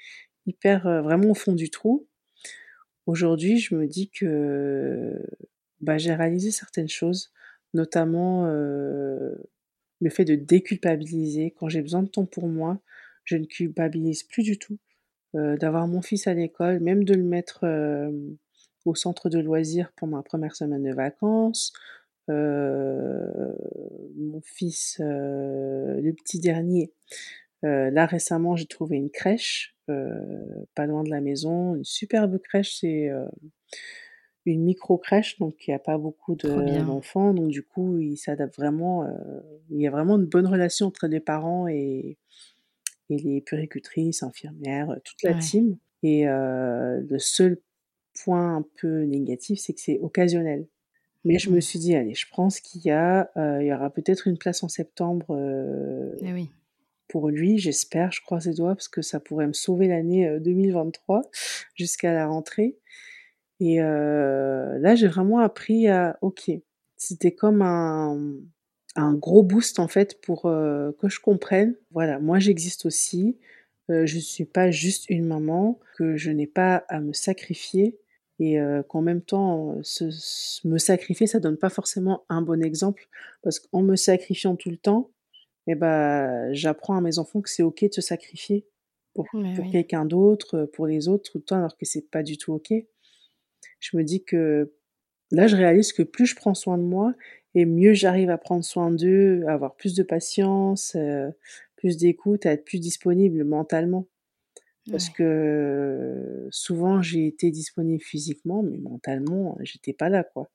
hyper, 0.47 1.03
vraiment 1.03 1.29
au 1.29 1.35
fond 1.35 1.53
du 1.53 1.69
trou. 1.69 2.07
Aujourd'hui, 3.05 3.59
je 3.59 3.75
me 3.75 3.87
dis 3.87 4.09
que 4.09 5.21
bah, 5.81 5.97
j'ai 5.97 6.13
réalisé 6.13 6.51
certaines 6.51 6.87
choses, 6.87 7.31
notamment 7.73 8.45
le 8.45 10.09
fait 10.09 10.25
de 10.25 10.35
déculpabiliser. 10.35 11.53
Quand 11.57 11.69
j'ai 11.69 11.81
besoin 11.81 12.03
de 12.03 12.09
temps 12.09 12.25
pour 12.25 12.47
moi, 12.47 12.79
je 13.25 13.37
ne 13.37 13.45
culpabilise 13.45 14.23
plus 14.23 14.43
du 14.43 14.57
tout. 14.57 14.77
d'avoir 15.33 15.87
mon 15.87 16.01
fils 16.01 16.27
à 16.27 16.33
l'école, 16.33 16.79
même 16.79 17.03
de 17.03 17.13
le 17.15 17.23
mettre 17.23 17.65
au 18.85 18.95
centre 18.95 19.29
de 19.29 19.39
loisirs 19.39 19.91
pour 19.95 20.07
ma 20.07 20.23
première 20.23 20.55
semaine 20.55 20.83
de 20.83 20.93
vacances. 20.93 21.73
mon 22.29 23.51
fils, 24.43 24.97
le 24.99 26.11
petit 26.11 26.39
dernier, 26.39 26.93
là 27.63 28.05
récemment 28.05 28.55
j'ai 28.55 28.67
trouvé 28.67 28.97
une 28.97 29.11
crèche 29.11 29.72
euh, 29.72 29.72
pas 29.87 30.85
loin 30.85 31.03
de 31.03 31.09
la 31.09 31.21
maison, 31.21 31.75
une 31.75 31.83
superbe 31.83 32.39
crèche, 32.39 32.79
c'est 32.79 33.09
euh, 33.09 33.25
une 34.45 34.63
micro 34.63 34.97
crèche, 34.97 35.39
donc 35.39 35.55
il 35.67 35.71
n'y 35.71 35.75
a 35.75 35.79
pas 35.79 35.97
beaucoup 35.97 36.35
d'enfants, 36.35 37.33
donc 37.33 37.49
du 37.49 37.63
coup 37.63 37.99
il 37.99 38.17
s'adapte 38.17 38.55
vraiment, 38.55 39.03
euh, 39.03 39.09
il 39.69 39.81
y 39.81 39.87
a 39.87 39.91
vraiment 39.91 40.17
une 40.17 40.25
bonne 40.25 40.47
relation 40.47 40.87
entre 40.87 41.07
les 41.07 41.19
parents 41.19 41.67
et, 41.67 42.17
et 43.09 43.17
les 43.17 43.41
puricultrices, 43.41 44.23
infirmières, 44.23 44.95
toute 45.03 45.23
la 45.23 45.33
team. 45.35 45.77
Et 46.05 46.25
le 46.25 47.17
seul 47.17 47.61
point 48.25 48.57
un 48.57 48.65
peu 48.81 49.03
négatif, 49.03 49.59
c'est 49.59 49.73
que 49.73 49.79
c'est 49.79 49.99
occasionnel. 49.99 50.67
Mais 51.23 51.39
je 51.39 51.49
me 51.49 51.57
mmh. 51.57 51.61
suis 51.61 51.79
dit, 51.79 51.95
allez, 51.95 52.13
je 52.13 52.25
pense 52.35 52.59
qu'il 52.59 52.81
y 52.81 52.91
a, 52.91 53.31
il 53.61 53.65
y 53.65 53.73
aura 53.73 53.89
peut-être 53.89 54.27
une 54.27 54.37
place 54.37 54.63
en 54.63 54.67
septembre 54.67 55.37
eh 56.21 56.33
oui 56.33 56.49
pour 57.07 57.29
lui, 57.29 57.57
j'espère, 57.57 58.11
je 58.11 58.21
crois 58.21 58.39
ses 58.39 58.53
doigts, 58.53 58.75
parce 58.75 58.87
que 58.87 59.01
ça 59.01 59.19
pourrait 59.19 59.47
me 59.47 59.53
sauver 59.53 59.87
l'année 59.87 60.39
2023 60.39 61.21
jusqu'à 61.75 62.13
la 62.13 62.27
rentrée. 62.27 62.77
Et 63.59 63.77
là, 63.77 64.95
j'ai 64.95 65.07
vraiment 65.07 65.39
appris 65.39 65.87
à, 65.87 66.17
ok, 66.21 66.51
c'était 66.97 67.33
comme 67.33 67.61
un, 67.61 68.35
un 68.95 69.13
gros 69.13 69.43
boost 69.43 69.79
en 69.79 69.87
fait 69.87 70.21
pour 70.21 70.43
que 70.43 71.07
je 71.07 71.19
comprenne, 71.19 71.75
voilà, 71.91 72.19
moi 72.19 72.39
j'existe 72.39 72.85
aussi, 72.85 73.37
je 73.89 74.15
ne 74.15 74.21
suis 74.21 74.45
pas 74.45 74.71
juste 74.71 75.09
une 75.09 75.25
maman, 75.25 75.79
que 75.97 76.17
je 76.17 76.31
n'ai 76.31 76.47
pas 76.47 76.85
à 76.89 76.99
me 76.99 77.13
sacrifier. 77.13 77.99
Et 78.39 78.57
qu'en 78.89 79.01
même 79.01 79.21
temps, 79.21 79.77
me 80.65 80.77
sacrifier, 80.77 81.27
ça 81.27 81.39
donne 81.39 81.55
pas 81.55 81.69
forcément 81.69 82.25
un 82.27 82.41
bon 82.41 82.61
exemple, 82.61 83.07
parce 83.41 83.59
qu'en 83.59 83.83
me 83.83 83.95
sacrifiant 83.95 84.55
tout 84.55 84.71
le 84.71 84.77
temps, 84.77 85.11
et 85.67 85.75
bah, 85.75 86.51
j'apprends 86.53 86.97
à 86.97 87.01
mes 87.01 87.19
enfants 87.19 87.41
que 87.41 87.49
c'est 87.49 87.63
OK 87.63 87.83
de 87.83 87.93
se 87.93 88.01
sacrifier 88.01 88.65
pour, 89.13 89.27
pour 89.55 89.69
quelqu'un 89.71 90.05
d'autre, 90.05 90.65
pour 90.73 90.87
les 90.87 91.07
autres 91.07 91.31
tout 91.31 91.37
le 91.37 91.43
temps, 91.43 91.57
alors 91.57 91.77
que 91.77 91.85
c'est 91.85 92.09
pas 92.09 92.23
du 92.23 92.37
tout 92.37 92.53
OK. 92.53 92.73
Je 93.79 93.97
me 93.97 94.03
dis 94.03 94.23
que 94.23 94.73
là, 95.31 95.47
je 95.47 95.55
réalise 95.55 95.93
que 95.93 96.03
plus 96.03 96.25
je 96.25 96.35
prends 96.35 96.53
soin 96.53 96.77
de 96.77 96.83
moi, 96.83 97.13
et 97.55 97.65
mieux 97.65 97.93
j'arrive 97.93 98.29
à 98.29 98.37
prendre 98.37 98.63
soin 98.63 98.91
d'eux, 98.91 99.43
à 99.47 99.53
avoir 99.53 99.75
plus 99.75 99.93
de 99.93 100.03
patience, 100.03 100.95
euh, 100.95 101.29
plus 101.75 101.97
d'écoute, 101.97 102.45
à 102.45 102.53
être 102.53 102.65
plus 102.65 102.79
disponible 102.79 103.43
mentalement. 103.43 104.07
Parce 104.91 105.09
que 105.09 106.47
souvent 106.51 107.01
j'ai 107.01 107.27
été 107.27 107.51
disponible 107.51 108.03
physiquement, 108.03 108.63
mais 108.63 108.77
mentalement, 108.77 109.57
j'étais 109.61 109.93
pas 109.93 110.09
là, 110.09 110.23
quoi. 110.25 110.49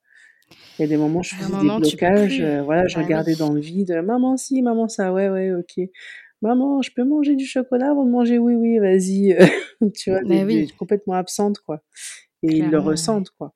Il 0.77 0.83
y 0.83 0.85
a 0.85 0.87
des 0.87 0.97
moments 0.97 1.19
où 1.19 1.23
je 1.23 1.35
faisais 1.35 1.51
des 1.51 1.67
blocages, 1.67 2.41
euh, 2.41 2.61
voilà, 2.63 2.87
je 2.87 2.95
bah 2.95 3.03
regardais 3.03 3.35
dans 3.35 3.51
le 3.51 3.59
vide, 3.59 4.01
maman 4.03 4.37
si, 4.37 4.61
maman 4.61 4.87
ça, 4.87 5.13
ouais, 5.13 5.29
ouais, 5.29 5.51
ok. 5.53 5.85
Maman, 6.41 6.81
je 6.81 6.91
peux 6.95 7.03
manger 7.03 7.35
du 7.35 7.45
chocolat 7.45 7.91
avant 7.91 8.05
de 8.05 8.11
manger, 8.11 8.37
oui, 8.37 8.55
oui, 8.55 8.79
vas-y. 8.79 9.37
tu 9.93 10.11
vois, 10.11 10.21
bah 10.23 10.35
complètement 10.77 11.15
absente, 11.15 11.59
quoi. 11.59 11.81
Et 12.43 12.57
ils 12.57 12.69
le 12.69 12.79
ressentent, 12.79 13.29
quoi. 13.31 13.53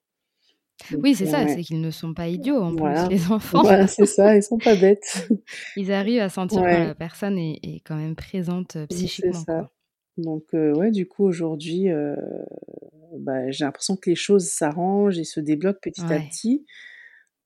oui, 1.01 1.15
c'est 1.15 1.25
ça, 1.25 1.47
c'est 1.47 1.61
qu'ils 1.61 1.79
ne 1.79 1.91
sont 1.91 2.13
pas 2.13 2.27
idiots 2.27 2.61
en 2.61 2.75
plus, 2.75 3.09
les 3.09 3.27
enfants. 3.31 3.61
Voilà, 3.61 3.87
c'est 3.87 4.05
ça, 4.05 4.35
ils 4.35 4.43
sont 4.43 4.57
pas 4.57 4.75
bêtes. 4.75 5.29
ils 5.77 5.91
arrivent 5.93 6.21
à 6.21 6.29
sentir 6.29 6.61
que 6.61 6.87
la 6.87 6.95
personne 6.95 7.37
est, 7.37 7.59
est, 7.63 7.81
quand 7.85 7.95
même 7.95 8.15
présente 8.15 8.75
euh, 8.75 8.87
psychiquement. 8.87 9.33
C'est 9.33 9.45
ça. 9.45 9.71
Donc, 10.17 10.53
euh, 10.53 10.73
ouais, 10.73 10.91
du 10.91 11.07
coup, 11.07 11.23
aujourd'hui, 11.23 11.87
bah, 13.17 13.49
j'ai 13.51 13.65
l'impression 13.65 13.95
que 13.95 14.09
les 14.09 14.15
choses 14.15 14.45
s'arrangent 14.45 15.19
et 15.19 15.23
se 15.23 15.39
débloquent 15.39 15.79
petit 15.81 16.01
à 16.01 16.19
petit. 16.19 16.65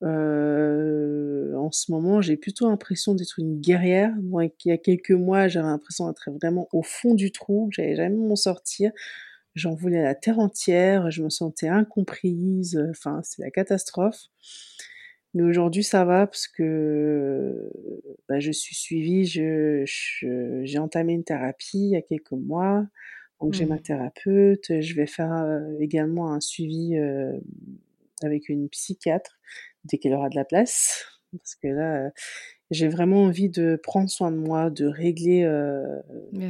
en 0.02 1.70
ce 1.72 1.90
moment, 1.90 2.20
j'ai 2.20 2.36
plutôt 2.36 2.68
l'impression 2.68 3.14
d'être 3.14 3.38
une 3.38 3.60
guerrière. 3.60 4.14
Moi, 4.22 4.46
il 4.46 4.68
y 4.68 4.72
a 4.72 4.78
quelques 4.78 5.10
mois, 5.10 5.48
j'avais 5.48 5.68
l'impression 5.68 6.08
d'être 6.08 6.30
vraiment 6.30 6.68
au 6.72 6.82
fond 6.82 7.14
du 7.14 7.32
trou, 7.32 7.68
que 7.68 7.76
j'allais 7.76 7.96
jamais 7.96 8.16
m'en 8.16 8.36
sortir. 8.36 8.92
J'en 9.54 9.74
voulais 9.74 9.98
à 9.98 10.04
la 10.04 10.14
terre 10.14 10.38
entière, 10.38 11.10
je 11.10 11.22
me 11.22 11.30
sentais 11.30 11.68
incomprise, 11.68 12.80
enfin, 12.90 13.20
c'est 13.24 13.42
la 13.42 13.50
catastrophe. 13.50 14.28
Mais 15.38 15.44
aujourd'hui, 15.44 15.84
ça 15.84 16.04
va 16.04 16.26
parce 16.26 16.48
que 16.48 17.70
bah, 18.28 18.40
je 18.40 18.50
suis 18.50 18.74
suivie, 18.74 19.24
je, 19.24 19.84
j'ai 20.64 20.78
entamé 20.78 21.12
une 21.12 21.22
thérapie 21.22 21.78
il 21.78 21.90
y 21.90 21.96
a 21.96 22.02
quelques 22.02 22.32
mois. 22.32 22.84
Donc 23.40 23.54
j'ai 23.54 23.64
ma 23.64 23.76
mmh. 23.76 23.82
thérapeute, 23.82 24.80
je 24.80 24.94
vais 24.96 25.06
faire 25.06 25.62
également 25.78 26.32
un 26.32 26.40
suivi 26.40 26.96
avec 28.24 28.48
une 28.48 28.68
psychiatre 28.68 29.38
dès 29.84 29.98
qu'elle 29.98 30.14
aura 30.14 30.28
de 30.28 30.34
la 30.34 30.44
place. 30.44 31.04
Parce 31.30 31.54
que 31.54 31.68
là, 31.68 32.10
j'ai 32.72 32.88
vraiment 32.88 33.22
envie 33.22 33.48
de 33.48 33.78
prendre 33.80 34.10
soin 34.10 34.32
de 34.32 34.38
moi, 34.38 34.70
de 34.70 34.86
régler, 34.86 35.42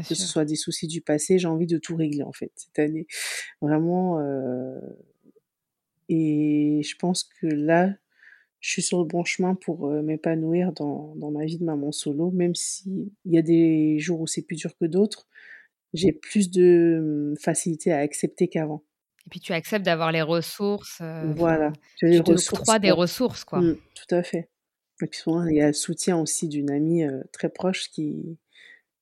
que 0.09 0.15
ce 0.15 0.27
soit 0.27 0.47
des 0.47 0.57
soucis 0.57 0.87
du 0.87 1.03
passé, 1.03 1.39
j'ai 1.39 1.49
envie 1.49 1.67
de 1.67 1.77
tout 1.77 1.95
régler 1.95 2.23
en 2.23 2.33
fait 2.33 2.53
cette 2.57 2.79
année. 2.79 3.07
Vraiment. 3.61 4.19
et 6.09 6.81
je 6.83 6.97
pense 6.97 7.25
que 7.25 7.47
là, 7.49 7.95
je 8.61 8.71
suis 8.71 8.83
sur 8.83 8.99
le 8.99 9.05
bon 9.05 9.25
chemin 9.25 9.55
pour 9.55 9.89
m'épanouir 9.89 10.73
dans, 10.73 11.15
dans 11.17 11.31
ma 11.31 11.45
vie 11.45 11.59
de 11.59 11.65
maman 11.65 11.93
solo, 11.93 12.31
même 12.31 12.55
s'il 12.55 13.11
y 13.25 13.39
a 13.39 13.43
des 13.43 13.99
jours 13.99 14.21
où 14.21 14.27
c'est 14.27 14.43
plus 14.43 14.57
dur 14.57 14.77
que 14.79 14.87
d'autres 14.87 15.29
j'ai 15.95 16.13
plus 16.13 16.51
de 16.51 17.33
mmh, 17.33 17.37
facilité 17.39 17.93
à 17.93 17.99
accepter 17.99 18.49
qu'avant. 18.49 18.85
Et 19.27 19.31
puis 19.31 19.41
tu 19.41 19.53
acceptes 19.53 19.85
d'avoir 19.85 20.13
les 20.13 20.23
ressources. 20.23 21.03
voilà, 21.37 21.73
tu 21.97 22.07
as 22.07 22.09
les 22.09 22.21
ressources. 22.21 22.81
des 22.81 22.91
ressources, 22.91 23.45
quoi. 23.45 23.61
Mmh, 23.61 23.77
tout 23.95 24.15
à 24.15 24.23
fait. 24.23 24.51
Et 25.03 25.07
puis 25.07 25.21
souvent, 25.21 25.47
il 25.47 25.57
y 25.57 25.61
a 25.61 25.69
le 25.69 25.73
soutien 25.75 26.19
aussi 26.19 26.49
d'une 26.49 26.71
amie 26.71 27.05
très 27.33 27.49
proche 27.49 27.89
qui, 27.91 28.39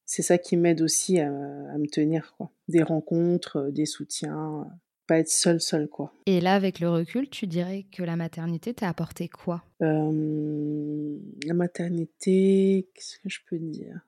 c'est 0.04 0.22
ça 0.22 0.36
qui 0.36 0.56
m'aide 0.56 0.82
aussi 0.82 1.20
à, 1.20 1.30
me 1.30 1.86
tenir, 1.86 2.34
quoi. 2.36 2.50
Des 2.68 2.82
rencontres, 2.82 3.70
des 3.70 3.86
soutiens, 3.86 4.66
pas 5.06 5.18
être 5.18 5.28
seule, 5.28 5.60
seule, 5.60 5.88
quoi. 5.88 6.12
Et 6.26 6.40
là, 6.40 6.54
avec 6.54 6.80
le 6.80 6.90
recul, 6.90 7.28
tu 7.28 7.46
dirais 7.46 7.86
que 7.92 8.02
la 8.02 8.16
maternité 8.16 8.74
t'a 8.74 8.88
apporté 8.88 9.28
quoi? 9.28 9.62
La 9.80 11.54
maternité, 11.54 12.88
qu'est-ce 12.94 13.18
que 13.18 13.28
je 13.28 13.40
peux 13.48 13.58
dire? 13.58 14.00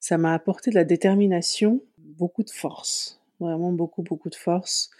Ça 0.00 0.18
m'a 0.18 0.34
apporté 0.34 0.70
de 0.70 0.74
la 0.74 0.84
détermination, 0.84 1.82
beaucoup 1.98 2.42
de 2.42 2.50
force, 2.50 3.20
vraiment 3.40 3.72
beaucoup, 3.72 4.02
beaucoup 4.02 4.30
de 4.30 4.34
force. 4.34 4.90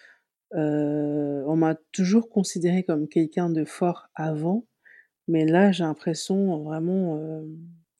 on 0.52 1.56
m'a 1.56 1.74
toujours 1.92 2.28
considéré 2.28 2.82
comme 2.82 3.08
quelqu'un 3.08 3.50
de 3.50 3.64
fort 3.64 4.08
avant, 4.14 4.64
mais 5.28 5.44
là, 5.44 5.72
j'ai 5.72 5.84
l'impression 5.84 6.62
vraiment 6.62 7.42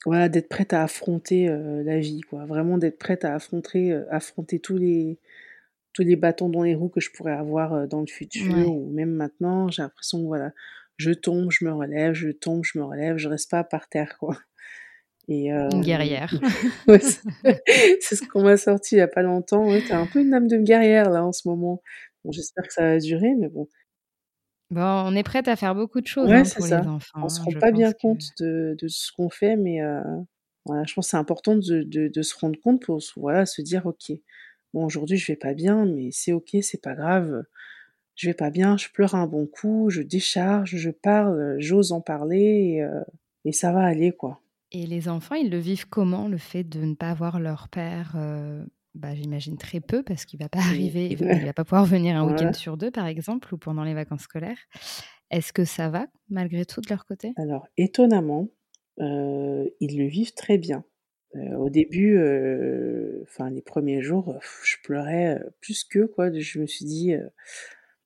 voilà, 0.05 0.29
d'être 0.29 0.49
prête 0.49 0.73
à 0.73 0.83
affronter 0.83 1.49
la 1.49 1.99
vie, 1.99 2.21
quoi. 2.21 2.45
Vraiment 2.47 2.79
d'être 2.79 2.99
prête 2.99 3.25
à 3.25 3.35
affronter, 3.35 3.93
affronter 4.11 4.59
tous 4.59 4.77
les, 4.77 5.19
tous 5.93 6.03
les 6.03 6.17
bâtons 6.17 6.49
dans 6.49 6.63
les 6.63 6.75
roues 6.75 6.89
que 6.89 7.01
je 7.01 7.11
pourrais 7.11 7.33
avoir 7.33 7.87
dans 7.89 8.01
le 8.01 8.07
futur 8.07 8.75
ou 8.75 8.91
même 8.91 9.13
maintenant. 9.13 9.69
J'ai 9.69 9.83
l'impression 9.83 10.23
que 10.23 10.27
voilà, 10.27 10.53
je 10.97 11.11
tombe, 11.13 11.51
je 11.51 11.65
me 11.65 11.73
relève, 11.73 12.15
je 12.15 12.31
tombe, 12.31 12.63
je 12.65 12.79
me 12.79 12.85
relève, 12.85 13.17
je 13.17 13.29
reste 13.29 13.51
pas 13.51 13.65
par 13.65 13.89
terre, 13.89 14.17
quoi. 14.19 14.37
Et 15.29 15.51
une 15.51 15.83
guerrière. 15.83 16.33
c'est 16.87 18.17
ce 18.17 18.29
qu'on 18.29 18.43
m'a 18.43 18.57
sorti 18.57 18.97
il 18.97 18.99
y 18.99 19.03
a 19.03 19.09
pas 19.09 19.23
longtemps. 19.23 19.67
Ouais, 19.67 19.83
t'as 19.87 19.99
un 19.99 20.07
peu 20.07 20.21
une 20.21 20.35
âme 20.35 20.49
de 20.49 20.57
guerrière 20.57 21.11
là 21.11 21.25
en 21.25 21.33
ce 21.33 21.49
moment. 21.49 21.81
Bon, 22.25 22.33
j'espère 22.33 22.67
que 22.67 22.73
ça 22.73 22.83
va 22.83 22.99
durer, 22.99 23.35
mais 23.39 23.49
bon. 23.49 23.69
Bon, 24.71 24.81
on 24.81 25.15
est 25.15 25.23
prête 25.23 25.49
à 25.49 25.57
faire 25.57 25.75
beaucoup 25.75 26.01
de 26.01 26.07
choses 26.07 26.29
ouais, 26.29 26.39
hein, 26.39 26.43
pour 26.43 26.67
ça. 26.67 26.81
les 26.81 26.87
enfants. 26.87 27.21
On 27.23 27.29
se 27.29 27.41
rend 27.41 27.53
pas 27.61 27.73
bien 27.73 27.93
compte 27.93 28.23
de, 28.41 28.75
de, 28.81 28.89
ce 28.89 29.13
qu'on 29.13 29.29
fait, 29.29 29.57
mais 29.57 29.81
voilà, 30.65 30.85
je 30.87 30.95
pense 30.95 31.07
que 31.07 31.11
c'est 31.11 31.17
important 31.17 31.57
de, 31.57 31.83
de, 31.83 32.09
de, 32.09 32.23
se 32.23 32.35
rendre 32.39 32.59
compte 32.61 32.83
pour 32.83 32.99
voilà, 33.17 33.47
se 33.47 33.61
dire 33.63 33.85
ok, 33.87 34.13
bon 34.73 34.85
aujourd'hui 34.85 35.17
je 35.17 35.31
vais 35.33 35.37
pas 35.37 35.55
bien, 35.55 35.85
mais 35.87 36.11
c'est 36.13 36.33
ok, 36.33 36.57
c'est 36.63 36.83
pas 36.83 36.95
grave. 36.95 37.45
Je 38.15 38.29
vais 38.29 38.35
pas 38.35 38.51
bien, 38.51 38.77
je 38.77 38.89
pleure 38.91 39.15
un 39.15 39.27
bon 39.27 39.47
coup, 39.47 39.89
je 39.91 40.03
décharge, 40.03 40.77
je 40.77 40.91
parle, 40.91 41.57
j'ose 41.59 41.93
en 41.93 42.03
parler 42.03 42.79
et, 42.79 43.49
et 43.49 43.53
ça 43.53 43.73
va 43.73 43.85
aller 43.85 44.13
quoi. 44.13 44.43
Et 44.75 44.87
les 44.87 45.09
enfants, 45.09 45.35
ils 45.35 45.51
le 45.51 45.59
vivent 45.59 45.87
comment, 45.89 46.29
le 46.29 46.39
fait 46.39 46.65
de 46.65 46.81
ne 46.81 46.95
pas 46.95 47.13
voir 47.13 47.39
leur 47.39 47.69
père 47.69 48.15
euh, 48.17 48.65
bah, 48.95 49.15
J'imagine 49.15 49.59
très 49.59 49.81
peu, 49.81 50.03
parce 50.03 50.25
qu'il 50.25 50.39
ne 50.39 50.45
va 50.45 50.49
pas 50.49 50.61
arriver, 50.61 51.09
il 51.21 51.27
ne 51.27 51.45
va 51.45 51.53
pas 51.53 51.65
pouvoir 51.65 51.85
venir 51.85 52.17
un 52.17 52.27
week-end 52.27 52.53
sur 52.55 52.79
deux, 52.79 52.91
par 52.91 53.07
exemple, 53.07 53.53
ou 53.55 53.59
pendant 53.59 53.85
les 53.85 53.93
vacances 53.93 54.23
scolaires. 54.23 54.59
Est-ce 55.31 55.53
que 55.53 55.65
ça 55.65 55.91
va, 55.91 56.07
malgré 56.31 56.65
tout, 56.65 56.81
de 56.81 56.89
leur 56.89 57.05
côté? 57.05 57.35
Alors, 57.37 57.67
étonnamment, 57.77 58.49
euh, 59.01 59.69
ils 59.81 59.99
le 59.99 60.07
vivent 60.07 60.33
très 60.33 60.57
bien. 60.57 60.85
Euh, 61.37 61.57
au 61.57 61.71
début, 61.71 62.19
enfin 63.23 63.51
les 63.51 63.63
premiers 63.63 64.03
jours, 64.03 64.39
je 64.65 64.77
pleurais 64.85 65.43
plus 65.61 65.85
qu'eux, 65.85 66.07
quoi. 66.07 66.31
Je 66.33 66.59
me 66.61 66.67
suis 66.67 66.85
dit, 66.85 67.15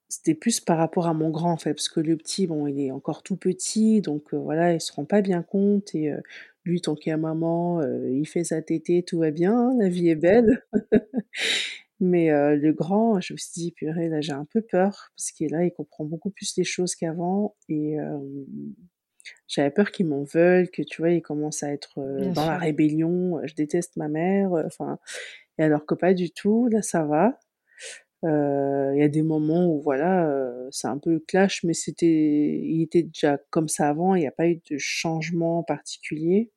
c'était 0.09 0.35
plus 0.35 0.61
par 0.61 0.79
rapport 0.79 1.07
à 1.09 1.15
mon 1.15 1.31
grand, 1.31 1.53
en 1.53 1.57
fait, 1.57 1.75
parce 1.75 1.89
que 1.89 2.01
le 2.01 2.17
petit, 2.17 2.47
bon, 2.47 2.67
il 2.67 2.81
est 2.81 2.91
encore 2.93 3.23
tout 3.23 3.37
petit, 3.37 4.01
donc 4.03 4.35
voilà, 4.35 4.75
il 4.75 4.81
se 4.81 4.93
rend 4.93 5.05
pas 5.05 5.23
bien 5.23 5.43
compte 5.43 5.95
et 5.95 6.13
lui, 6.65 6.81
tant 6.81 6.95
qu'il 6.97 7.11
y 7.11 7.13
a 7.15 7.17
maman, 7.17 7.83
il 7.85 8.27
fait 8.27 8.45
sa 8.45 8.63
tétée, 8.63 9.03
tout 9.03 9.19
va 9.21 9.31
bien, 9.33 9.55
hein, 9.71 9.77
la 9.79 9.89
vie 9.89 10.09
est 10.11 10.17
belle. 10.17 10.63
Mais 12.01 12.31
le 12.57 12.73
grand, 12.73 13.21
je 13.21 13.33
me 13.35 13.39
suis 13.39 13.53
dit: 13.55 13.73
«Purée, 13.73 14.09
là, 14.09 14.21
j'ai 14.21 14.33
un 14.33 14.45
peu 14.47 14.61
peur» 14.63 15.11
parce 15.17 15.33
que 15.33 15.45
là, 15.47 15.65
il 15.65 15.73
comprend 15.73 16.05
beaucoup 16.05 16.31
plus 16.31 16.57
les 16.59 16.65
choses 16.65 16.95
qu'avant 16.95 17.57
et 17.69 17.97
j'avais 19.49 19.71
peur 19.71 19.91
qu'il 19.91 20.07
m'en 20.07 20.23
veuille, 20.23 20.71
que 20.71 20.83
tu 20.83 21.03
vois, 21.03 21.11
il 21.11 21.23
commence 21.23 21.63
à 21.63 21.73
être, 21.73 22.01
dans 22.33 22.47
la 22.47 22.59
rébellion, 22.59 23.41
«Je 23.45 23.55
déteste 23.55 23.97
ma 23.97 24.09
mère», 24.09 24.53
enfin 24.67 24.99
et 25.59 25.63
alors 25.63 25.87
que 25.87 25.95
pas 25.95 26.13
du 26.13 26.31
tout, 26.31 26.69
là, 26.69 26.83
ça 26.83 27.05
va. 27.05 27.39
Il 28.23 28.99
y 28.99 29.03
a 29.03 29.09
des 29.09 29.23
moments 29.23 29.67
où 29.67 29.81
voilà, 29.81 30.31
c'est 30.71 30.89
un 30.89 30.99
peu 30.99 31.21
clash, 31.21 31.63
mais 31.65 31.75
c'était 31.75 32.07
il 32.07 32.83
était 32.83 33.05
déjà 33.05 33.39
comme 33.51 33.69
ça 33.69 33.89
avant, 33.89 34.15
il 34.15 34.21
n'y 34.21 34.27
a 34.27 34.33
pas 34.33 34.49
eu 34.49 34.61
de 34.71 34.79
changement 34.79 35.63
particulier. 35.63 36.51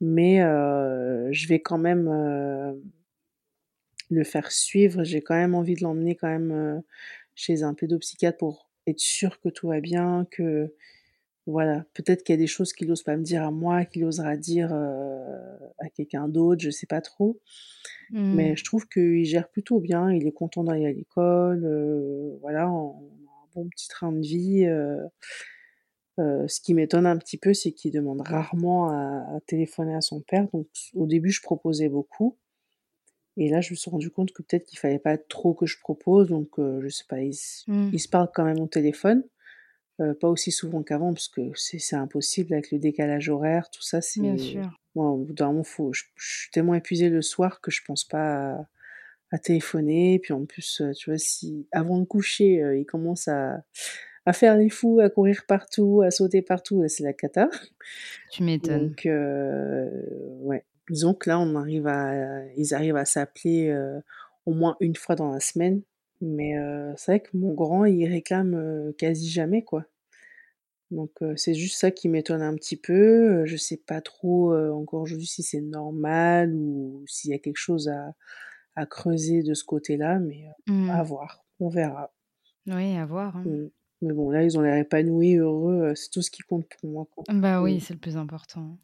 Mais 0.00 0.40
je 0.40 1.48
vais 1.48 1.60
quand 1.60 1.78
même 1.78 2.10
le 4.10 4.24
faire 4.24 4.50
suivre. 4.50 5.04
J'ai 5.04 5.22
quand 5.22 5.36
même 5.36 5.54
envie 5.54 5.74
de 5.74 5.82
l'emmener 5.82 6.16
quand 6.16 6.28
même 6.28 6.82
chez 7.34 7.62
un 7.62 7.74
pédopsychiatre 7.74 8.38
pour 8.38 8.68
être 8.86 8.98
sûr 8.98 9.40
que 9.40 9.48
tout 9.48 9.68
va 9.68 9.80
bien, 9.80 10.26
que 10.30 10.74
voilà, 11.46 11.84
peut-être 11.94 12.22
qu'il 12.22 12.34
y 12.34 12.38
a 12.38 12.40
des 12.40 12.46
choses 12.46 12.72
qu'il 12.72 12.88
n'ose 12.88 13.02
pas 13.02 13.16
me 13.16 13.22
dire 13.22 13.42
à 13.42 13.50
moi, 13.50 13.84
qu'il 13.84 14.04
osera 14.04 14.36
dire 14.36 14.72
à 14.72 15.88
quelqu'un 15.90 16.28
d'autre, 16.28 16.62
je 16.62 16.70
sais 16.70 16.86
pas 16.86 17.00
trop. 17.00 17.40
Mais 18.10 18.52
mmh. 18.52 18.56
je 18.56 18.64
trouve 18.64 18.86
qu'il 18.86 19.24
gère 19.24 19.48
plutôt 19.48 19.80
bien, 19.80 20.12
il 20.12 20.26
est 20.26 20.32
content 20.32 20.62
d'aller 20.62 20.86
à 20.86 20.92
l'école, 20.92 21.66
voilà, 22.40 22.70
on 22.70 22.90
a 22.90 23.30
un 23.30 23.48
bon 23.54 23.68
petit 23.68 23.88
train 23.88 24.12
de 24.12 24.20
vie. 24.20 24.64
ce 26.18 26.60
qui 26.60 26.74
m'étonne 26.74 27.06
un 27.06 27.16
petit 27.16 27.38
peu, 27.38 27.54
c'est 27.54 27.72
qu'il 27.72 27.90
demande 27.90 28.20
rarement 28.20 28.90
à, 28.90 29.40
téléphoner 29.46 29.94
à 29.96 30.00
son 30.00 30.20
père. 30.20 30.46
Donc 30.52 30.68
au 30.94 31.06
début, 31.06 31.32
je 31.32 31.42
proposais 31.42 31.88
beaucoup. 31.88 32.36
Et 33.38 33.48
là, 33.48 33.62
je 33.62 33.72
me 33.72 33.76
suis 33.76 33.90
rendu 33.90 34.10
compte 34.10 34.30
que 34.32 34.42
peut-être 34.42 34.66
qu'il 34.66 34.78
fallait 34.78 34.98
pas 34.98 35.16
trop 35.16 35.54
que 35.54 35.64
je 35.64 35.80
propose. 35.80 36.28
Donc, 36.28 36.50
je 36.58 36.88
sais 36.88 37.06
pas, 37.08 37.20
il, 37.20 37.34
mmh. 37.66 37.90
il, 37.94 37.98
se 37.98 38.08
parle 38.08 38.30
quand 38.32 38.44
même 38.44 38.60
au 38.60 38.66
téléphone. 38.66 39.24
Euh, 40.00 40.14
pas 40.14 40.28
aussi 40.28 40.50
souvent 40.50 40.82
qu'avant, 40.82 41.12
parce 41.12 41.28
que 41.28 41.52
c'est 41.54 41.96
impossible 41.96 42.54
avec 42.54 42.70
le 42.72 42.78
décalage 42.78 43.28
horaire, 43.28 43.68
tout 43.70 43.82
ça. 43.82 44.00
Bien 44.16 44.38
sûr. 44.38 44.80
Moi, 44.94 45.10
au 45.10 45.18
bout 45.18 45.34
d'un 45.34 45.48
moment, 45.48 45.64
faut, 45.64 45.92
je, 45.92 46.04
suis 46.16 46.50
tellement 46.50 46.74
épuisée 46.74 47.10
le 47.10 47.20
soir 47.20 47.60
que 47.60 47.70
je 47.70 47.82
pense 47.86 48.04
pas 48.04 48.66
à, 49.30 49.38
téléphoner. 49.38 50.18
Puis 50.18 50.32
en 50.32 50.44
plus, 50.44 50.80
euh, 50.80 50.92
tu 50.92 51.10
vois, 51.10 51.18
si 51.18 51.66
avant 51.72 51.98
de 51.98 52.04
coucher, 52.04 52.62
euh, 52.62 52.76
il 52.76 52.86
commence 52.86 53.28
à, 53.28 53.64
à 54.24 54.32
faire 54.32 54.56
les 54.56 54.70
fous, 54.70 55.00
à 55.00 55.10
courir 55.10 55.44
partout, 55.46 56.02
à 56.02 56.10
sauter 56.10 56.42
partout, 56.42 56.82
c'est 56.88 57.04
la 57.04 57.12
cata. 57.12 57.48
Tu 58.30 58.42
m'étonnes. 58.42 58.88
Donc, 58.88 59.08
ouais. 60.40 60.64
Disons 60.90 61.14
que 61.14 61.30
là, 61.30 61.38
on 61.38 61.54
arrive 61.54 61.86
à, 61.86 62.44
ils 62.56 62.74
arrivent 62.74 62.96
à 62.96 63.04
s'appeler 63.04 63.74
au 64.46 64.52
moins 64.52 64.76
une 64.80 64.96
fois 64.96 65.16
dans 65.16 65.30
la 65.30 65.40
semaine. 65.40 65.82
Mais 66.22 66.54
c'est 66.96 67.12
vrai 67.12 67.20
que 67.20 67.36
mon 67.36 67.52
grand, 67.52 67.84
il 67.84 68.06
réclame 68.06 68.92
quasi 68.96 69.28
jamais, 69.28 69.62
quoi. 69.62 69.84
Donc 70.90 71.10
c'est 71.36 71.54
juste 71.54 71.78
ça 71.78 71.90
qui 71.90 72.08
m'étonne 72.08 72.42
un 72.42 72.54
petit 72.54 72.76
peu. 72.76 73.44
je 73.44 73.56
sais 73.56 73.78
pas 73.78 74.00
trop 74.00 74.54
encore 74.54 75.02
aujourd'hui 75.02 75.26
si 75.26 75.42
c'est 75.42 75.60
normal 75.60 76.54
ou 76.54 77.02
s'il 77.08 77.30
y 77.32 77.34
a 77.34 77.38
quelque 77.38 77.56
chose 77.56 77.88
à, 77.88 78.14
à 78.74 78.86
creuser 78.86 79.42
de 79.42 79.54
ce 79.54 79.64
côté-là, 79.64 80.18
mais 80.18 80.46
à 80.46 80.70
mmh. 80.70 81.02
voir, 81.02 81.44
on 81.60 81.68
verra. 81.68 82.12
Oui, 82.66 82.96
à 82.96 83.06
voir. 83.06 83.36
Hein. 83.36 83.44
Mmh. 83.44 83.70
Mais 84.02 84.12
bon, 84.12 84.30
là, 84.30 84.42
ils 84.42 84.58
ont 84.58 84.62
l'air 84.62 84.76
épanouis, 84.76 85.36
heureux, 85.36 85.94
c'est 85.94 86.10
tout 86.10 86.22
ce 86.22 86.30
qui 86.30 86.42
compte 86.42 86.66
pour 86.80 86.90
moi. 86.90 87.06
Quoi. 87.14 87.24
Bah 87.32 87.62
oui, 87.62 87.76
mmh. 87.76 87.80
c'est 87.80 87.94
le 87.94 88.00
plus 88.00 88.16
important. 88.16 88.78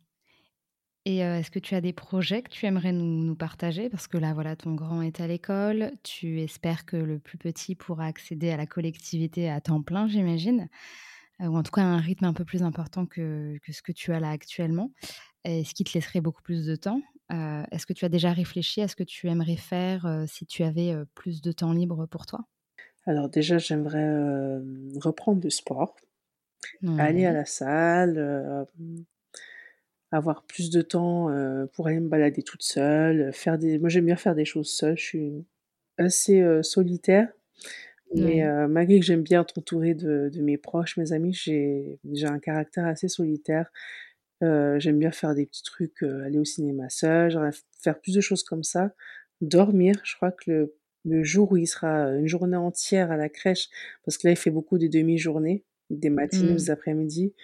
Et 1.11 1.21
est-ce 1.21 1.51
que 1.51 1.59
tu 1.59 1.75
as 1.75 1.81
des 1.81 1.95
projets 1.95 2.43
que 2.43 2.51
tu 2.51 2.67
aimerais 2.67 2.93
nous, 2.93 3.35
partager? 3.35 3.89
Parce 3.89 4.07
que 4.07 4.19
là, 4.19 4.35
voilà, 4.35 4.57
ton 4.57 4.75
grand 4.75 5.01
est 5.01 5.23
à 5.23 5.27
l'école, 5.27 5.93
tu 6.03 6.43
espères 6.43 6.85
que 6.85 6.99
le 6.99 7.19
plus 7.19 7.39
petit 7.39 7.75
pourra 7.75 8.05
accéder 8.05 8.51
à 8.51 8.59
la 8.59 8.67
collectivité 8.67 9.49
à 9.49 9.59
temps 9.63 9.81
plein, 9.81 10.07
j'imagine, 10.07 10.69
ou 11.41 11.57
en 11.57 11.63
tout 11.63 11.73
cas 11.73 11.81
à 11.81 11.87
un 11.87 11.97
rythme 11.97 12.27
un 12.27 12.35
peu 12.35 12.45
plus 12.45 12.63
important 12.63 13.07
que, 13.07 13.57
ce 13.71 13.81
que 13.81 13.93
tu 13.93 14.13
as 14.13 14.21
là 14.21 14.29
actuellement, 14.29 14.93
et 15.45 15.65
ce 15.65 15.73
qui 15.73 15.83
te 15.83 15.95
laisserait 15.95 16.21
beaucoup 16.21 16.43
plus 16.43 16.67
de 16.67 16.77
temps. 16.77 17.01
Est-ce 17.31 17.87
que 17.87 17.95
tu 17.95 18.05
as 18.05 18.11
déjà 18.11 18.35
réfléchi 18.35 18.83
à 18.83 18.89
ce 18.89 18.95
que 18.95 19.03
tu 19.03 19.29
aimerais 19.29 19.57
faire 19.57 20.25
si 20.27 20.45
tu 20.45 20.63
avais 20.63 20.95
plus 21.15 21.41
de 21.41 21.53
temps 21.53 21.73
libre 21.73 22.05
pour 22.05 22.27
toi? 22.27 22.41
Alors 23.07 23.31
déjà, 23.31 23.57
j'aimerais 23.57 24.59
reprendre 25.01 25.41
le 25.43 25.49
sport, 25.49 25.97
aller 26.99 27.25
à 27.25 27.33
la 27.33 27.47
salle 27.47 28.67
avoir 30.11 30.45
plus 30.45 30.71
de 30.71 30.83
temps 30.83 31.29
pour 31.75 31.89
aller 31.89 32.01
me 32.01 32.09
balader 32.09 32.43
toute 32.43 32.63
seule, 32.63 33.33
faire 33.33 33.59
des 33.59 33.79
moi 33.79 33.89
j'aime 33.89 34.07
bien 34.07 34.17
faire 34.17 34.35
des 34.35 34.45
choses 34.45 34.71
seule, 34.71 34.97
je 34.97 35.05
suis 35.05 35.47
assez 35.99 36.43
solitaire. 36.63 37.29
Mais 38.15 38.43
malgré 38.69 38.99
que 39.01 39.05
j'aime 39.05 39.23
bien 39.23 39.43
être 39.43 39.59
entourée 39.59 39.95
de, 39.95 40.31
de 40.33 40.41
mes 40.41 40.57
proches, 40.57 40.97
mes 40.97 41.13
amis, 41.13 41.35
j'ai 41.35 41.99
j'ai 42.13 42.27
un 42.27 42.39
caractère 42.39 42.87
assez 42.87 43.09
solitaire. 43.09 43.71
j'aime 44.41 44.99
bien 44.99 45.11
faire 45.11 45.35
des 45.35 45.47
petits 45.47 45.63
trucs, 45.63 46.03
aller 46.03 46.39
au 46.39 46.45
cinéma 46.45 46.89
seule, 46.89 47.31
j'aimerais 47.31 47.51
faire 47.83 48.01
plus 48.01 48.15
de 48.15 48.21
choses 48.21 48.43
comme 48.43 48.63
ça. 48.65 48.95
Dormir, 49.41 50.01
je 50.05 50.17
crois 50.17 50.33
que 50.33 50.51
le, 50.51 50.75
le 51.05 51.23
jour 51.23 51.53
où 51.53 51.57
il 51.57 51.67
sera 51.67 52.11
une 52.13 52.27
journée 52.27 52.57
entière 52.57 53.11
à 53.11 53.17
la 53.17 53.29
crèche, 53.29 53.69
parce 54.05 54.19
que 54.19 54.27
là 54.27 54.33
il 54.33 54.37
fait 54.37 54.51
beaucoup 54.51 54.79
des 54.79 54.89
demi-journées, 54.89 55.65
des 55.91 56.11
matinées, 56.11 56.53
mmh. 56.53 56.57
des 56.57 56.71
après-midi, 56.71 57.35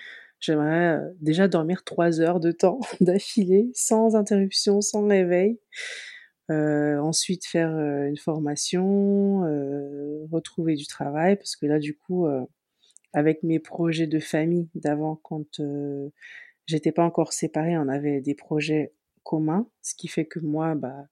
J'aimerais 0.45 1.01
déjà 1.21 1.49
dormir 1.49 1.85
trois 1.85 2.21
heures 2.21 2.39
de 2.39 2.53
temps 2.53 2.79
d'affilée, 3.01 3.71
sans 3.73 4.15
interruption, 4.15 4.83
sans 4.83 5.07
réveil. 5.09 5.59
ensuite 6.51 7.47
faire 7.47 7.71
une 7.71 8.19
formation, 8.19 9.41
retrouver 10.31 10.75
du 10.75 10.87
travail, 10.87 11.37
parce 11.37 11.57
que 11.57 11.65
là 11.65 11.79
du 11.79 11.97
coup, 11.97 12.27
avec 13.15 13.43
mes 13.43 13.59
projets 13.59 14.07
de 14.07 14.19
famille 14.19 14.69
d'avant, 14.75 15.17
quand 15.17 15.63
j'étais 16.67 16.93
pas 16.93 17.05
encore 17.05 17.33
séparée, 17.33 17.79
on 17.79 17.89
avait 17.89 18.21
des 18.21 18.35
projets 18.35 18.93
commun, 19.23 19.67
ce 19.81 19.95
qui 19.95 20.09
fait 20.09 20.27
que 20.27 20.41
moi, 20.41 20.75
bah, 20.75 21.09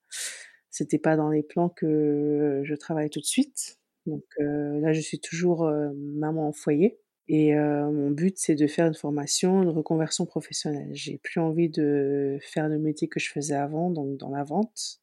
c'était 0.68 0.98
pas 0.98 1.16
dans 1.16 1.30
les 1.30 1.42
plans 1.42 1.70
que 1.70 2.60
je 2.64 2.74
travaille 2.74 3.08
tout 3.08 3.20
de 3.20 3.24
suite. 3.24 3.78
Donc 4.04 4.24
là, 4.38 4.92
je 4.92 5.00
suis 5.00 5.20
toujours 5.20 5.70
maman 5.94 6.50
au 6.50 6.52
foyer. 6.52 6.98
Et 7.28 7.54
mon 7.54 8.10
but, 8.10 8.36
c'est 8.36 8.54
de 8.54 8.66
faire 8.66 8.86
une 8.86 8.94
formation, 8.94 9.62
une 9.62 9.68
reconversion 9.68 10.26
professionnelle. 10.26 10.90
J'ai 10.92 11.18
plus 11.18 11.40
envie 11.40 11.68
de 11.68 12.38
faire 12.42 12.68
le 12.68 12.78
métier 12.78 13.08
que 13.08 13.20
je 13.20 13.30
faisais 13.30 13.54
avant, 13.54 13.90
donc 13.90 14.18
dans 14.18 14.30
la 14.30 14.44
vente, 14.44 15.00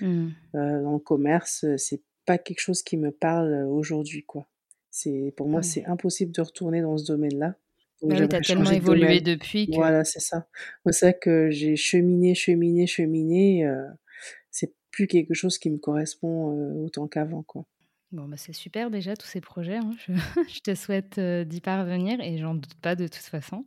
mmh. 0.00 0.28
dans 0.54 0.92
le 0.94 0.98
commerce. 0.98 1.66
C'est 1.76 2.00
pas 2.26 2.38
quelque 2.38 2.60
chose 2.60 2.82
qui 2.82 2.96
me 2.96 3.10
parle 3.10 3.66
aujourd'hui, 3.68 4.24
quoi. 4.24 4.46
C'est 4.90 5.32
pour 5.36 5.48
moi, 5.48 5.62
c'est 5.62 5.84
impossible 5.84 6.32
de 6.32 6.40
retourner 6.40 6.80
dans 6.80 6.96
ce 6.96 7.04
domaine-là. 7.04 7.54
Donc, 8.00 8.10
bah 8.10 8.16
oui, 8.20 8.34
as 8.34 8.40
tellement 8.40 8.70
évolué 8.70 9.20
depuis. 9.20 9.68
Voilà, 9.74 10.04
c'est 10.04 10.20
ça. 10.20 10.48
C'est 10.90 11.06
vrai 11.06 11.18
que 11.20 11.50
j'ai 11.50 11.76
cheminé, 11.76 12.34
cheminé, 12.34 12.86
cheminé. 12.86 13.68
c'est 14.50 14.72
plus 14.90 15.06
quelque 15.06 15.34
chose 15.34 15.58
qui 15.58 15.70
me 15.70 15.78
correspond 15.78 16.84
autant 16.84 17.06
qu'avant, 17.06 17.42
quoi. 17.42 17.64
Bon, 18.12 18.26
bah, 18.28 18.36
c'est 18.36 18.52
super 18.52 18.90
déjà 18.90 19.16
tous 19.16 19.26
ces 19.26 19.40
projets. 19.40 19.76
Hein. 19.76 19.90
Je, 20.48 20.60
te 20.62 20.74
souhaite 20.74 21.20
d'y 21.20 21.60
parvenir 21.60 22.20
et 22.20 22.38
j'en 22.38 22.54
doute 22.54 22.74
pas 22.80 22.94
de 22.94 23.06
toute 23.06 23.16
façon. 23.16 23.64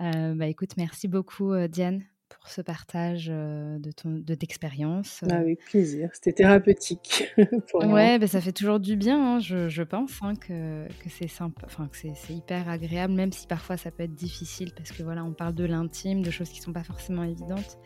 bah, 0.00 0.46
écoute, 0.46 0.76
merci 0.76 1.08
beaucoup 1.08 1.54
Diane 1.68 2.04
pour 2.28 2.48
ce 2.48 2.60
partage 2.60 3.26
de 3.26 3.90
ton 3.92 4.10
de 4.10 4.34
d'expérience. 4.34 5.20
Bah, 5.26 5.36
avec 5.36 5.60
plaisir, 5.64 6.10
c'était 6.12 6.32
thérapeutique 6.32 7.32
pour. 7.70 7.84
Ouais, 7.84 8.18
bah, 8.18 8.26
ça 8.26 8.40
fait 8.40 8.52
toujours 8.52 8.80
du 8.80 8.96
bien, 8.96 9.36
hein, 9.36 9.38
je, 9.38 9.68
je, 9.68 9.82
pense 9.82 10.12
hein, 10.22 10.34
que, 10.34 10.86
que 10.86 11.08
c'est 11.08 11.28
simple, 11.28 11.62
enfin 11.64 11.88
que 11.88 11.96
c'est 11.96 12.32
hyper 12.32 12.68
agréable, 12.68 13.14
même 13.14 13.32
si 13.32 13.46
parfois 13.46 13.76
ça 13.76 13.90
peut 13.90 14.02
être 14.04 14.14
difficile 14.14 14.72
parce 14.76 14.92
que 14.92 15.02
voilà, 15.02 15.24
on 15.24 15.32
parle 15.32 15.54
de 15.54 15.64
l'intime, 15.64 16.22
de 16.22 16.30
choses 16.30 16.50
qui 16.50 16.60
sont 16.60 16.72
pas 16.72 16.84
forcément 16.84 17.24
évidentes 17.24 17.78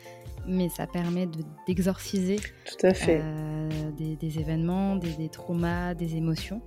mais 0.47 0.69
ça 0.69 0.87
permet 0.87 1.29
d'exorciser 1.67 2.37
Tout 2.37 2.87
à 2.87 2.95
fait. 2.95 3.21
Euh, 3.23 3.91
des, 3.97 4.17
des, 4.17 4.39
événements, 4.39 4.97
des, 4.97 5.13
des, 5.13 5.29
traumas, 5.29 5.95
des 5.95 6.17
émotions. 6.17 6.61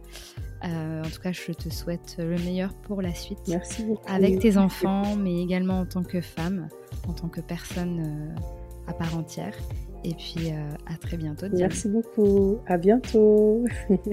Euh, 0.65 1.03
en 1.03 1.09
tout 1.09 1.21
cas, 1.21 1.31
je 1.31 1.51
te 1.51 1.69
souhaite 1.69 2.15
le 2.17 2.37
meilleur 2.37 2.73
pour 2.73 3.01
la 3.01 3.13
suite. 3.13 3.39
Merci 3.47 3.83
beaucoup. 3.83 4.03
Avec 4.07 4.39
tes 4.39 4.57
enfants, 4.57 5.15
mais 5.15 5.41
également 5.41 5.79
en 5.79 5.85
tant 5.85 6.03
que 6.03 6.21
femme, 6.21 6.69
en 7.07 7.13
tant 7.13 7.27
que 7.27 7.41
personne 7.41 8.03
euh, 8.05 8.89
à 8.91 8.93
part 8.93 9.17
entière. 9.17 9.55
Et 10.03 10.13
puis, 10.13 10.51
à 10.85 10.97
très 10.97 11.17
bientôt. 11.17 11.47
Diane. 11.47 11.69
Merci 11.69 11.89
beaucoup. 11.89 12.59
À 12.67 12.77
bientôt. 12.77 13.63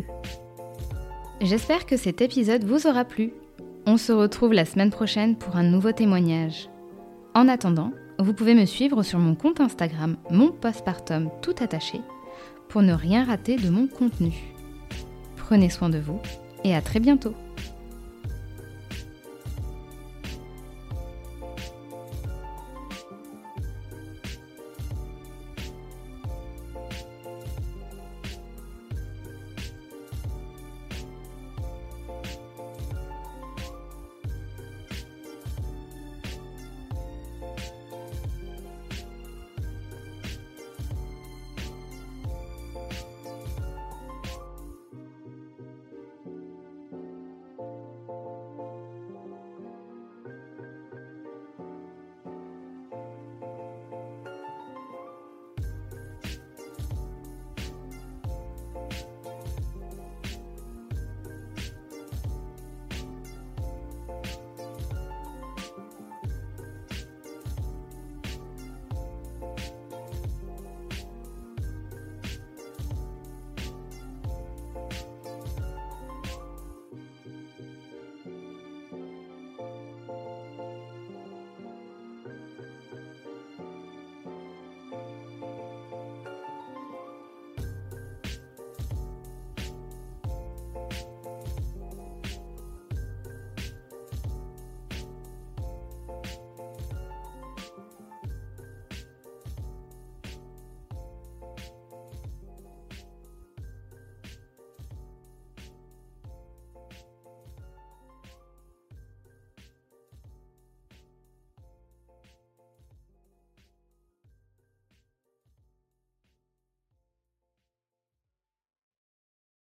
J'espère 1.43 1.85
que 1.85 1.99
cet 1.99 2.23
épisode 2.23 2.65
vous 2.65 2.87
aura 2.87 3.05
plu. 3.05 3.35
On 3.85 3.97
se 3.97 4.13
retrouve 4.13 4.53
la 4.53 4.65
semaine 4.65 4.91
prochaine 4.91 5.37
pour 5.37 5.57
un 5.57 5.65
nouveau 5.65 5.93
témoignage. 5.93 6.71
En 7.35 7.49
attendant, 7.49 7.93
vous 8.19 8.33
pouvez 8.33 8.55
me 8.55 8.65
suivre 8.65 9.03
sur 9.03 9.19
mon 9.19 9.35
compte 9.35 9.61
Instagram, 9.61 10.17
mon 10.31 10.53
postpartum 10.53 11.31
tout 11.43 11.55
attaché, 11.61 12.01
pour 12.69 12.83
ne 12.83 12.93
rien 12.93 13.25
rater 13.25 13.57
de 13.57 13.71
mon 13.71 13.89
contenu. 13.89 14.33
Prenez 15.37 15.69
soin 15.69 15.89
de 15.89 15.99
vous 15.99 16.21
et 16.65 16.75
à 16.75 16.83
très 16.83 17.01
bientôt 17.01 17.35